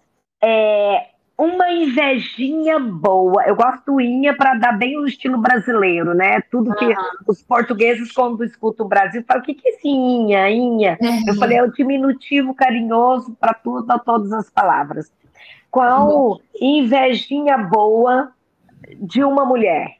é, 0.42 1.08
uma 1.38 1.70
invejinha 1.70 2.78
boa. 2.78 3.42
Eu 3.44 3.54
gosto 3.54 4.00
inha 4.00 4.34
para 4.34 4.54
dar 4.54 4.72
bem 4.72 4.98
o 4.98 5.06
estilo 5.06 5.38
brasileiro, 5.38 6.14
né? 6.14 6.40
Tudo 6.50 6.74
que 6.74 6.86
uhum. 6.86 6.94
os 7.26 7.42
portugueses, 7.42 8.10
quando 8.12 8.42
escutam 8.44 8.86
o 8.86 8.88
Brasil, 8.88 9.22
falam: 9.26 9.42
o 9.42 9.46
que, 9.46 9.54
que 9.54 9.68
é 9.68 9.72
esse 9.72 9.88
inha, 9.88 10.50
inha? 10.50 10.98
Uhum. 11.00 11.22
Eu 11.28 11.34
falei: 11.34 11.58
é 11.58 11.62
o 11.62 11.72
diminutivo 11.72 12.54
carinhoso 12.54 13.36
para 13.38 13.52
tudo, 13.52 13.86
todas 14.04 14.32
as 14.32 14.50
palavras. 14.50 15.12
Qual 15.70 16.40
invejinha 16.58 17.58
boa 17.58 18.32
de 18.98 19.22
uma 19.22 19.44
mulher? 19.44 19.96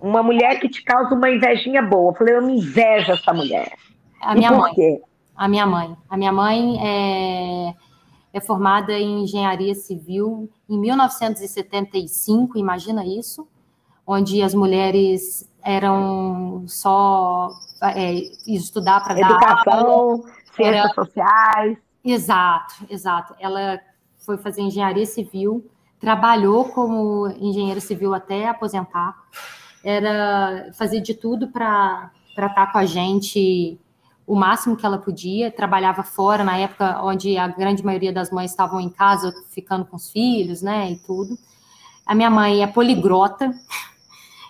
Uma 0.00 0.20
mulher 0.20 0.58
que 0.58 0.68
te 0.68 0.82
causa 0.82 1.14
uma 1.14 1.30
invejinha 1.30 1.80
boa. 1.80 2.10
Eu 2.10 2.16
falei, 2.16 2.36
eu 2.36 2.42
me 2.42 2.58
invejo 2.58 3.12
essa 3.12 3.32
mulher. 3.32 3.72
A 4.20 4.34
minha 4.34 4.50
mãe. 4.50 4.74
Quê? 4.74 5.00
A 5.36 5.46
minha 5.46 5.64
mãe. 5.64 5.96
A 6.10 6.16
minha 6.16 6.32
mãe 6.32 6.76
é, 6.80 7.74
é 8.32 8.40
formada 8.40 8.92
em 8.92 9.24
engenharia 9.24 9.74
civil 9.74 10.48
em 10.68 10.78
1975, 10.78 12.58
imagina 12.58 13.04
isso, 13.04 13.46
onde 14.06 14.42
as 14.42 14.54
mulheres 14.54 15.48
eram 15.62 16.64
só 16.66 17.50
é, 17.82 18.14
estudar 18.46 19.04
para 19.04 19.14
dar 19.14 19.30
educação, 19.30 20.24
ciências 20.54 20.84
era... 20.84 20.94
sociais. 20.94 21.78
Exato, 22.04 22.74
exato. 22.90 23.34
Ela 23.38 23.80
foi 24.18 24.36
fazer 24.36 24.62
engenharia 24.62 25.06
civil, 25.06 25.70
trabalhou 26.00 26.64
como 26.70 27.28
engenheiro 27.38 27.80
civil 27.80 28.12
até 28.12 28.48
aposentar, 28.48 29.14
era 29.84 30.70
fazer 30.74 31.00
de 31.00 31.14
tudo 31.14 31.48
para 31.48 32.10
estar 32.30 32.48
tá 32.48 32.66
com 32.66 32.78
a 32.78 32.86
gente 32.86 33.78
o, 34.32 34.36
máximo 34.36 34.76
que 34.76 34.86
ela 34.86 34.98
podia, 34.98 35.50
trabalhava 35.50 36.02
fora 36.02 36.44
na 36.44 36.56
época 36.56 37.02
onde 37.02 37.36
a 37.36 37.48
grande 37.48 37.84
maioria 37.84 38.12
das 38.12 38.30
mães 38.30 38.50
estavam 38.50 38.80
em 38.80 38.88
casa 38.88 39.32
ficando 39.50 39.84
com 39.84 39.96
os 39.96 40.10
filhos, 40.10 40.62
né, 40.62 40.90
e 40.90 40.96
tudo. 40.96 41.38
A 42.06 42.14
minha 42.14 42.30
mãe 42.30 42.62
é 42.62 42.66
poligrota. 42.66 43.52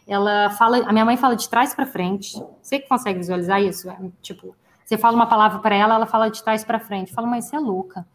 Ela 0.07 0.51
fala, 0.51 0.79
a 0.79 0.93
minha 0.93 1.05
mãe 1.05 1.17
fala 1.17 1.37
de 1.37 1.49
trás 1.49 1.75
para 1.75 1.87
frente. 1.87 2.43
Você 2.61 2.79
que 2.79 2.89
consegue 2.89 3.19
visualizar 3.19 3.63
isso? 3.63 3.89
É, 3.89 3.97
tipo, 4.21 4.55
você 4.85 4.99
fala 4.99 5.15
uma 5.15 5.27
palavra 5.27 5.61
para 5.61 5.75
ela, 5.75 5.95
ela 5.95 6.07
fala 6.07 6.29
de 6.29 6.43
trás 6.43 6.65
para 6.65 6.81
frente. 6.81 7.09
Eu 7.09 7.15
falo, 7.15 7.29
mas 7.29 7.45
você 7.45 7.57
é 7.57 7.61
louca. 7.61 8.07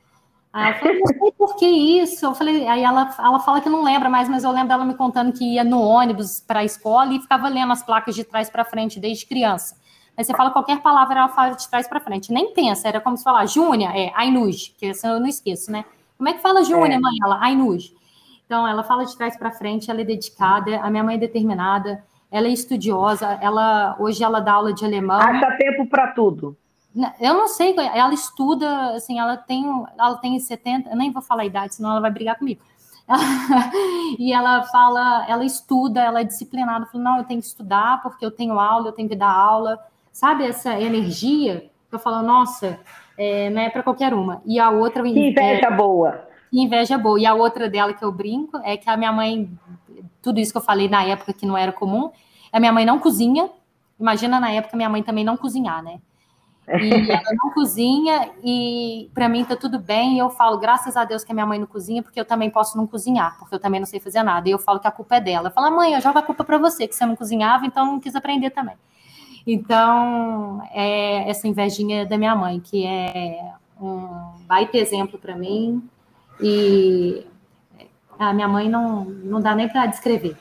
Aí 0.52 0.72
ela 0.72 0.80
falou, 0.80 0.96
não 1.00 1.06
sei 1.06 1.32
por 1.32 1.56
que 1.56 1.66
isso. 1.66 2.26
Eu 2.26 2.36
falei, 2.36 2.68
aí 2.68 2.84
ela, 2.84 3.16
ela 3.20 3.40
fala 3.40 3.62
que 3.62 3.70
não 3.70 3.84
lembra 3.84 4.10
mais, 4.10 4.28
mas 4.28 4.44
eu 4.44 4.52
lembro 4.52 4.70
dela 4.70 4.86
me 4.86 4.96
contando 4.96 5.32
que 5.32 5.54
ia 5.54 5.64
no 5.64 5.82
ônibus 5.82 6.40
para 6.40 6.62
a 6.62 6.66
escola 6.66 7.14
e 7.14 7.22
ficava 7.22 7.48
lendo 7.48 7.72
as 7.72 7.84
placas 7.84 8.16
de 8.16 8.24
trás 8.24 8.50
para 8.50 8.66
frente 8.66 9.00
desde 9.00 9.26
criança. 9.26 9.76
Aí 10.18 10.24
você 10.24 10.34
fala 10.34 10.50
qualquer 10.50 10.82
palavra, 10.82 11.20
ela 11.20 11.30
fala 11.30 11.54
de 11.54 11.70
trás 11.70 11.88
para 11.88 12.00
frente. 12.00 12.34
Nem 12.34 12.52
pensa, 12.52 12.88
era 12.88 13.00
como 13.00 13.16
se 13.16 13.24
falar 13.24 13.46
Júnia, 13.46 13.92
é 13.96 14.12
Ainuj, 14.16 14.74
que 14.76 14.88
essa 14.88 15.10
eu 15.10 15.20
não 15.20 15.28
esqueço, 15.28 15.72
né? 15.72 15.86
Como 16.18 16.28
é 16.28 16.34
que 16.34 16.42
fala 16.42 16.64
Júnia, 16.64 16.96
é. 16.96 17.00
mãe? 17.00 17.14
Ela, 17.24 17.40
Ainuj. 17.40 17.94
Então, 18.44 18.68
ela 18.68 18.84
fala 18.84 19.06
de 19.06 19.16
trás 19.16 19.38
para 19.38 19.52
frente, 19.52 19.92
ela 19.92 20.02
é 20.02 20.04
dedicada, 20.04 20.80
a 20.80 20.90
minha 20.90 21.04
mãe 21.04 21.16
é 21.16 21.20
determinada, 21.20 22.04
ela 22.32 22.48
é 22.48 22.50
estudiosa, 22.50 23.38
ela 23.42 23.96
hoje 24.00 24.24
ela 24.24 24.40
dá 24.40 24.54
aula 24.54 24.74
de 24.74 24.84
alemão. 24.84 25.20
Acha 25.20 25.56
tempo 25.58 25.86
para 25.88 26.08
tudo. 26.14 26.58
Eu 27.20 27.36
não 27.36 27.48
sei, 27.48 27.76
ela 27.78 28.14
estuda, 28.14 28.96
assim, 28.96 29.20
ela 29.20 29.38
tem, 29.38 29.66
ela 30.00 30.16
tem 30.18 30.40
70, 30.40 30.90
eu 30.90 30.96
nem 30.96 31.12
vou 31.12 31.22
falar 31.22 31.44
a 31.44 31.46
idade, 31.46 31.76
senão 31.76 31.92
ela 31.92 32.02
vai 32.02 32.10
brigar 32.10 32.40
comigo. 32.40 32.60
e 34.18 34.34
ela 34.34 34.64
fala, 34.64 35.28
ela 35.30 35.46
estuda, 35.46 36.02
ela 36.02 36.22
é 36.22 36.24
disciplinada, 36.24 36.88
fala, 36.88 37.04
não, 37.04 37.18
eu 37.20 37.24
tenho 37.24 37.40
que 37.40 37.46
estudar 37.46 38.02
porque 38.02 38.26
eu 38.26 38.32
tenho 38.32 38.60
aula, 38.60 38.88
eu 38.88 38.94
tenho 38.94 39.08
que 39.08 39.16
dar 39.16 39.30
aula 39.30 39.80
sabe, 40.18 40.46
essa 40.46 40.82
energia, 40.82 41.70
eu 41.92 42.00
falo, 42.00 42.24
nossa, 42.24 42.80
é, 43.16 43.52
não 43.52 43.62
é 43.62 43.70
para 43.70 43.84
qualquer 43.84 44.16
uma. 44.16 44.42
E 44.48 44.60
a 44.60 44.72
outra. 44.72 45.04
Que 45.04 45.10
inveja 45.10 45.68
é, 45.68 45.72
boa. 45.72 46.28
Que 46.50 46.60
inveja 46.60 46.98
boa. 46.98 47.20
E 47.20 47.26
a 47.26 47.36
outra 47.36 47.70
dela 47.70 47.94
que 47.94 48.04
eu 48.04 48.12
brinco 48.12 48.58
é 48.64 48.76
que 48.76 48.90
a 48.90 48.98
minha 48.98 49.12
mãe, 49.12 49.48
tudo 50.20 50.40
isso 50.40 50.52
que 50.52 50.58
eu 50.58 50.62
falei 50.64 50.90
na 50.90 51.04
época 51.04 51.34
que 51.34 51.46
não 51.46 51.56
era 51.56 51.72
comum, 51.72 52.10
a 52.52 52.60
minha 52.60 52.74
mãe 52.74 52.84
não 52.84 52.98
cozinha. 52.98 53.48
Imagina 54.00 54.40
na 54.40 54.50
época 54.50 54.76
minha 54.76 54.90
mãe 54.90 55.04
também 55.04 55.24
não 55.24 55.38
cozinhar, 55.38 55.84
né? 55.84 56.00
E 56.68 56.68
ela 57.14 57.36
não 57.44 57.52
cozinha 57.54 58.32
e 58.44 59.12
para 59.14 59.30
mim 59.30 59.46
tá 59.46 59.56
tudo 59.56 59.78
bem. 59.78 60.16
E 60.16 60.18
eu 60.18 60.32
falo, 60.32 60.58
graças 60.58 60.98
a 60.98 61.06
Deus 61.06 61.24
que 61.24 61.32
a 61.32 61.36
minha 61.36 61.46
mãe 61.46 61.60
não 61.60 61.68
cozinha, 61.68 62.02
porque 62.02 62.20
eu 62.20 62.26
também 62.26 62.50
posso 62.50 62.76
não 62.76 62.88
cozinhar, 62.88 63.38
porque 63.38 63.54
eu 63.54 63.60
também 63.60 63.80
não 63.80 63.86
sei 63.86 64.00
fazer 64.00 64.24
nada. 64.24 64.50
E 64.50 64.52
eu 64.52 64.58
falo 64.58 64.80
que 64.80 64.88
a 64.88 64.92
culpa 64.92 65.18
é 65.18 65.22
dela. 65.22 65.50
Eu 65.50 65.52
falo, 65.52 65.76
mãe, 65.76 65.94
eu 65.94 66.02
jogo 66.02 66.18
a 66.18 66.24
culpa 66.24 66.44
para 66.44 66.58
você, 66.58 66.88
que 66.88 66.96
você 66.96 67.06
não 67.06 67.16
cozinhava, 67.16 67.68
então 67.68 67.86
não 67.86 68.00
quis 68.00 68.16
aprender 68.16 68.50
também. 68.50 68.76
Então, 69.48 70.62
é 70.74 71.30
essa 71.30 71.48
invejinha 71.48 72.06
da 72.06 72.18
minha 72.18 72.36
mãe, 72.36 72.60
que 72.60 72.86
é 72.86 73.40
um 73.80 74.10
baita 74.46 74.78
exemplo 74.78 75.18
para 75.18 75.38
mim. 75.38 75.82
E 76.42 77.26
a 78.20 78.34
minha 78.34 78.48
mãe 78.50 78.68
não, 78.68 79.06
não 79.06 79.40
dá 79.40 79.56
nem 79.56 79.70
para 79.70 79.86
descrever. 79.86 80.36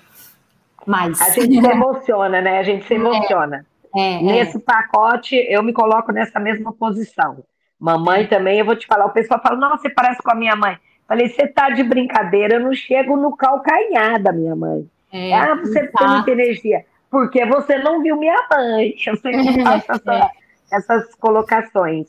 Mas... 0.84 1.20
A 1.22 1.30
gente 1.30 1.60
se 1.60 1.66
emociona, 1.66 2.40
né? 2.40 2.58
A 2.58 2.62
gente 2.64 2.84
se 2.84 2.94
é. 2.94 2.96
emociona. 2.96 3.64
É, 3.94 4.14
é, 4.16 4.22
Nesse 4.22 4.58
pacote, 4.58 5.36
eu 5.36 5.62
me 5.62 5.72
coloco 5.72 6.10
nessa 6.10 6.40
mesma 6.40 6.72
posição. 6.72 7.44
Mamãe 7.78 8.22
é. 8.22 8.26
também, 8.26 8.58
eu 8.58 8.64
vou 8.64 8.74
te 8.74 8.88
falar, 8.88 9.06
o 9.06 9.12
pessoal 9.12 9.40
fala, 9.40 9.56
nossa, 9.56 9.82
você 9.82 9.90
parece 9.90 10.20
com 10.20 10.32
a 10.32 10.34
minha 10.34 10.56
mãe. 10.56 10.76
Falei, 11.06 11.28
você 11.28 11.46
tá 11.46 11.70
de 11.70 11.84
brincadeira, 11.84 12.54
eu 12.54 12.60
não 12.60 12.74
chego 12.74 13.16
no 13.16 13.36
calcanhar 13.36 14.20
da 14.20 14.32
minha 14.32 14.56
mãe. 14.56 14.84
É, 15.12 15.32
ah, 15.32 15.54
você 15.54 15.86
tá. 15.86 15.98
tem 15.98 16.08
muita 16.08 16.30
energia 16.32 16.84
porque 17.16 17.46
você 17.46 17.78
não 17.78 18.02
viu 18.02 18.14
minha 18.18 18.46
mãe. 18.50 18.94
Eu 19.06 19.16
sempre 19.16 19.62
faço 19.64 19.90
essa, 19.90 20.30
essas 20.70 21.14
colocações. 21.14 22.08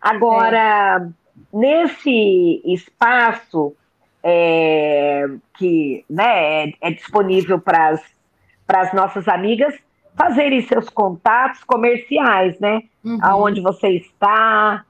Agora, 0.00 1.00
é. 1.00 1.56
nesse 1.56 2.60
espaço 2.64 3.72
é, 4.20 5.26
que 5.56 6.04
né, 6.10 6.64
é, 6.64 6.72
é 6.80 6.90
disponível 6.90 7.60
para 7.60 8.00
as 8.68 8.92
nossas 8.92 9.28
amigas 9.28 9.78
fazerem 10.16 10.60
seus 10.62 10.88
contatos 10.88 11.62
comerciais, 11.62 12.58
né? 12.58 12.82
Uhum. 13.04 13.18
Aonde 13.22 13.60
você 13.60 13.90
está, 13.90 14.84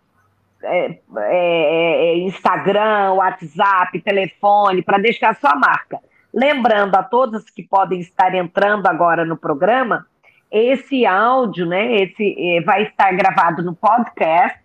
é, 0.63 0.99
é, 1.19 2.07
é 2.07 2.17
Instagram, 2.21 3.13
WhatsApp, 3.17 4.01
telefone, 4.01 4.81
para 4.81 4.97
deixar 4.97 5.37
sua 5.37 5.55
marca. 5.57 6.01
Lembrando 6.33 6.95
a 6.95 7.03
todos 7.03 7.49
que 7.51 7.63
podem 7.63 8.01
estar 8.01 8.35
entrando 8.35 8.87
agora 8.87 9.25
no 9.25 9.37
programa, 9.37 10.07
esse 10.51 11.05
áudio, 11.07 11.67
né, 11.67 11.95
esse 11.97 12.35
eh, 12.39 12.63
vai 12.63 12.85
estar 12.85 13.13
gravado 13.13 13.63
no 13.63 13.75
podcast 13.75 14.59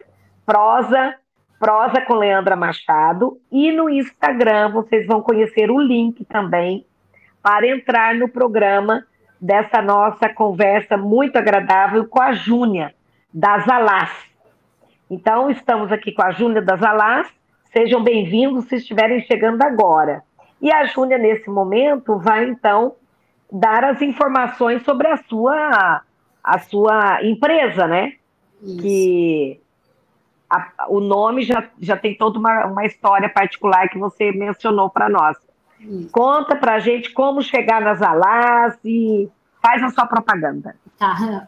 Prosa, 0.45 1.15
Prosa 1.59 2.01
com 2.01 2.15
Leandra 2.15 2.55
Machado 2.55 3.39
e 3.51 3.71
no 3.71 3.89
Instagram 3.89 4.71
vocês 4.71 5.07
vão 5.07 5.21
conhecer 5.21 5.71
o 5.71 5.79
link 5.79 6.25
também 6.25 6.85
para 7.41 7.67
entrar 7.67 8.15
no 8.15 8.27
programa 8.27 9.05
dessa 9.39 9.81
nossa 9.81 10.29
conversa 10.29 10.97
muito 10.97 11.37
agradável 11.37 12.07
com 12.07 12.21
a 12.21 12.33
Júnia 12.33 12.93
das 13.33 13.67
Alás. 13.67 14.11
Então, 15.09 15.49
estamos 15.49 15.91
aqui 15.91 16.11
com 16.13 16.23
a 16.23 16.31
Júnia 16.31 16.61
das 16.61 16.81
Alás. 16.81 17.27
Sejam 17.71 18.01
bem-vindos 18.01 18.65
se 18.65 18.77
estiverem 18.77 19.21
chegando 19.21 19.61
agora. 19.61 20.23
E 20.63 20.71
a 20.71 20.85
Júlia, 20.85 21.17
nesse 21.17 21.49
momento, 21.49 22.17
vai 22.17 22.45
então 22.45 22.95
dar 23.51 23.83
as 23.83 24.01
informações 24.01 24.81
sobre 24.83 25.09
a 25.09 25.17
sua, 25.17 26.01
a 26.41 26.59
sua 26.59 27.21
empresa, 27.21 27.85
né? 27.85 28.13
Isso. 28.61 28.77
Que 28.77 29.61
a, 30.49 30.87
o 30.87 31.01
nome 31.01 31.43
já, 31.43 31.65
já 31.81 31.97
tem 31.97 32.15
toda 32.15 32.39
uma, 32.39 32.65
uma 32.67 32.85
história 32.85 33.27
particular 33.27 33.89
que 33.89 33.99
você 33.99 34.31
mencionou 34.31 34.89
para 34.89 35.09
nós. 35.09 35.35
Isso. 35.81 36.09
Conta 36.13 36.55
para 36.55 36.75
a 36.75 36.79
gente 36.79 37.11
como 37.11 37.41
chegar 37.41 37.81
nas 37.81 38.01
Alás 38.01 38.77
e 38.85 39.29
faz 39.61 39.83
a 39.83 39.89
sua 39.89 40.05
propaganda. 40.05 40.77
Tá. 40.97 41.45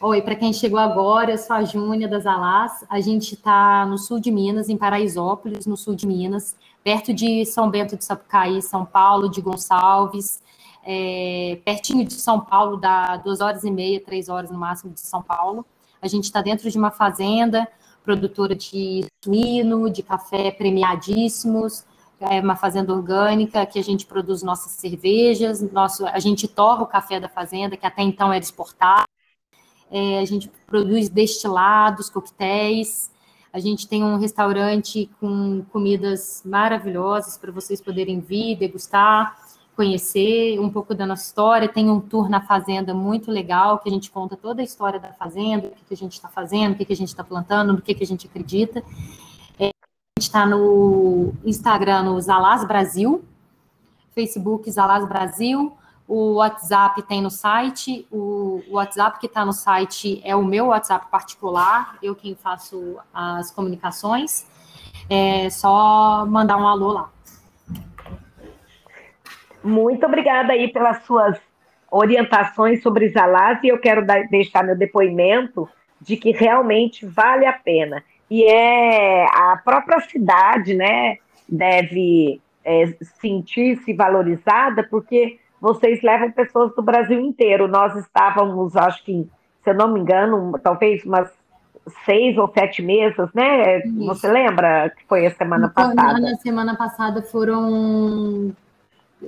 Oi, 0.00 0.20
para 0.22 0.34
quem 0.34 0.52
chegou 0.52 0.80
agora, 0.80 1.30
eu 1.30 1.38
sou 1.38 1.54
a 1.54 1.62
Júnia 1.62 2.08
das 2.08 2.26
Alás. 2.26 2.84
A 2.90 3.00
gente 3.00 3.34
está 3.34 3.86
no 3.86 3.96
sul 3.96 4.18
de 4.18 4.32
Minas, 4.32 4.68
em 4.68 4.76
Paraisópolis, 4.76 5.66
no 5.66 5.76
sul 5.76 5.94
de 5.94 6.04
Minas 6.04 6.56
perto 6.86 7.12
de 7.12 7.44
São 7.44 7.68
Bento 7.68 7.96
de 7.96 8.04
Sapucaí, 8.04 8.62
São 8.62 8.86
Paulo, 8.86 9.28
de 9.28 9.40
Gonçalves, 9.40 10.40
é, 10.84 11.58
pertinho 11.64 12.04
de 12.04 12.12
São 12.12 12.38
Paulo, 12.38 12.76
dá 12.76 13.16
duas 13.16 13.40
horas 13.40 13.64
e 13.64 13.72
meia, 13.72 14.00
três 14.00 14.28
horas 14.28 14.52
no 14.52 14.56
máximo 14.56 14.92
de 14.92 15.00
São 15.00 15.20
Paulo. 15.20 15.66
A 16.00 16.06
gente 16.06 16.26
está 16.26 16.40
dentro 16.40 16.70
de 16.70 16.78
uma 16.78 16.92
fazenda, 16.92 17.66
produtora 18.04 18.54
de 18.54 19.04
suíno, 19.24 19.90
de 19.90 20.00
café 20.00 20.52
premiadíssimos, 20.52 21.84
é 22.20 22.40
uma 22.40 22.54
fazenda 22.54 22.92
orgânica 22.92 23.66
que 23.66 23.80
a 23.80 23.82
gente 23.82 24.06
produz 24.06 24.44
nossas 24.44 24.70
cervejas, 24.70 25.60
nosso, 25.72 26.06
a 26.06 26.20
gente 26.20 26.46
torra 26.46 26.84
o 26.84 26.86
café 26.86 27.18
da 27.18 27.28
fazenda, 27.28 27.76
que 27.76 27.84
até 27.84 28.02
então 28.02 28.32
era 28.32 28.44
exportado, 28.44 29.08
é, 29.90 30.20
a 30.20 30.24
gente 30.24 30.48
produz 30.68 31.08
destilados, 31.08 32.08
coquetéis, 32.08 33.10
a 33.56 33.58
gente 33.58 33.88
tem 33.88 34.04
um 34.04 34.18
restaurante 34.18 35.08
com 35.18 35.64
comidas 35.72 36.42
maravilhosas 36.44 37.38
para 37.38 37.50
vocês 37.50 37.80
poderem 37.80 38.20
vir, 38.20 38.54
degustar, 38.54 39.34
conhecer 39.74 40.60
um 40.60 40.68
pouco 40.68 40.94
da 40.94 41.06
nossa 41.06 41.24
história. 41.24 41.66
Tem 41.66 41.88
um 41.88 41.98
tour 41.98 42.28
na 42.28 42.42
fazenda 42.42 42.92
muito 42.92 43.30
legal, 43.30 43.78
que 43.78 43.88
a 43.88 43.92
gente 43.92 44.10
conta 44.10 44.36
toda 44.36 44.60
a 44.60 44.64
história 44.64 45.00
da 45.00 45.10
fazenda, 45.14 45.68
o 45.68 45.86
que, 45.86 45.94
a 45.94 45.96
gente 45.96 46.12
está 46.12 46.28
fazendo, 46.28 46.74
o 46.74 46.76
que, 46.76 46.92
a 46.92 46.96
gente 46.96 47.08
está 47.08 47.24
plantando, 47.24 47.72
no 47.72 47.80
que, 47.80 47.94
que 47.94 48.04
a 48.04 48.06
gente 48.06 48.26
acredita. 48.26 48.80
É, 49.58 49.68
a 49.68 50.20
gente 50.20 50.28
está 50.28 50.44
no 50.44 51.32
Instagram, 51.42 52.02
no 52.02 52.20
Zalaz 52.20 52.62
Brasil, 52.62 53.24
Facebook 54.14 54.70
Zalaz 54.70 55.08
Brasil, 55.08 55.72
o 56.08 56.34
WhatsApp 56.34 57.02
tem 57.02 57.20
no 57.20 57.30
site, 57.30 58.06
o 58.12 58.62
WhatsApp 58.70 59.18
que 59.18 59.26
está 59.26 59.44
no 59.44 59.52
site 59.52 60.20
é 60.24 60.36
o 60.36 60.44
meu 60.44 60.66
WhatsApp 60.66 61.06
particular, 61.10 61.98
eu 62.02 62.14
quem 62.14 62.34
faço 62.34 62.96
as 63.12 63.50
comunicações. 63.50 64.46
É 65.10 65.50
só 65.50 66.24
mandar 66.26 66.56
um 66.56 66.66
alô 66.66 66.92
lá. 66.92 67.10
Muito 69.62 70.06
obrigada 70.06 70.52
aí 70.52 70.68
pelas 70.68 71.02
suas 71.02 71.38
orientações 71.90 72.82
sobre 72.82 73.08
Zalaz 73.08 73.58
e 73.62 73.68
eu 73.68 73.78
quero 73.78 74.04
dar, 74.04 74.28
deixar 74.28 74.62
meu 74.62 74.76
depoimento 74.76 75.68
de 76.00 76.16
que 76.16 76.30
realmente 76.30 77.04
vale 77.04 77.46
a 77.46 77.52
pena. 77.52 78.02
E 78.30 78.44
é 78.44 79.24
a 79.24 79.60
própria 79.64 80.00
cidade, 80.00 80.74
né, 80.74 81.18
deve 81.48 82.40
é, 82.64 82.94
sentir-se 83.20 83.92
valorizada, 83.92 84.84
porque 84.84 85.38
vocês 85.66 86.00
levam 86.02 86.30
pessoas 86.30 86.74
do 86.76 86.82
Brasil 86.82 87.20
inteiro. 87.20 87.66
Nós 87.66 87.96
estávamos, 87.96 88.76
acho 88.76 89.04
que, 89.04 89.28
se 89.64 89.70
eu 89.70 89.74
não 89.74 89.92
me 89.92 89.98
engano, 89.98 90.56
talvez 90.62 91.04
umas 91.04 91.28
seis 92.04 92.38
ou 92.38 92.48
sete 92.52 92.82
mesas, 92.82 93.28
né? 93.34 93.78
Isso. 93.80 94.06
Você 94.06 94.28
lembra 94.28 94.90
que 94.90 95.04
foi 95.08 95.26
a 95.26 95.30
semana 95.34 95.70
então, 95.72 95.94
passada? 95.94 96.20
Na 96.20 96.36
semana 96.36 96.76
passada 96.76 97.22
foram 97.22 98.54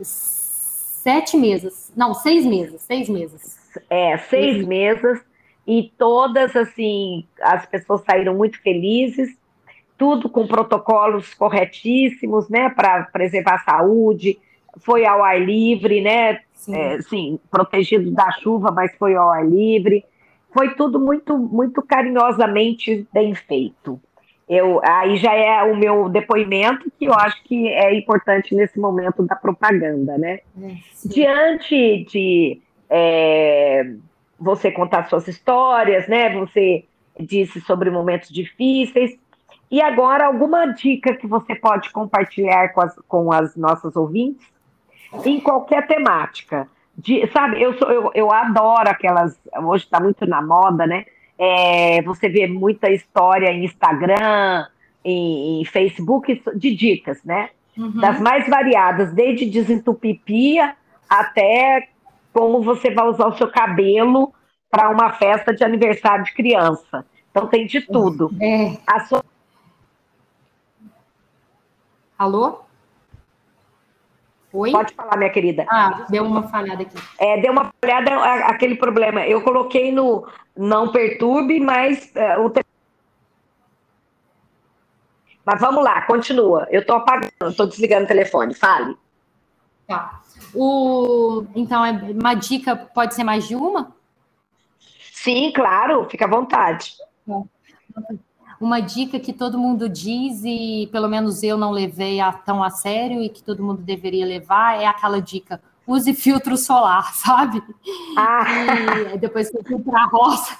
sete 0.03 1.37
mesas. 1.37 1.93
Não, 1.97 2.15
seis 2.15 2.47
mesas, 2.47 2.83
seis 2.83 3.09
mesas. 3.09 3.59
É, 3.91 4.17
seis 4.19 4.65
mesas. 4.65 5.21
e 5.67 5.93
todas, 5.99 6.57
assim, 6.57 7.27
as 7.43 7.67
pessoas 7.67 8.03
saíram 8.03 8.35
muito 8.35 8.59
felizes, 8.63 9.37
tudo 9.99 10.29
com 10.29 10.47
protocolos 10.47 11.35
corretíssimos, 11.35 12.49
né, 12.49 12.71
para 12.71 13.03
preservar 13.05 13.57
a 13.57 13.73
saúde, 13.73 14.39
foi 14.81 15.05
ao 15.05 15.23
ar 15.23 15.41
livre, 15.41 16.01
né, 16.01 16.41
sim. 16.55 16.75
É, 16.75 17.01
sim, 17.03 17.41
protegido 17.51 18.11
da 18.11 18.31
chuva, 18.33 18.71
mas 18.71 18.95
foi 18.97 19.15
ao 19.15 19.31
ar 19.31 19.47
livre, 19.47 20.05
foi 20.53 20.75
tudo 20.75 20.99
muito, 20.99 21.37
muito 21.37 21.83
carinhosamente 21.83 23.07
bem 23.13 23.35
feito. 23.35 24.01
Eu, 24.49 24.81
aí 24.83 25.19
já 25.19 25.35
é 25.35 25.63
o 25.63 25.77
meu 25.77 26.09
depoimento, 26.09 26.91
que 26.99 27.05
eu 27.05 27.13
acho 27.13 27.43
que 27.45 27.69
é 27.69 27.95
importante 27.95 28.55
nesse 28.55 28.79
momento 28.79 29.23
da 29.23 29.37
propaganda, 29.37 30.17
né? 30.17 30.41
É, 30.63 30.75
Diante 31.05 32.05
de 32.05 32.59
é, 32.89 33.93
você 34.41 34.71
contar 34.71 35.07
suas 35.09 35.29
histórias, 35.29 36.09
né? 36.09 36.35
Você 36.35 36.85
disse 37.21 37.61
sobre 37.61 37.91
momentos 37.91 38.31
difíceis. 38.31 39.19
E 39.71 39.83
agora, 39.83 40.27
alguma 40.27 40.65
dica 40.67 41.15
que 41.15 41.27
você 41.27 41.55
pode 41.55 41.91
compartilhar 41.91 42.73
com 42.73 42.81
as, 42.81 42.97
com 43.07 43.31
as 43.31 43.55
nossas 43.55 43.97
ouvintes 43.97 44.47
em 45.25 45.41
qualquer 45.41 45.87
temática? 45.87 46.69
De, 46.97 47.27
sabe, 47.29 47.63
eu, 47.63 47.79
sou, 47.79 47.91
eu, 47.91 48.11
eu 48.15 48.33
adoro 48.33 48.89
aquelas. 48.89 49.39
Hoje 49.63 49.85
está 49.85 50.01
muito 50.01 50.27
na 50.27 50.43
moda, 50.43 50.87
né? 50.87 51.05
É, 51.39 52.03
você 52.03 52.29
vê 52.29 52.47
muita 52.49 52.91
história 52.91 53.51
em 53.53 53.65
Instagram, 53.65 54.67
em, 55.05 55.61
em 55.61 55.65
Facebook, 55.65 56.43
de 56.57 56.75
dicas, 56.75 57.23
né? 57.25 57.51
Uhum. 57.77 58.01
Das 58.01 58.21
mais 58.21 58.49
variadas, 58.49 59.13
desde 59.13 59.47
desentupipia 59.47 60.75
até 61.09 61.89
como 62.33 62.61
você 62.63 62.91
vai 62.91 63.07
usar 63.07 63.29
o 63.29 63.37
seu 63.37 63.51
cabelo 63.51 64.33
para 64.71 64.91
uma 64.91 65.13
festa 65.13 65.55
de 65.55 65.65
aniversário 65.65 66.25
de 66.25 66.35
criança. 66.35 67.07
Então 67.31 67.47
tem 67.47 67.67
de 67.67 67.81
tudo. 67.81 68.31
É. 68.41 68.77
Sua... 69.01 69.25
Alô? 72.19 72.61
Oi? 74.53 74.73
Pode 74.73 74.95
falar, 74.95 75.17
minha 75.17 75.31
querida. 75.31 75.67
Ah, 75.69 76.07
deu 76.09 76.25
uma 76.25 76.43
falhada 76.49 76.83
aqui. 76.83 76.97
É, 77.19 77.41
deu 77.41 77.53
uma 77.53 77.73
falhada, 77.81 78.15
aquele 78.47 78.77
problema. 78.77 79.27
Eu 79.27 79.43
coloquei 79.43 79.93
no 79.93 80.27
não 80.57 80.91
perturbe, 80.91 81.61
mas 81.61 82.13
uh, 82.17 82.47
o 82.47 82.53
Mas 85.45 85.61
vamos 85.61 85.85
lá, 85.85 86.03
continua. 86.03 86.67
Eu 86.71 86.81
estou 86.81 86.97
apagando, 86.97 87.31
estou 87.49 87.67
desligando 87.67 88.05
o 88.05 88.09
telefone. 88.09 88.55
Fale. 88.55 88.97
Tá. 89.87 90.21
O, 90.55 91.47
então, 91.55 91.85
é 91.85 91.93
uma 91.93 92.35
dica 92.35 92.77
pode 92.77 93.15
ser 93.15 93.25
mais 93.25 93.47
de 93.47 93.55
uma? 93.55 93.95
Sim, 95.13 95.53
claro, 95.55 96.09
fica 96.09 96.25
à 96.25 96.29
vontade. 96.29 96.95
Uma 98.61 98.81
dica 98.81 99.21
que 99.21 99.33
todo 99.33 99.59
mundo 99.59 99.89
diz 99.89 100.43
e 100.45 100.89
pelo 100.91 101.09
menos 101.09 101.43
eu 101.43 101.57
não 101.57 101.71
levei 101.71 102.21
a, 102.21 102.33
tão 102.33 102.63
a 102.63 102.71
sério 102.71 103.23
e 103.23 103.29
que 103.29 103.43
todo 103.43 103.63
mundo 103.63 103.83
deveria 103.83 104.27
levar 104.27 104.81
é 104.81 104.87
aquela 104.87 105.21
dica: 105.21 105.61
use 105.87 106.13
filtro 106.13 106.57
solar, 106.57 107.13
sabe? 107.17 107.63
Ah. 108.17 108.45
E 109.15 109.19
depois 109.19 109.49
que 109.49 109.57
eu 109.57 109.65
fui 109.65 109.79
para 109.79 110.03
a 110.03 110.07
roça, 110.07 110.57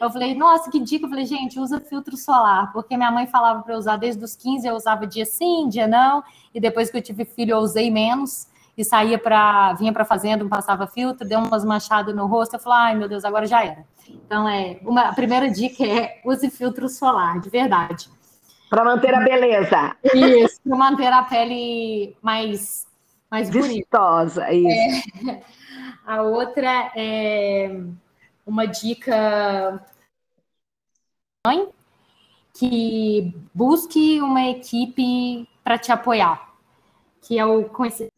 eu 0.00 0.10
falei, 0.10 0.34
nossa, 0.34 0.70
que 0.70 0.78
dica. 0.78 1.06
Eu 1.06 1.10
falei, 1.10 1.26
gente, 1.26 1.58
usa 1.58 1.80
filtro 1.80 2.16
solar, 2.16 2.72
porque 2.72 2.96
minha 2.96 3.10
mãe 3.10 3.26
falava 3.26 3.62
para 3.62 3.76
usar 3.76 3.96
desde 3.96 4.22
os 4.22 4.36
15, 4.36 4.66
eu 4.66 4.74
usava 4.74 5.06
dia 5.06 5.24
sim, 5.24 5.68
dia 5.68 5.86
não, 5.86 6.22
e 6.54 6.60
depois 6.60 6.90
que 6.90 6.96
eu 6.96 7.02
tive 7.02 7.24
filho, 7.24 7.52
eu 7.52 7.58
usei 7.58 7.90
menos 7.90 8.46
e 8.78 8.84
saía 8.84 9.18
para 9.18 9.72
vinha 9.72 9.92
para 9.92 10.04
fazenda, 10.04 10.44
não 10.44 10.48
passava 10.48 10.86
filtro, 10.86 11.26
deu 11.26 11.40
umas 11.40 11.64
manchadas 11.64 12.14
no 12.14 12.26
rosto, 12.26 12.54
eu 12.54 12.60
falei, 12.60 12.78
ai 12.78 12.94
meu 12.94 13.08
Deus, 13.08 13.24
agora 13.24 13.44
já 13.44 13.64
era. 13.64 13.84
Então 14.08 14.48
é, 14.48 14.78
uma 14.82 15.08
a 15.08 15.12
primeira 15.12 15.50
dica 15.50 15.84
é 15.84 16.20
use 16.24 16.48
filtro 16.48 16.88
solar, 16.88 17.40
de 17.40 17.50
verdade. 17.50 18.08
Para 18.70 18.84
manter 18.84 19.12
a 19.12 19.20
beleza. 19.20 19.96
Isso, 20.14 20.60
para 20.62 20.76
manter 20.76 21.12
a 21.12 21.24
pele 21.24 22.16
mais 22.22 22.86
mais 23.28 23.50
vistosa, 23.50 24.46
bonita. 24.46 24.70
isso. 24.70 25.28
É, 25.28 25.42
a 26.06 26.22
outra 26.22 26.92
é 26.94 27.80
uma 28.46 28.64
dica 28.64 29.84
mãe 31.44 31.68
que 32.54 33.34
busque 33.52 34.20
uma 34.20 34.42
equipe 34.42 35.48
para 35.64 35.76
te 35.78 35.90
apoiar, 35.90 36.54
que 37.20 37.38
é 37.38 37.44
o 37.44 37.64
conhecer 37.64 38.08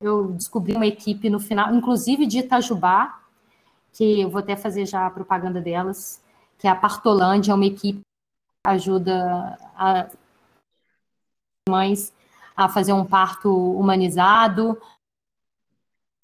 eu 0.00 0.32
descobri 0.32 0.74
uma 0.74 0.86
equipe 0.86 1.28
no 1.28 1.40
final, 1.40 1.74
inclusive 1.74 2.26
de 2.26 2.38
Itajubá, 2.38 3.20
que 3.92 4.20
eu 4.20 4.30
vou 4.30 4.38
até 4.38 4.56
fazer 4.56 4.86
já 4.86 5.06
a 5.06 5.10
propaganda 5.10 5.60
delas, 5.60 6.22
que 6.58 6.66
é 6.66 6.70
a 6.70 6.76
Partolândia, 6.76 7.52
é 7.52 7.54
uma 7.54 7.66
equipe 7.66 8.00
que 8.00 8.70
ajuda 8.70 9.58
as 9.76 10.16
mães 11.68 12.12
a 12.56 12.68
fazer 12.68 12.92
um 12.92 13.04
parto 13.04 13.52
humanizado, 13.52 14.80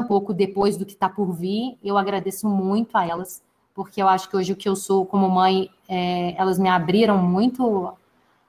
um 0.01 0.07
pouco 0.07 0.33
depois 0.33 0.77
do 0.77 0.87
que 0.87 0.93
está 0.93 1.09
por 1.09 1.33
vir. 1.33 1.79
Eu 1.83 1.99
agradeço 1.99 2.49
muito 2.49 2.97
a 2.97 3.07
elas, 3.07 3.43
porque 3.75 4.01
eu 4.03 4.09
acho 4.09 4.29
que 4.29 4.37
hoje 4.37 4.53
o 4.53 4.57
que 4.57 4.68
eu 4.68 4.77
sou 4.77 5.05
como 5.07 5.29
mãe, 5.29 5.70
é, 5.89 6.35
elas 6.37 6.59
me 6.59 6.68
abriram 6.68 7.18
muito 7.18 7.93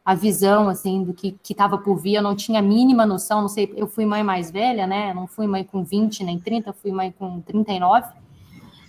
a 0.05 0.13
visão 0.13 0.69
assim 0.69 1.03
do 1.03 1.13
que 1.15 1.35
estava 1.49 1.79
por 1.79 1.97
vir, 1.97 2.13
eu 2.13 2.21
não 2.21 2.35
tinha 2.35 2.59
a 2.59 2.61
mínima 2.61 3.07
noção, 3.07 3.41
não 3.41 3.49
sei, 3.49 3.73
eu 3.75 3.87
fui 3.87 4.05
mãe 4.05 4.23
mais 4.23 4.51
velha, 4.51 4.85
né? 4.85 5.11
Não 5.15 5.25
fui 5.25 5.47
mãe 5.47 5.63
com 5.63 5.83
20 5.83 6.23
nem 6.23 6.39
30, 6.39 6.71
fui 6.73 6.91
mãe 6.91 7.11
com 7.11 7.41
39. 7.41 8.07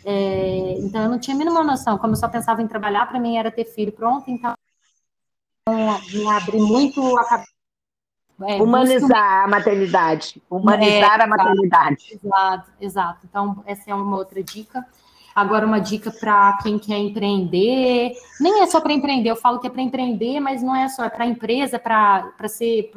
É, 0.05 0.77
então 0.79 1.03
eu 1.03 1.11
não 1.11 1.19
tinha 1.19 1.35
a 1.35 1.39
mínima 1.39 1.65
noção, 1.65 1.97
como 1.97 2.13
eu 2.13 2.17
só 2.17 2.29
pensava 2.29 2.61
em 2.61 2.69
trabalhar, 2.69 3.07
para 3.07 3.19
mim 3.19 3.39
era 3.39 3.51
ter 3.51 3.65
filho 3.65 3.91
pronto, 3.91 4.31
então 4.31 4.55
me 5.69 6.29
abri 6.29 6.61
muito 6.61 7.01
a 7.19 7.25
cabeça. 7.25 7.57
É, 8.43 8.63
Humanizar 8.63 9.45
a 9.45 9.49
maternidade, 9.49 10.43
humanizar 10.51 11.21
é, 11.21 11.23
a 11.23 11.27
maternidade. 11.27 12.21
Exato, 12.23 12.71
exato. 12.79 13.21
Então, 13.25 13.65
essa 13.65 13.91
é 13.91 13.95
uma 13.95 14.15
outra 14.15 14.43
dica. 14.43 14.87
Agora, 15.37 15.67
uma 15.67 15.79
dica 15.79 16.11
para 16.11 16.55
quem 16.63 16.79
quer 16.79 16.97
empreender, 16.97 18.15
nem 18.41 18.63
é 18.63 18.67
só 18.67 18.81
para 18.81 18.95
empreender, 18.95 19.29
eu 19.29 19.37
falo 19.37 19.61
que 19.61 19.67
é 19.67 19.71
para 19.71 19.83
empreender, 19.83 20.41
mas 20.41 20.63
não 20.63 20.75
é 20.75 20.89
só, 20.89 21.05
é 21.05 21.11
para 21.11 21.27
empresa, 21.27 21.79
para 21.79 22.33
ser 22.49 22.91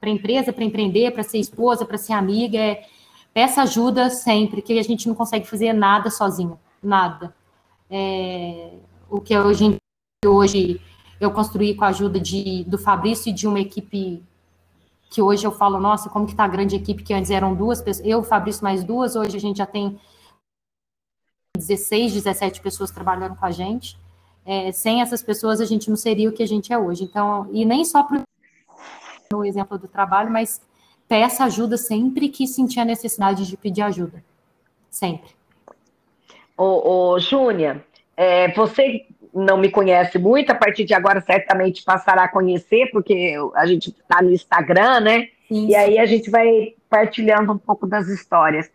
para 0.00 0.08
empresa, 0.08 0.50
para 0.50 0.64
empreender, 0.64 1.10
para 1.10 1.22
ser 1.22 1.36
esposa, 1.36 1.84
para 1.84 1.98
ser 1.98 2.14
amiga. 2.14 2.56
É, 2.56 2.86
peça 3.34 3.60
ajuda 3.60 4.08
sempre, 4.08 4.62
que 4.62 4.78
a 4.78 4.82
gente 4.82 5.06
não 5.06 5.14
consegue 5.14 5.46
fazer 5.46 5.74
nada 5.74 6.08
sozinho, 6.08 6.58
nada. 6.82 7.34
É, 7.90 8.70
o 9.10 9.20
que 9.20 9.36
hoje, 9.38 9.76
hoje 10.24 10.80
eu 11.20 11.30
construí 11.30 11.74
com 11.74 11.84
a 11.84 11.88
ajuda 11.88 12.18
de, 12.18 12.64
do 12.64 12.78
Fabrício 12.78 13.28
e 13.28 13.34
de 13.34 13.46
uma 13.46 13.60
equipe 13.60 14.22
que 15.10 15.20
hoje 15.20 15.46
eu 15.46 15.52
falo, 15.52 15.78
nossa, 15.78 16.08
como 16.08 16.26
que 16.26 16.34
tá 16.34 16.44
a 16.44 16.48
grande 16.48 16.76
equipe, 16.76 17.02
que 17.02 17.12
antes 17.12 17.30
eram 17.30 17.54
duas 17.54 17.82
pessoas, 17.82 18.06
eu, 18.08 18.22
Fabrício, 18.22 18.64
mais 18.64 18.82
duas, 18.82 19.16
hoje 19.16 19.36
a 19.36 19.40
gente 19.40 19.58
já 19.58 19.66
tem 19.66 19.98
16, 21.58 22.14
17 22.14 22.60
pessoas 22.60 22.90
trabalhando 22.90 23.36
com 23.36 23.44
a 23.44 23.50
gente. 23.50 23.98
É, 24.46 24.72
sem 24.72 25.02
essas 25.02 25.22
pessoas, 25.22 25.60
a 25.60 25.66
gente 25.66 25.90
não 25.90 25.96
seria 25.96 26.28
o 26.28 26.32
que 26.32 26.42
a 26.42 26.46
gente 26.46 26.72
é 26.72 26.78
hoje. 26.78 27.04
Então, 27.04 27.48
e 27.52 27.64
nem 27.64 27.84
só 27.84 28.02
para 28.02 28.22
no 29.30 29.44
exemplo 29.44 29.78
do 29.78 29.86
trabalho, 29.86 30.30
mas 30.30 30.60
peça 31.06 31.44
ajuda 31.44 31.76
sempre 31.76 32.28
que 32.28 32.46
sentir 32.46 32.80
a 32.80 32.84
necessidade 32.84 33.46
de 33.46 33.56
pedir 33.56 33.82
ajuda. 33.82 34.24
Sempre. 34.90 35.30
Ô, 36.56 37.12
ô 37.12 37.18
Júnia, 37.18 37.84
é, 38.16 38.50
você 38.52 39.06
não 39.34 39.56
me 39.58 39.70
conhece 39.70 40.18
muito, 40.18 40.50
a 40.50 40.54
partir 40.54 40.84
de 40.84 40.94
agora 40.94 41.20
certamente 41.20 41.84
passará 41.84 42.24
a 42.24 42.28
conhecer, 42.28 42.90
porque 42.90 43.34
a 43.54 43.66
gente 43.66 43.90
está 43.90 44.22
no 44.22 44.32
Instagram, 44.32 45.00
né? 45.00 45.28
Sim. 45.46 45.68
E 45.68 45.76
aí 45.76 45.98
a 45.98 46.06
gente 46.06 46.30
vai 46.30 46.74
partilhando 46.88 47.52
um 47.52 47.58
pouco 47.58 47.86
das 47.86 48.08
histórias. 48.08 48.70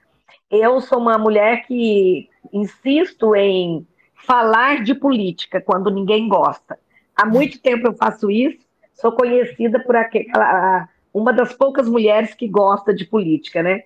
Eu 0.49 0.79
sou 0.81 0.99
uma 0.99 1.17
mulher 1.17 1.65
que 1.65 2.29
insisto 2.53 3.35
em 3.35 3.85
falar 4.13 4.83
de 4.83 4.93
política 4.93 5.59
quando 5.59 5.89
ninguém 5.89 6.29
gosta. 6.29 6.79
Há 7.15 7.25
muito 7.25 7.59
tempo 7.59 7.87
eu 7.87 7.93
faço 7.93 8.31
isso, 8.31 8.59
sou 8.93 9.11
conhecida 9.11 9.79
por 9.79 9.95
aquela 9.95 10.87
uma 11.13 11.31
das 11.31 11.53
poucas 11.53 11.87
mulheres 11.87 12.33
que 12.33 12.47
gosta 12.47 12.91
de 12.91 13.05
política, 13.05 13.61
né? 13.61 13.83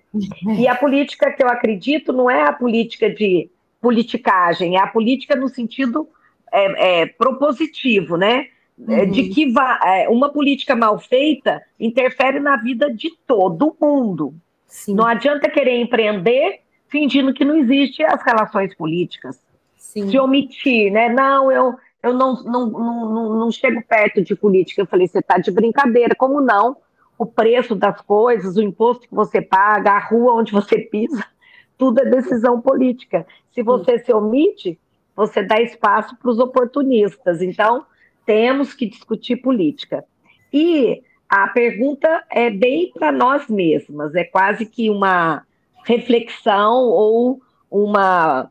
E 0.58 0.66
a 0.66 0.74
política 0.74 1.30
que 1.30 1.42
eu 1.42 1.48
acredito 1.48 2.10
não 2.10 2.30
é 2.30 2.42
a 2.42 2.52
política 2.52 3.10
de 3.10 3.50
politicagem, 3.82 4.76
é 4.76 4.80
a 4.80 4.86
política 4.86 5.36
no 5.36 5.48
sentido 5.48 6.08
é, 6.50 7.02
é, 7.02 7.06
propositivo, 7.06 8.16
né? 8.16 8.46
É, 8.88 9.02
uhum. 9.02 9.10
De 9.10 9.28
que 9.28 9.52
é, 9.84 10.08
uma 10.08 10.30
política 10.30 10.74
mal 10.74 10.98
feita 10.98 11.60
interfere 11.78 12.40
na 12.40 12.56
vida 12.56 12.90
de 12.90 13.10
todo 13.26 13.76
mundo. 13.78 14.34
Sim. 14.66 14.94
Não 14.94 15.04
adianta 15.04 15.50
querer 15.50 15.80
empreender 15.80 16.60
fingindo 16.88 17.32
que 17.32 17.44
não 17.44 17.56
existe 17.56 18.02
as 18.02 18.22
relações 18.22 18.74
políticas. 18.74 19.40
Sim. 19.76 20.10
Se 20.10 20.18
omitir, 20.18 20.92
né? 20.92 21.08
Não, 21.08 21.50
eu, 21.50 21.74
eu 22.02 22.12
não, 22.12 22.42
não, 22.42 22.66
não, 22.70 23.38
não, 23.38 23.50
chego 23.50 23.82
perto 23.82 24.22
de 24.22 24.34
política. 24.34 24.82
Eu 24.82 24.86
falei, 24.86 25.06
você 25.06 25.18
está 25.18 25.38
de 25.38 25.50
brincadeira. 25.50 26.14
Como 26.14 26.40
não? 26.40 26.76
O 27.16 27.26
preço 27.26 27.74
das 27.74 28.00
coisas, 28.00 28.56
o 28.56 28.62
imposto 28.62 29.08
que 29.08 29.14
você 29.14 29.40
paga, 29.40 29.92
a 29.92 29.98
rua 29.98 30.34
onde 30.34 30.52
você 30.52 30.78
pisa, 30.78 31.24
tudo 31.76 32.00
é 32.00 32.04
decisão 32.04 32.60
política. 32.60 33.26
Se 33.52 33.62
você 33.62 33.98
Sim. 33.98 34.04
se 34.04 34.12
omite, 34.12 34.78
você 35.16 35.42
dá 35.42 35.60
espaço 35.60 36.16
para 36.16 36.30
os 36.30 36.38
oportunistas. 36.38 37.42
Então, 37.42 37.84
temos 38.24 38.74
que 38.74 38.86
discutir 38.86 39.36
política. 39.36 40.04
E 40.52 41.02
a 41.28 41.48
pergunta 41.48 42.24
é 42.30 42.50
bem 42.50 42.92
para 42.92 43.12
nós 43.12 43.48
mesmas, 43.48 44.14
é 44.14 44.24
quase 44.24 44.64
que 44.64 44.88
uma 44.88 45.44
reflexão 45.88 46.84
ou 46.84 47.40
uma. 47.70 48.50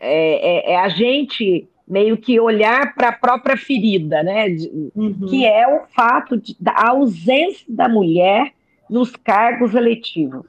É, 0.00 0.70
é, 0.70 0.72
é 0.72 0.80
a 0.80 0.88
gente 0.88 1.68
meio 1.86 2.16
que 2.16 2.40
olhar 2.40 2.94
para 2.94 3.08
a 3.08 3.12
própria 3.12 3.56
ferida, 3.56 4.22
né? 4.22 4.46
Uhum. 4.94 5.26
Que 5.28 5.46
é 5.46 5.66
o 5.68 5.86
fato 5.94 6.36
de, 6.36 6.56
da 6.58 6.88
ausência 6.88 7.66
da 7.68 7.88
mulher 7.88 8.52
nos 8.88 9.14
cargos 9.14 9.74
eletivos. 9.74 10.46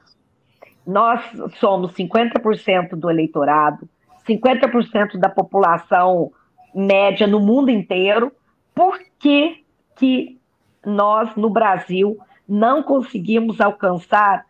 Nós 0.85 1.21
somos 1.59 1.91
50% 1.93 2.95
do 2.95 3.09
eleitorado, 3.09 3.87
50% 4.27 5.17
da 5.17 5.29
população 5.29 6.31
média 6.73 7.27
no 7.27 7.39
mundo 7.39 7.69
inteiro. 7.69 8.31
Por 8.73 8.99
que, 9.19 9.63
que 9.97 10.37
nós, 10.85 11.35
no 11.35 11.49
Brasil, 11.49 12.17
não 12.47 12.81
conseguimos 12.81 13.59
alcançar 13.61 14.45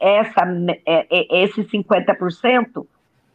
essa, 0.00 0.42
é, 0.86 1.06
é, 1.10 1.44
esse 1.44 1.62
50% 1.62 2.86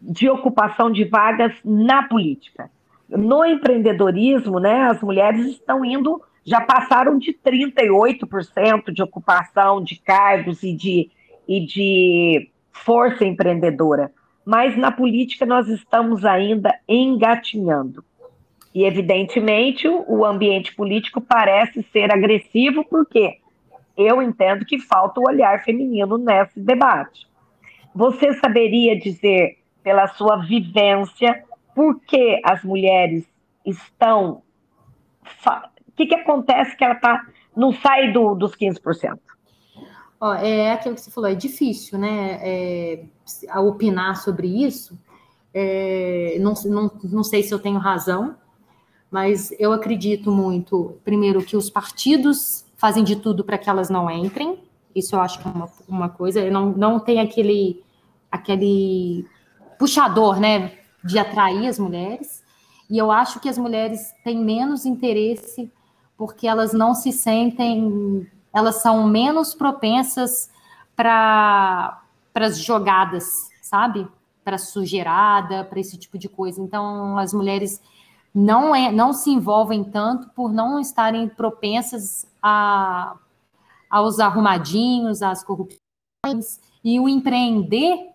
de 0.02 0.30
ocupação 0.30 0.92
de 0.92 1.06
vagas 1.06 1.54
na 1.64 2.04
política? 2.04 2.70
No 3.08 3.46
empreendedorismo, 3.46 4.60
né, 4.60 4.84
as 4.84 5.02
mulheres 5.02 5.46
estão 5.46 5.86
indo, 5.86 6.22
já 6.44 6.60
passaram 6.62 7.18
de 7.18 7.34
38% 7.34 8.92
de 8.92 9.04
ocupação 9.04 9.84
de 9.84 9.96
cargos 9.98 10.64
e 10.64 10.74
de, 10.74 11.12
e 11.48 11.66
de 11.66 12.50
força 12.72 13.24
empreendedora. 13.24 14.12
Mas 14.44 14.78
na 14.78 14.92
política 14.92 15.46
nós 15.46 15.68
estamos 15.68 16.26
ainda 16.26 16.74
engatinhando. 16.88 18.04
E, 18.74 18.84
evidentemente, 18.84 19.88
o 19.88 20.26
ambiente 20.26 20.76
político 20.76 21.22
parece 21.22 21.82
ser 21.94 22.12
agressivo, 22.12 22.84
porque 22.84 23.38
eu 23.98 24.22
entendo 24.22 24.66
que 24.66 24.80
falta 24.80 25.20
o 25.20 25.28
olhar 25.28 25.64
feminino 25.64 26.18
nesse 26.18 26.60
debate. 26.60 27.28
Você 27.94 28.34
saberia 28.34 29.00
dizer, 29.00 29.58
pela 29.82 30.08
sua 30.08 30.38
vivência, 30.38 31.44
por 31.74 32.00
que 32.02 32.42
as 32.44 32.64
mulheres 32.64 33.26
estão. 33.66 34.42
O 35.88 35.92
que, 35.96 36.08
que 36.08 36.16
acontece 36.16 36.76
que 36.76 36.84
ela 36.84 36.96
tá, 36.96 37.26
não 37.56 37.72
sai 37.72 38.12
do, 38.12 38.36
dos 38.36 38.56
15%? 38.56 39.18
Ó, 40.20 40.34
é 40.34 40.72
aquilo 40.72 40.96
que 40.96 41.02
você 41.02 41.12
falou, 41.12 41.30
é 41.30 41.36
difícil, 41.36 41.98
né? 41.98 42.40
É, 42.42 43.06
opinar 43.60 44.18
sobre 44.18 44.48
isso. 44.48 44.98
É, 45.54 46.38
não, 46.40 46.54
não, 46.66 46.92
não 47.04 47.24
sei 47.24 47.44
se 47.44 47.54
eu 47.54 47.60
tenho 47.60 47.80
razão, 47.80 48.36
mas 49.10 49.54
eu 49.58 49.72
acredito 49.72 50.32
muito, 50.32 50.98
primeiro, 51.04 51.42
que 51.44 51.56
os 51.56 51.70
partidos 51.70 52.65
fazem 52.78 53.04
de 53.04 53.16
tudo 53.16 53.44
para 53.44 53.58
que 53.58 53.70
elas 53.70 53.90
não 53.90 54.10
entrem. 54.10 54.60
Isso 54.94 55.16
eu 55.16 55.22
acho 55.22 55.40
que 55.40 55.48
é 55.48 55.52
uma, 55.52 55.70
uma 55.88 56.10
coisa. 56.10 56.50
Não, 56.50 56.72
não 56.72 57.00
tem 57.00 57.20
aquele, 57.20 57.84
aquele 58.32 59.26
puxador, 59.78 60.40
né? 60.40 60.72
de 61.06 61.20
atrair 61.20 61.68
as 61.68 61.78
mulheres. 61.78 62.44
E 62.90 62.98
eu 62.98 63.12
acho 63.12 63.40
que 63.40 63.48
as 63.48 63.58
mulheres 63.58 64.12
têm 64.24 64.44
menos 64.44 64.86
interesse 64.86 65.72
porque 66.18 66.48
elas 66.48 66.74
não 66.74 66.96
se 66.96 67.12
sentem, 67.12 68.28
elas 68.54 68.82
são 68.82 69.06
menos 69.08 69.54
propensas 69.54 70.50
para 70.96 72.02
as 72.34 72.58
jogadas, 72.58 73.50
sabe? 73.62 74.08
Para 74.44 74.58
sujeirada, 74.58 75.64
para 75.66 75.80
esse 75.80 75.98
tipo 75.98 76.18
de 76.18 76.30
coisa. 76.30 76.62
Então, 76.62 77.18
as 77.18 77.34
mulheres 77.34 77.82
não, 78.36 78.76
é, 78.76 78.92
não 78.92 79.14
se 79.14 79.30
envolvem 79.30 79.82
tanto 79.82 80.28
por 80.32 80.52
não 80.52 80.78
estarem 80.78 81.30
propensas 81.30 82.28
a, 82.44 83.16
aos 83.90 84.20
arrumadinhos, 84.20 85.22
às 85.22 85.42
corrupções. 85.42 86.60
E 86.84 87.00
o 87.00 87.08
empreender, 87.08 88.10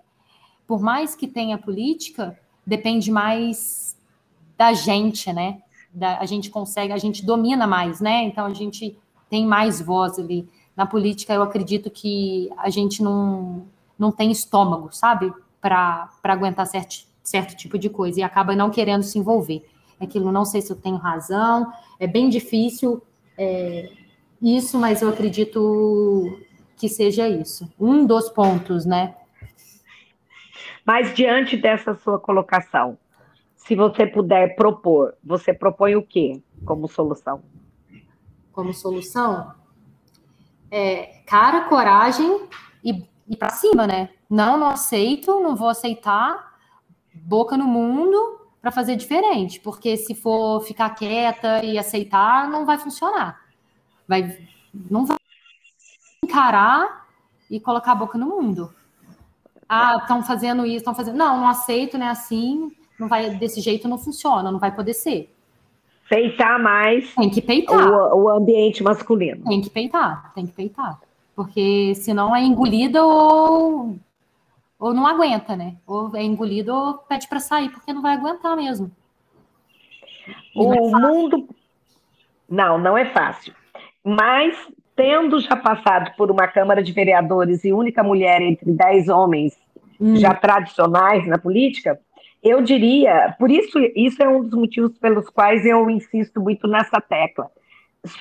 por 0.66 0.83
mais 0.83 1.14
que 1.14 1.27
tenha 1.27 1.57
política, 1.57 2.39
depende 2.66 3.11
mais 3.11 3.97
da 4.59 4.75
gente, 4.75 5.33
né? 5.33 5.62
Da, 5.91 6.18
a 6.18 6.27
gente 6.27 6.51
consegue, 6.51 6.93
a 6.93 6.99
gente 6.99 7.25
domina 7.25 7.66
mais, 7.66 7.99
né? 7.99 8.25
Então 8.25 8.45
a 8.45 8.53
gente 8.53 8.95
tem 9.31 9.47
mais 9.47 9.81
voz 9.81 10.18
ali. 10.18 10.47
Na 10.77 10.85
política, 10.85 11.33
eu 11.33 11.43
acredito 11.43 11.89
que 11.89 12.51
a 12.59 12.68
gente 12.68 13.03
não, 13.03 13.64
não 13.99 14.12
tem 14.12 14.31
estômago, 14.31 14.91
sabe? 14.93 15.33
Para 15.62 16.11
aguentar 16.25 16.66
certo, 16.66 17.07
certo 17.23 17.57
tipo 17.57 17.79
de 17.79 17.89
coisa 17.89 18.21
e 18.21 18.23
acaba 18.23 18.55
não 18.55 18.71
querendo 18.71 19.03
se 19.03 19.18
envolver. 19.18 19.64
Aquilo, 20.01 20.32
não 20.32 20.44
sei 20.44 20.62
se 20.62 20.72
eu 20.72 20.76
tenho 20.76 20.96
razão, 20.96 21.70
é 21.98 22.07
bem 22.07 22.30
difícil 22.30 23.03
é, 23.36 23.90
isso, 24.40 24.78
mas 24.78 25.03
eu 25.03 25.09
acredito 25.11 26.40
que 26.76 26.88
seja 26.88 27.28
isso. 27.28 27.70
Um 27.78 28.07
dos 28.07 28.30
pontos, 28.30 28.86
né? 28.86 29.14
Mas 30.84 31.14
diante 31.14 31.57
dessa 31.57 31.94
sua 31.94 32.18
colocação, 32.18 32.96
se 33.55 33.76
você 33.76 34.07
puder 34.07 34.57
propor, 34.57 35.14
você 35.22 35.53
propõe 35.53 35.94
o 35.94 36.03
quê 36.03 36.42
como 36.64 36.88
solução? 36.88 37.42
Como 38.53 38.72
solução? 38.72 39.55
É, 40.70 41.22
cara, 41.26 41.68
coragem 41.68 42.48
e, 42.82 43.05
e 43.28 43.36
para 43.36 43.51
cima, 43.51 43.86
né? 43.86 44.09
Não, 44.28 44.57
não 44.57 44.68
aceito, 44.68 45.40
não 45.40 45.55
vou 45.55 45.68
aceitar, 45.68 46.59
boca 47.14 47.57
no 47.57 47.66
mundo 47.66 48.39
para 48.61 48.70
fazer 48.70 48.96
diferente, 48.96 49.58
porque 49.61 49.96
se 49.96 50.14
for 50.14 50.61
ficar 50.62 50.90
quieta 50.90 51.64
e 51.64 51.78
aceitar, 51.78 52.48
não 52.48 52.66
vai 52.66 52.78
funcionar. 52.78 53.40
Vai, 54.06 54.38
não 54.72 55.06
vai 55.06 55.16
encarar 56.24 57.06
e 57.50 57.58
colocar 57.58 57.92
a 57.92 57.96
boca 57.96 58.18
no 58.18 58.26
mundo 58.26 58.74
ah, 59.70 59.98
estão 60.00 60.20
fazendo 60.24 60.66
isso, 60.66 60.78
estão 60.78 60.94
fazendo. 60.96 61.16
Não, 61.16 61.38
não 61.38 61.48
aceito, 61.48 61.96
né? 61.96 62.08
Assim, 62.08 62.72
não 62.98 63.06
vai, 63.06 63.30
desse 63.30 63.61
jeito 63.61 63.86
não 63.86 63.96
funciona, 63.96 64.50
não 64.50 64.58
vai 64.58 64.74
poder 64.74 64.94
ser. 64.94 65.32
Peitar 66.08 66.61
mais. 66.61 67.14
Tem 67.14 67.30
que 67.30 67.40
peitar. 67.40 67.88
O, 67.88 68.24
o 68.24 68.28
ambiente 68.28 68.82
masculino. 68.82 69.44
Tem 69.44 69.61
que 69.61 69.70
peitar, 69.70 70.32
tem 70.34 70.44
que 70.44 70.52
peitar. 70.52 70.98
Porque 71.36 71.94
senão 71.94 72.34
é 72.34 72.42
engolida 72.42 73.04
ou, 73.04 73.96
ou 74.81 74.95
não 74.95 75.07
aguenta, 75.07 75.55
né? 75.55 75.76
Ou 75.87 76.16
é 76.16 76.22
engolido 76.22 76.74
ou 76.74 76.95
pede 76.95 77.28
para 77.28 77.39
sair, 77.39 77.68
porque 77.68 77.93
não 77.93 78.01
vai 78.01 78.14
aguentar 78.14 78.57
mesmo. 78.57 78.91
o 80.57 80.72
é 80.72 80.78
mundo. 80.78 81.49
Não, 82.49 82.78
não 82.78 82.97
é 82.97 83.05
fácil. 83.12 83.55
Mas 84.03 84.57
tendo 84.97 85.39
já 85.39 85.55
passado 85.55 86.12
por 86.16 86.31
uma 86.31 86.49
Câmara 86.49 86.83
de 86.83 86.93
Vereadores 86.93 87.62
e 87.64 87.72
única 87.72 88.03
mulher 88.03 88.41
entre 88.41 88.72
dez 88.72 89.09
homens 89.09 89.57
hum. 90.01 90.16
já 90.16 90.35
tradicionais 90.35 91.26
na 91.26 91.39
política, 91.39 92.01
eu 92.43 92.62
diria, 92.62 93.35
por 93.39 93.51
isso, 93.51 93.78
isso 93.95 94.22
é 94.22 94.28
um 94.28 94.43
dos 94.43 94.59
motivos 94.59 94.97
pelos 94.99 95.28
quais 95.28 95.64
eu 95.66 95.91
insisto 95.91 96.41
muito 96.41 96.66
nessa 96.66 97.01
tecla. 97.01 97.51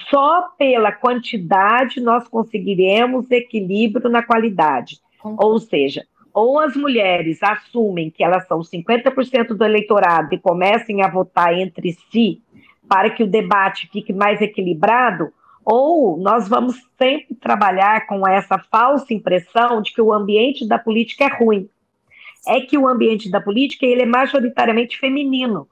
Só 0.09 0.49
pela 0.57 0.91
quantidade 0.91 2.01
nós 2.01 2.27
conseguiremos 2.27 3.31
equilíbrio 3.31 4.09
na 4.09 4.21
qualidade. 4.21 4.99
Ou 5.23 5.57
seja, 5.59 6.05
ou 6.33 6.59
as 6.59 6.75
mulheres 6.75 7.41
assumem 7.41 8.09
que 8.09 8.23
elas 8.23 8.47
são 8.47 8.59
50% 8.59 9.49
do 9.49 9.63
eleitorado 9.63 10.33
e 10.33 10.39
comecem 10.39 11.01
a 11.01 11.07
votar 11.07 11.53
entre 11.53 11.93
si 12.11 12.41
para 12.87 13.09
que 13.09 13.23
o 13.23 13.27
debate 13.27 13.87
fique 13.91 14.11
mais 14.11 14.41
equilibrado, 14.41 15.31
ou 15.63 16.17
nós 16.17 16.47
vamos 16.47 16.75
sempre 16.97 17.35
trabalhar 17.35 18.07
com 18.07 18.27
essa 18.27 18.57
falsa 18.57 19.13
impressão 19.13 19.81
de 19.81 19.93
que 19.93 20.01
o 20.01 20.11
ambiente 20.11 20.67
da 20.67 20.79
política 20.79 21.25
é 21.25 21.27
ruim. 21.27 21.69
É 22.47 22.61
que 22.61 22.77
o 22.77 22.87
ambiente 22.87 23.29
da 23.29 23.39
política 23.39 23.85
ele 23.85 24.01
é 24.01 24.05
majoritariamente 24.05 24.97
feminino, 24.97 25.67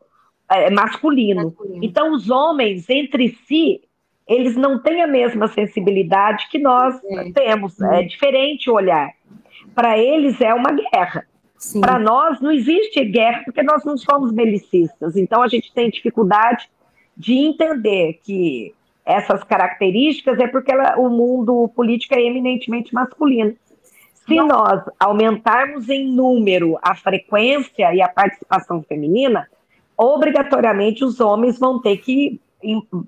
é 0.49 0.69
masculino. 0.69 1.45
masculino. 1.45 1.79
Então, 1.81 2.13
os 2.13 2.29
homens, 2.29 2.87
entre 2.89 3.29
si, 3.47 3.81
eles 4.27 4.55
não 4.55 4.79
têm 4.79 5.01
a 5.01 5.07
mesma 5.07 5.47
sensibilidade 5.47 6.47
que 6.51 6.59
nós 6.59 7.01
é. 7.03 7.31
temos. 7.31 7.81
É 7.81 8.03
diferente 8.03 8.69
o 8.69 8.73
olhar. 8.73 9.09
Para 9.73 9.97
eles 9.97 10.39
é 10.41 10.53
uma 10.53 10.71
guerra. 10.71 11.25
Para 11.79 11.97
nós 11.97 12.39
não 12.39 12.51
existe 12.51 13.03
guerra 13.05 13.41
porque 13.45 13.63
nós 13.63 13.83
não 13.83 13.97
somos 13.97 14.31
belicistas. 14.31 15.15
Então 15.15 15.41
a 15.41 15.47
gente 15.47 15.73
tem 15.73 15.89
dificuldade 15.89 16.69
de 17.15 17.33
entender 17.33 18.19
que 18.23 18.73
essas 19.03 19.43
características 19.43 20.37
é 20.39 20.47
porque 20.47 20.71
ela, 20.71 20.97
o 20.99 21.09
mundo 21.09 21.71
político 21.75 22.13
é 22.13 22.21
eminentemente 22.21 22.93
masculino. 22.93 23.55
Se 24.27 24.35
Não. 24.35 24.47
nós 24.47 24.83
aumentarmos 24.99 25.89
em 25.89 26.11
número 26.11 26.77
a 26.81 26.93
frequência 26.93 27.93
e 27.93 28.01
a 28.01 28.09
participação 28.09 28.83
feminina, 28.83 29.47
obrigatoriamente 29.97 31.03
os 31.03 31.21
homens 31.21 31.57
vão 31.57 31.81
ter 31.81 31.97
que 31.97 32.39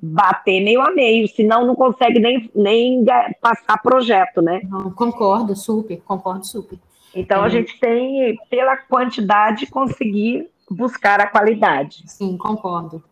bater 0.01 0.61
meio 0.61 0.81
a 0.81 0.91
meio, 0.91 1.27
senão 1.27 1.65
não 1.65 1.75
consegue 1.75 2.19
nem, 2.19 2.49
nem 2.53 3.03
passar 3.41 3.81
projeto, 3.81 4.41
né? 4.41 4.61
Não, 4.63 4.91
concordo, 4.91 5.55
super, 5.55 5.99
concordo 6.01 6.45
super. 6.45 6.77
Então 7.15 7.43
é. 7.43 7.45
a 7.45 7.49
gente 7.49 7.79
tem, 7.79 8.37
pela 8.49 8.77
quantidade, 8.77 9.65
conseguir 9.67 10.47
buscar 10.69 11.19
a 11.19 11.27
qualidade. 11.27 12.03
Sim, 12.05 12.37
concordo. 12.37 13.03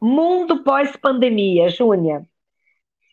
Mundo 0.00 0.62
pós-pandemia, 0.62 1.68
Júnia. 1.68 2.24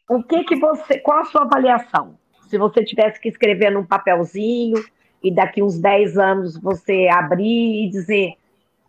O 0.09 0.23
que 0.23 0.43
que 0.43 0.55
você, 0.55 0.99
qual 0.99 1.19
a 1.19 1.25
sua 1.25 1.43
avaliação? 1.43 2.17
Se 2.47 2.57
você 2.57 2.83
tivesse 2.83 3.19
que 3.19 3.29
escrever 3.29 3.71
num 3.71 3.85
papelzinho 3.85 4.83
e 5.23 5.31
daqui 5.31 5.61
uns 5.61 5.79
10 5.79 6.17
anos 6.17 6.59
você 6.59 7.07
abrir 7.11 7.85
e 7.85 7.89
dizer 7.89 8.33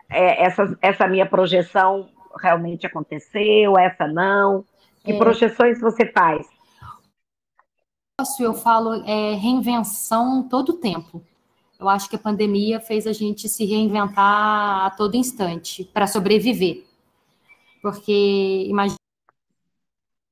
é, 0.09 0.44
essa, 0.44 0.78
essa 0.80 1.07
minha 1.07 1.26
projeção 1.26 2.09
realmente 2.39 2.87
aconteceu, 2.87 3.78
essa 3.78 4.07
não. 4.07 4.64
Que 5.05 5.12
é. 5.12 5.18
projeções 5.18 5.81
você 5.81 6.07
faz? 6.07 6.47
Eu 8.39 8.53
falo 8.53 9.03
é, 9.07 9.35
reinvenção 9.35 10.47
todo 10.49 10.70
o 10.70 10.76
tempo. 10.76 11.22
Eu 11.78 11.89
acho 11.89 12.11
que 12.11 12.16
a 12.16 12.18
pandemia 12.18 12.78
fez 12.78 13.07
a 13.07 13.12
gente 13.12 13.49
se 13.49 13.64
reinventar 13.64 14.87
a 14.87 14.91
todo 14.91 15.16
instante 15.16 15.85
para 15.85 16.07
sobreviver. 16.07 16.85
Porque 17.81 18.66
imagina 18.68 18.97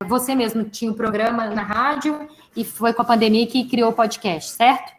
você 0.07 0.35
mesmo 0.35 0.65
tinha 0.65 0.91
um 0.91 0.95
programa 0.95 1.49
na 1.49 1.63
rádio 1.63 2.29
e 2.55 2.65
foi 2.65 2.93
com 2.93 3.03
a 3.03 3.05
pandemia 3.05 3.47
que 3.47 3.69
criou 3.69 3.91
o 3.91 3.95
podcast, 3.95 4.53
certo? 4.53 4.93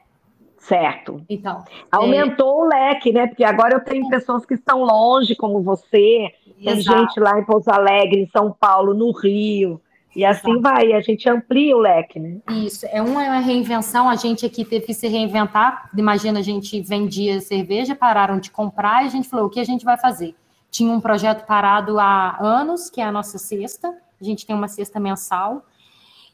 Certo. 0.58 1.24
Então. 1.30 1.64
Aumentou 1.92 2.64
é... 2.64 2.66
o 2.66 2.68
leque, 2.68 3.12
né? 3.12 3.28
Porque 3.28 3.44
agora 3.44 3.76
eu 3.76 3.84
tenho 3.84 4.10
pessoas 4.10 4.46
que 4.46 4.56
estão 4.56 4.84
longe, 4.84 5.36
como 5.36 5.62
você, 5.64 6.34
tem 6.64 6.78
Exato. 6.78 7.00
gente 7.00 7.20
lá 7.20 7.40
em 7.40 7.46
Pouso 7.46 7.70
Alegre, 7.70 8.22
em 8.22 8.30
São 8.30 8.52
Paulo, 8.52 8.94
no 8.94 9.12
Rio. 9.12 9.82
E 10.16 10.26
assim 10.26 10.52
Exato. 10.52 10.62
vai, 10.62 10.94
a 10.94 11.02
gente 11.02 11.30
amplia 11.30 11.76
o 11.76 11.80
leque, 11.80 12.20
né? 12.20 12.38
Isso, 12.50 12.86
é 12.90 13.02
uma 13.02 13.40
reinvenção, 13.40 14.10
a 14.10 14.16
gente 14.16 14.46
aqui 14.46 14.66
teve 14.66 14.88
que 14.88 14.94
se 14.94 15.08
reinventar. 15.08 15.90
Imagina, 15.96 16.40
a 16.40 16.44
gente 16.44 16.82
vendia 16.82 17.40
cerveja, 17.40 17.96
pararam 17.96 18.40
de 18.40 18.50
comprar 18.50 19.04
e 19.04 19.08
a 19.08 19.10
gente 19.10 19.30
falou: 19.30 19.46
o 19.46 19.50
que 19.50 19.60
a 19.60 19.66
gente 19.66 19.86
vai 19.86 19.98
fazer? 19.98 20.36
Tinha 20.72 20.92
um 20.92 21.00
projeto 21.00 21.46
parado 21.46 22.00
há 22.00 22.38
anos, 22.40 22.90
que 22.90 23.02
é 23.02 23.06
a 23.06 23.12
nossa 23.12 23.38
cesta. 23.38 23.96
A 24.20 24.24
gente 24.24 24.46
tem 24.46 24.56
uma 24.56 24.68
cesta 24.68 25.00
mensal 25.00 25.64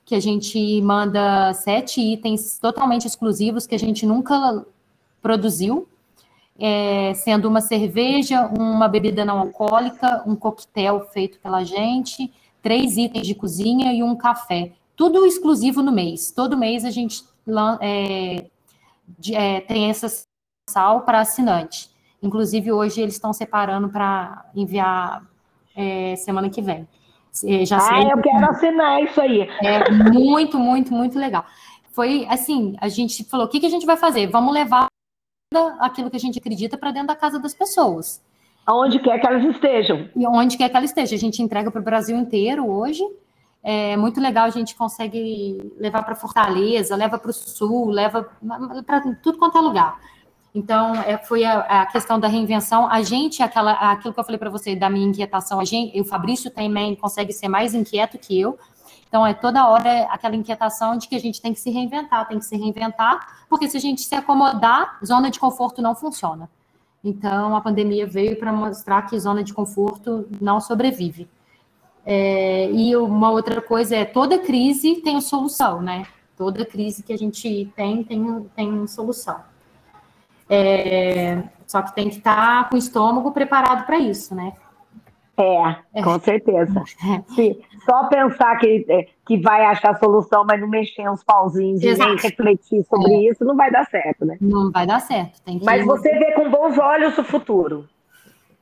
que 0.05 0.13
a 0.13 0.19
gente 0.19 0.81
manda 0.81 1.51
sete 1.53 1.99
itens 1.99 2.59
totalmente 2.59 3.07
exclusivos 3.07 3.65
que 3.65 3.73
a 3.73 3.79
gente 3.79 4.05
nunca 4.05 4.63
produziu, 5.19 5.87
é, 6.59 7.13
sendo 7.13 7.47
uma 7.47 7.61
cerveja, 7.61 8.47
uma 8.47 8.87
bebida 8.87 9.25
não 9.25 9.39
alcoólica, 9.39 10.23
um 10.25 10.35
coquetel 10.35 11.07
feito 11.11 11.39
pela 11.39 11.63
gente, 11.63 12.31
três 12.61 12.97
itens 12.97 13.27
de 13.27 13.35
cozinha 13.35 13.93
e 13.93 14.01
um 14.01 14.15
café. 14.15 14.71
Tudo 14.95 15.25
exclusivo 15.25 15.81
no 15.81 15.91
mês. 15.91 16.31
Todo 16.31 16.57
mês 16.57 16.85
a 16.85 16.91
gente 16.91 17.23
é, 17.81 18.45
é, 19.31 19.59
tem 19.61 19.89
essa 19.89 20.07
sal 20.69 21.01
para 21.01 21.19
assinante. 21.19 21.89
Inclusive, 22.23 22.71
hoje 22.71 23.01
eles 23.01 23.15
estão 23.15 23.33
separando 23.33 23.89
para 23.89 24.45
enviar 24.55 25.23
é, 25.75 26.15
semana 26.15 26.49
que 26.49 26.61
vem. 26.61 26.87
Já 27.65 27.77
ah, 27.77 28.01
eu 28.01 28.21
quero 28.21 28.49
assinar 28.49 29.03
isso 29.03 29.19
aí. 29.19 29.41
É 29.61 29.91
muito, 29.91 30.57
muito, 30.57 30.93
muito 30.93 31.19
legal. 31.19 31.45
Foi 31.91 32.25
assim, 32.29 32.75
a 32.79 32.87
gente 32.87 33.25
falou, 33.25 33.45
o 33.45 33.49
que, 33.49 33.59
que 33.59 33.65
a 33.65 33.69
gente 33.69 33.85
vai 33.85 33.97
fazer? 33.97 34.27
Vamos 34.27 34.53
levar 34.53 34.87
aquilo 35.79 36.09
que 36.09 36.17
a 36.17 36.19
gente 36.19 36.39
acredita 36.39 36.77
para 36.77 36.91
dentro 36.91 37.07
da 37.07 37.15
casa 37.15 37.39
das 37.39 37.53
pessoas. 37.53 38.21
Aonde 38.65 38.99
quer 38.99 39.19
que 39.19 39.27
elas 39.27 39.43
estejam. 39.43 40.09
E 40.15 40.27
onde 40.27 40.57
quer 40.57 40.69
que 40.69 40.75
ela 40.75 40.85
esteja. 40.85 41.15
A 41.15 41.19
gente 41.19 41.41
entrega 41.41 41.69
para 41.69 41.81
o 41.81 41.83
Brasil 41.83 42.17
inteiro 42.17 42.67
hoje. 42.67 43.03
É 43.63 43.97
muito 43.97 44.21
legal, 44.21 44.45
a 44.45 44.51
gente 44.51 44.75
consegue 44.75 45.73
levar 45.79 46.03
para 46.03 46.13
Fortaleza, 46.13 46.95
leva 46.95 47.17
para 47.17 47.31
o 47.31 47.33
Sul, 47.33 47.89
leva 47.89 48.29
para 48.85 49.01
tudo 49.23 49.39
quanto 49.39 49.57
é 49.57 49.61
lugar. 49.61 49.99
Então, 50.53 50.95
é, 50.95 51.17
foi 51.17 51.43
a, 51.43 51.59
a, 51.81 51.85
questão 51.87 52.19
da 52.19 52.27
reinvenção. 52.27 52.87
A 52.89 53.01
gente, 53.01 53.43
aquela, 53.43 53.73
aquilo 53.91 54.13
que 54.13 54.19
eu 54.19 54.23
falei 54.23 54.37
para 54.37 54.49
você 54.49 54.75
da 54.75 54.89
minha 54.89 55.07
inquietação, 55.07 55.59
a 55.59 55.65
gente, 55.65 55.99
o 55.99 56.05
Fabrício 56.05 56.49
também 56.49 56.95
consegue 56.95 57.33
ser 57.33 57.49
mais 57.49 57.73
inquieto 57.73 58.17
que 58.17 58.39
eu. 58.39 58.57
Então, 59.07 59.25
é 59.25 59.33
toda 59.33 59.67
hora 59.67 60.07
aquela 60.09 60.35
inquietação 60.35 60.97
de 60.97 61.07
que 61.07 61.15
a 61.15 61.19
gente 61.19 61.41
tem 61.41 61.53
que 61.53 61.59
se 61.59 61.69
reinventar, 61.69 62.27
tem 62.27 62.39
que 62.39 62.45
se 62.45 62.57
reinventar, 62.57 63.45
porque 63.49 63.69
se 63.69 63.77
a 63.77 63.79
gente 63.79 64.01
se 64.01 64.15
acomodar, 64.15 64.99
zona 65.05 65.29
de 65.29 65.39
conforto 65.39 65.81
não 65.81 65.95
funciona. 65.95 66.49
Então, 67.03 67.55
a 67.55 67.61
pandemia 67.61 68.07
veio 68.07 68.37
para 68.37 68.51
mostrar 68.51 69.03
que 69.03 69.19
zona 69.19 69.43
de 69.43 69.53
conforto 69.53 70.27
não 70.41 70.59
sobrevive. 70.59 71.29
É, 72.05 72.69
e 72.71 72.95
uma 72.95 73.31
outra 73.31 73.61
coisa 73.61 73.95
é, 73.95 74.05
toda 74.05 74.39
crise 74.39 74.95
tem 74.97 75.21
solução, 75.21 75.81
né? 75.81 76.05
Toda 76.35 76.65
crise 76.65 77.01
que 77.01 77.13
a 77.13 77.17
gente 77.17 77.71
tem, 77.75 78.03
tem, 78.03 78.49
tem 78.55 78.87
solução. 78.87 79.39
É, 80.49 81.43
só 81.65 81.81
que 81.81 81.95
tem 81.95 82.09
que 82.09 82.17
estar 82.17 82.63
tá 82.63 82.69
com 82.69 82.75
o 82.75 82.79
estômago 82.79 83.31
preparado 83.31 83.85
para 83.85 83.97
isso, 83.97 84.35
né? 84.35 84.53
É, 85.37 85.99
é. 85.99 86.03
com 86.03 86.19
certeza. 86.19 86.83
É. 87.37 87.55
só 87.85 88.07
pensar 88.07 88.57
que, 88.57 88.85
é, 88.89 89.07
que 89.27 89.37
vai 89.37 89.65
achar 89.65 89.97
solução, 89.99 90.45
mas 90.45 90.59
não 90.59 90.67
mexer 90.67 91.09
uns 91.09 91.23
pauzinhos 91.23 91.83
Exato. 91.83 92.09
e 92.09 92.15
nem 92.15 92.23
refletir 92.23 92.83
sobre 92.85 93.13
é. 93.13 93.31
isso, 93.31 93.43
não 93.43 93.55
vai 93.55 93.69
dar 93.69 93.85
certo, 93.85 94.25
né? 94.25 94.37
Não 94.39 94.71
vai 94.71 94.87
dar 94.87 94.99
certo. 94.99 95.41
mas 95.63 95.85
você 95.85 96.09
vê 96.17 96.31
com 96.33 96.49
bons 96.49 96.77
olhos 96.77 97.17
o 97.17 97.23
futuro. 97.23 97.87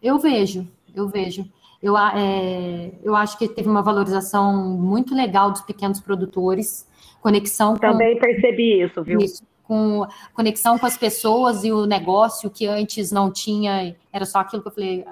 Eu 0.02 0.18
vejo, 0.18 0.68
eu 0.96 1.08
vejo. 1.08 1.46
Eu, 1.82 1.98
é, 1.98 2.92
eu 3.04 3.16
acho 3.16 3.38
que 3.38 3.48
teve 3.48 3.70
uma 3.70 3.82
valorização 3.82 4.54
muito 4.78 5.14
legal 5.14 5.52
dos 5.52 5.62
pequenos 5.62 6.00
produtores, 6.00 6.88
conexão 7.22 7.76
Também 7.76 8.16
com... 8.16 8.22
percebi 8.22 8.82
isso, 8.82 9.04
viu? 9.04 9.20
Isso 9.20 9.44
com 9.64 10.06
conexão 10.34 10.78
com 10.78 10.86
as 10.86 10.98
pessoas 10.98 11.64
e 11.64 11.72
o 11.72 11.86
negócio 11.86 12.50
que 12.50 12.68
antes 12.68 13.12
não 13.12 13.32
tinha, 13.32 13.96
era 14.12 14.26
só 14.26 14.40
aquilo 14.40 14.62
que 14.62 14.68
eu 14.68 14.74
falei, 14.74 15.06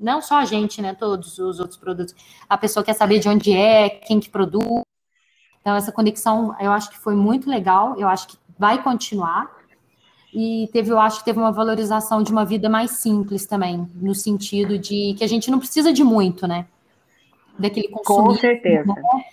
não 0.00 0.20
só 0.20 0.38
a 0.38 0.44
gente, 0.44 0.82
né, 0.82 0.94
todos 0.94 1.38
os 1.38 1.60
outros 1.60 1.78
produtos. 1.78 2.14
A 2.48 2.56
pessoa 2.58 2.84
quer 2.84 2.94
saber 2.94 3.18
de 3.18 3.28
onde 3.28 3.52
é, 3.52 3.88
quem 3.88 4.20
que 4.20 4.30
produz. 4.30 4.82
Então 5.60 5.74
essa 5.74 5.92
conexão, 5.92 6.54
eu 6.60 6.70
acho 6.72 6.90
que 6.90 6.98
foi 6.98 7.14
muito 7.14 7.48
legal, 7.48 7.98
eu 7.98 8.08
acho 8.08 8.28
que 8.28 8.38
vai 8.58 8.82
continuar. 8.82 9.50
E 10.32 10.68
teve, 10.72 10.90
eu 10.90 10.98
acho 10.98 11.20
que 11.20 11.24
teve 11.24 11.38
uma 11.38 11.52
valorização 11.52 12.22
de 12.22 12.32
uma 12.32 12.44
vida 12.44 12.68
mais 12.68 12.90
simples 12.92 13.46
também, 13.46 13.88
no 13.94 14.14
sentido 14.14 14.76
de 14.78 15.14
que 15.14 15.22
a 15.22 15.28
gente 15.28 15.48
não 15.48 15.60
precisa 15.60 15.92
de 15.92 16.02
muito, 16.02 16.46
né? 16.46 16.66
Daquele 17.56 17.88
consumo. 17.88 18.28
Com 18.28 18.34
certeza. 18.34 18.92
Né? 18.92 19.24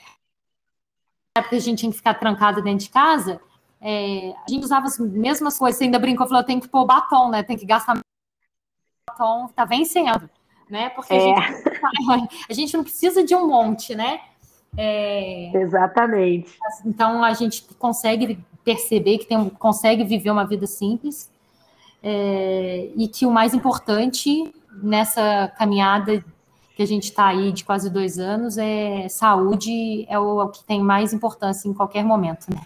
Porque 1.35 1.55
a 1.55 1.59
gente 1.59 1.79
tinha 1.79 1.91
que 1.91 1.97
ficar 1.97 2.13
trancada 2.13 2.61
dentro 2.61 2.85
de 2.85 2.91
casa, 2.91 3.41
é, 3.81 4.35
a 4.45 4.51
gente 4.51 4.63
usava 4.63 4.85
as 4.85 4.99
mesmas 4.99 5.57
coisas, 5.57 5.79
você 5.79 5.85
ainda 5.85 5.97
brincou, 5.97 6.27
falou, 6.27 6.43
tem 6.43 6.59
que 6.59 6.67
pôr 6.67 6.85
batom, 6.85 7.29
né? 7.29 7.41
Tem 7.41 7.57
que 7.57 7.65
gastar 7.65 7.99
batom, 9.09 9.47
tá 9.47 9.65
vencendo, 9.65 10.29
né? 10.71 10.89
Porque 10.89 11.13
é. 11.13 11.17
a, 11.17 11.19
gente, 11.19 11.67
a, 12.49 12.53
gente, 12.53 12.77
não 12.77 12.83
precisa 12.83 13.23
de 13.23 13.35
um 13.35 13.47
monte, 13.47 13.93
né? 13.93 14.21
É, 14.77 15.51
Exatamente. 15.53 16.57
Então 16.85 17.23
a 17.23 17.33
gente 17.33 17.65
consegue 17.77 18.39
perceber 18.63 19.17
que 19.17 19.25
tem, 19.25 19.49
consegue 19.49 20.03
viver 20.03 20.31
uma 20.31 20.45
vida 20.45 20.65
simples 20.65 21.29
é, 22.01 22.89
e 22.95 23.07
que 23.07 23.25
o 23.25 23.31
mais 23.31 23.53
importante 23.53 24.51
nessa 24.81 25.51
caminhada 25.57 26.23
que 26.75 26.81
a 26.81 26.87
gente 26.87 27.03
está 27.03 27.27
aí 27.27 27.51
de 27.51 27.65
quase 27.65 27.89
dois 27.89 28.17
anos 28.17 28.57
é 28.57 29.09
saúde, 29.09 30.05
é 30.07 30.17
o, 30.17 30.41
é 30.41 30.43
o 30.45 30.49
que 30.49 30.63
tem 30.63 30.81
mais 30.81 31.11
importância 31.11 31.67
em 31.67 31.73
qualquer 31.73 32.03
momento, 32.05 32.47
né? 32.49 32.61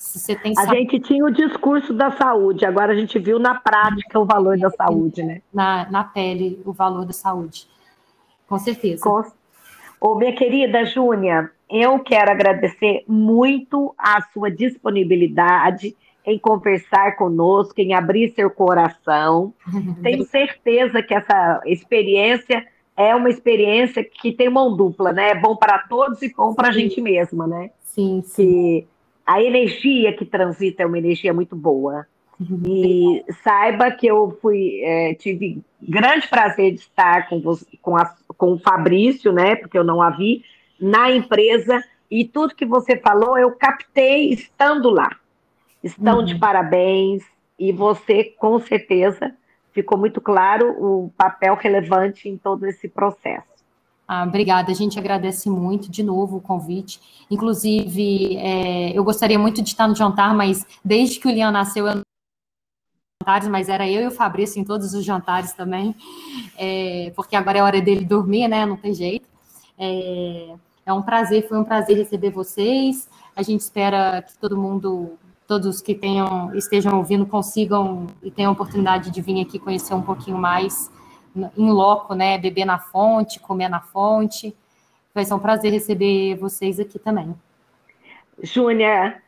Você 0.00 0.34
tem 0.34 0.54
a 0.56 0.64
gente 0.64 0.98
tinha 0.98 1.22
o 1.22 1.30
discurso 1.30 1.92
da 1.92 2.10
saúde, 2.10 2.64
agora 2.64 2.92
a 2.92 2.96
gente 2.96 3.18
viu 3.18 3.38
na 3.38 3.54
prática 3.54 4.18
o 4.18 4.24
valor 4.24 4.58
da 4.58 4.70
saúde, 4.70 5.22
né? 5.22 5.42
Na, 5.52 5.90
na 5.90 6.02
pele, 6.02 6.58
o 6.64 6.72
valor 6.72 7.04
da 7.04 7.12
saúde. 7.12 7.68
Com 8.48 8.58
certeza. 8.58 9.02
Com... 9.02 9.22
Ô, 10.00 10.14
minha 10.14 10.34
querida 10.34 10.86
Júnia, 10.86 11.50
eu 11.68 11.98
quero 11.98 12.30
agradecer 12.30 13.04
muito 13.06 13.94
a 13.98 14.22
sua 14.32 14.50
disponibilidade 14.50 15.94
em 16.24 16.38
conversar 16.38 17.16
conosco, 17.16 17.78
em 17.78 17.92
abrir 17.92 18.30
seu 18.30 18.48
coração. 18.50 19.52
Tenho 20.02 20.24
certeza 20.24 21.02
que 21.02 21.12
essa 21.12 21.60
experiência 21.66 22.66
é 22.96 23.14
uma 23.14 23.28
experiência 23.28 24.02
que 24.02 24.32
tem 24.32 24.48
mão 24.48 24.74
dupla, 24.74 25.12
né? 25.12 25.30
É 25.30 25.34
bom 25.34 25.56
para 25.56 25.78
todos 25.80 26.22
e 26.22 26.34
bom 26.34 26.54
para 26.54 26.68
a 26.68 26.72
gente 26.72 27.00
mesma, 27.02 27.46
né? 27.46 27.70
Sim, 27.82 28.22
sim. 28.24 28.46
Que 28.46 28.86
a 29.30 29.40
energia 29.40 30.12
que 30.12 30.24
transita 30.24 30.82
é 30.82 30.86
uma 30.86 30.98
energia 30.98 31.32
muito 31.32 31.54
boa. 31.54 32.04
Uhum. 32.40 32.62
E 32.66 33.24
saiba 33.44 33.88
que 33.92 34.08
eu 34.08 34.36
fui, 34.42 34.80
é, 34.82 35.14
tive 35.14 35.62
grande 35.80 36.26
prazer 36.26 36.72
de 36.72 36.80
estar 36.80 37.28
com, 37.28 37.40
você, 37.40 37.64
com, 37.80 37.96
a, 37.96 38.12
com 38.36 38.54
o 38.54 38.58
Fabrício, 38.58 39.32
né? 39.32 39.54
Porque 39.54 39.78
eu 39.78 39.84
não 39.84 40.02
a 40.02 40.10
vi, 40.10 40.42
na 40.80 41.12
empresa, 41.12 41.80
e 42.10 42.24
tudo 42.24 42.56
que 42.56 42.66
você 42.66 42.96
falou 42.96 43.38
eu 43.38 43.52
captei 43.52 44.30
estando 44.30 44.90
lá. 44.90 45.10
Estão 45.84 46.18
uhum. 46.18 46.24
de 46.24 46.36
parabéns, 46.36 47.22
e 47.56 47.70
você, 47.70 48.24
com 48.24 48.58
certeza, 48.58 49.32
ficou 49.72 49.96
muito 49.96 50.20
claro 50.20 50.70
o 50.70 51.12
papel 51.16 51.54
relevante 51.54 52.28
em 52.28 52.36
todo 52.36 52.66
esse 52.66 52.88
processo. 52.88 53.46
Ah, 54.12 54.24
obrigada, 54.24 54.72
a 54.72 54.74
gente 54.74 54.98
agradece 54.98 55.48
muito 55.48 55.88
de 55.88 56.02
novo 56.02 56.38
o 56.38 56.40
convite. 56.40 57.00
Inclusive, 57.30 58.36
é, 58.38 58.90
eu 58.90 59.04
gostaria 59.04 59.38
muito 59.38 59.62
de 59.62 59.68
estar 59.68 59.86
no 59.86 59.94
jantar, 59.94 60.34
mas 60.34 60.66
desde 60.84 61.20
que 61.20 61.28
o 61.28 61.30
Lian 61.30 61.52
nasceu, 61.52 61.86
eu 61.86 62.00
jantares, 63.22 63.46
mas 63.46 63.68
era 63.68 63.88
eu 63.88 64.02
e 64.02 64.06
o 64.08 64.10
Fabrício 64.10 64.60
em 64.60 64.64
todos 64.64 64.94
os 64.94 65.04
jantares 65.04 65.52
também, 65.52 65.94
é, 66.58 67.12
porque 67.14 67.36
agora 67.36 67.58
é 67.58 67.62
hora 67.62 67.80
dele 67.80 68.04
dormir, 68.04 68.48
né? 68.48 68.66
Não 68.66 68.76
tem 68.76 68.92
jeito. 68.92 69.28
É, 69.78 70.56
é 70.86 70.92
um 70.92 71.02
prazer, 71.02 71.46
foi 71.48 71.58
um 71.58 71.64
prazer 71.64 71.96
receber 71.96 72.30
vocês. 72.30 73.08
A 73.36 73.42
gente 73.42 73.60
espera 73.60 74.22
que 74.22 74.36
todo 74.38 74.58
mundo, 74.58 75.12
todos 75.46 75.80
que 75.80 75.94
tenham, 75.94 76.52
estejam 76.56 76.98
ouvindo, 76.98 77.24
consigam 77.26 78.08
e 78.24 78.30
tenham 78.32 78.50
a 78.50 78.54
oportunidade 78.54 79.08
de 79.08 79.22
vir 79.22 79.40
aqui 79.40 79.56
conhecer 79.56 79.94
um 79.94 80.02
pouquinho 80.02 80.36
mais 80.36 80.90
em 81.56 81.70
loco, 81.70 82.14
né? 82.14 82.38
Beber 82.38 82.64
na 82.64 82.78
fonte, 82.78 83.40
comer 83.40 83.68
na 83.68 83.80
fonte. 83.80 84.54
Vai 85.14 85.24
ser 85.24 85.34
um 85.34 85.38
prazer 85.38 85.72
receber 85.72 86.36
vocês 86.36 86.78
aqui 86.78 86.98
também. 86.98 87.34
Júnia, 88.42 89.20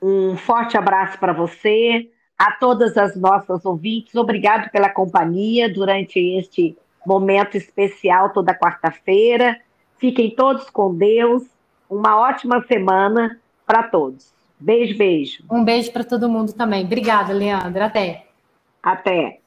um 0.00 0.36
forte 0.36 0.76
abraço 0.76 1.18
para 1.18 1.32
você, 1.32 2.10
a 2.38 2.52
todas 2.52 2.96
as 2.96 3.16
nossas 3.16 3.64
ouvintes. 3.64 4.14
Obrigado 4.14 4.70
pela 4.70 4.88
companhia 4.90 5.72
durante 5.72 6.18
este 6.18 6.76
momento 7.06 7.56
especial 7.56 8.30
toda 8.30 8.54
quarta-feira. 8.54 9.58
Fiquem 9.96 10.30
todos 10.30 10.70
com 10.70 10.94
Deus. 10.94 11.42
Uma 11.88 12.18
ótima 12.18 12.62
semana 12.66 13.40
para 13.66 13.82
todos. 13.82 14.32
Beijo, 14.60 14.96
beijo. 14.96 15.44
Um 15.50 15.64
beijo 15.64 15.92
para 15.92 16.04
todo 16.04 16.28
mundo 16.28 16.52
também. 16.52 16.84
Obrigada, 16.84 17.32
Leandra. 17.32 17.86
Até. 17.86 18.26
Até. 18.82 19.40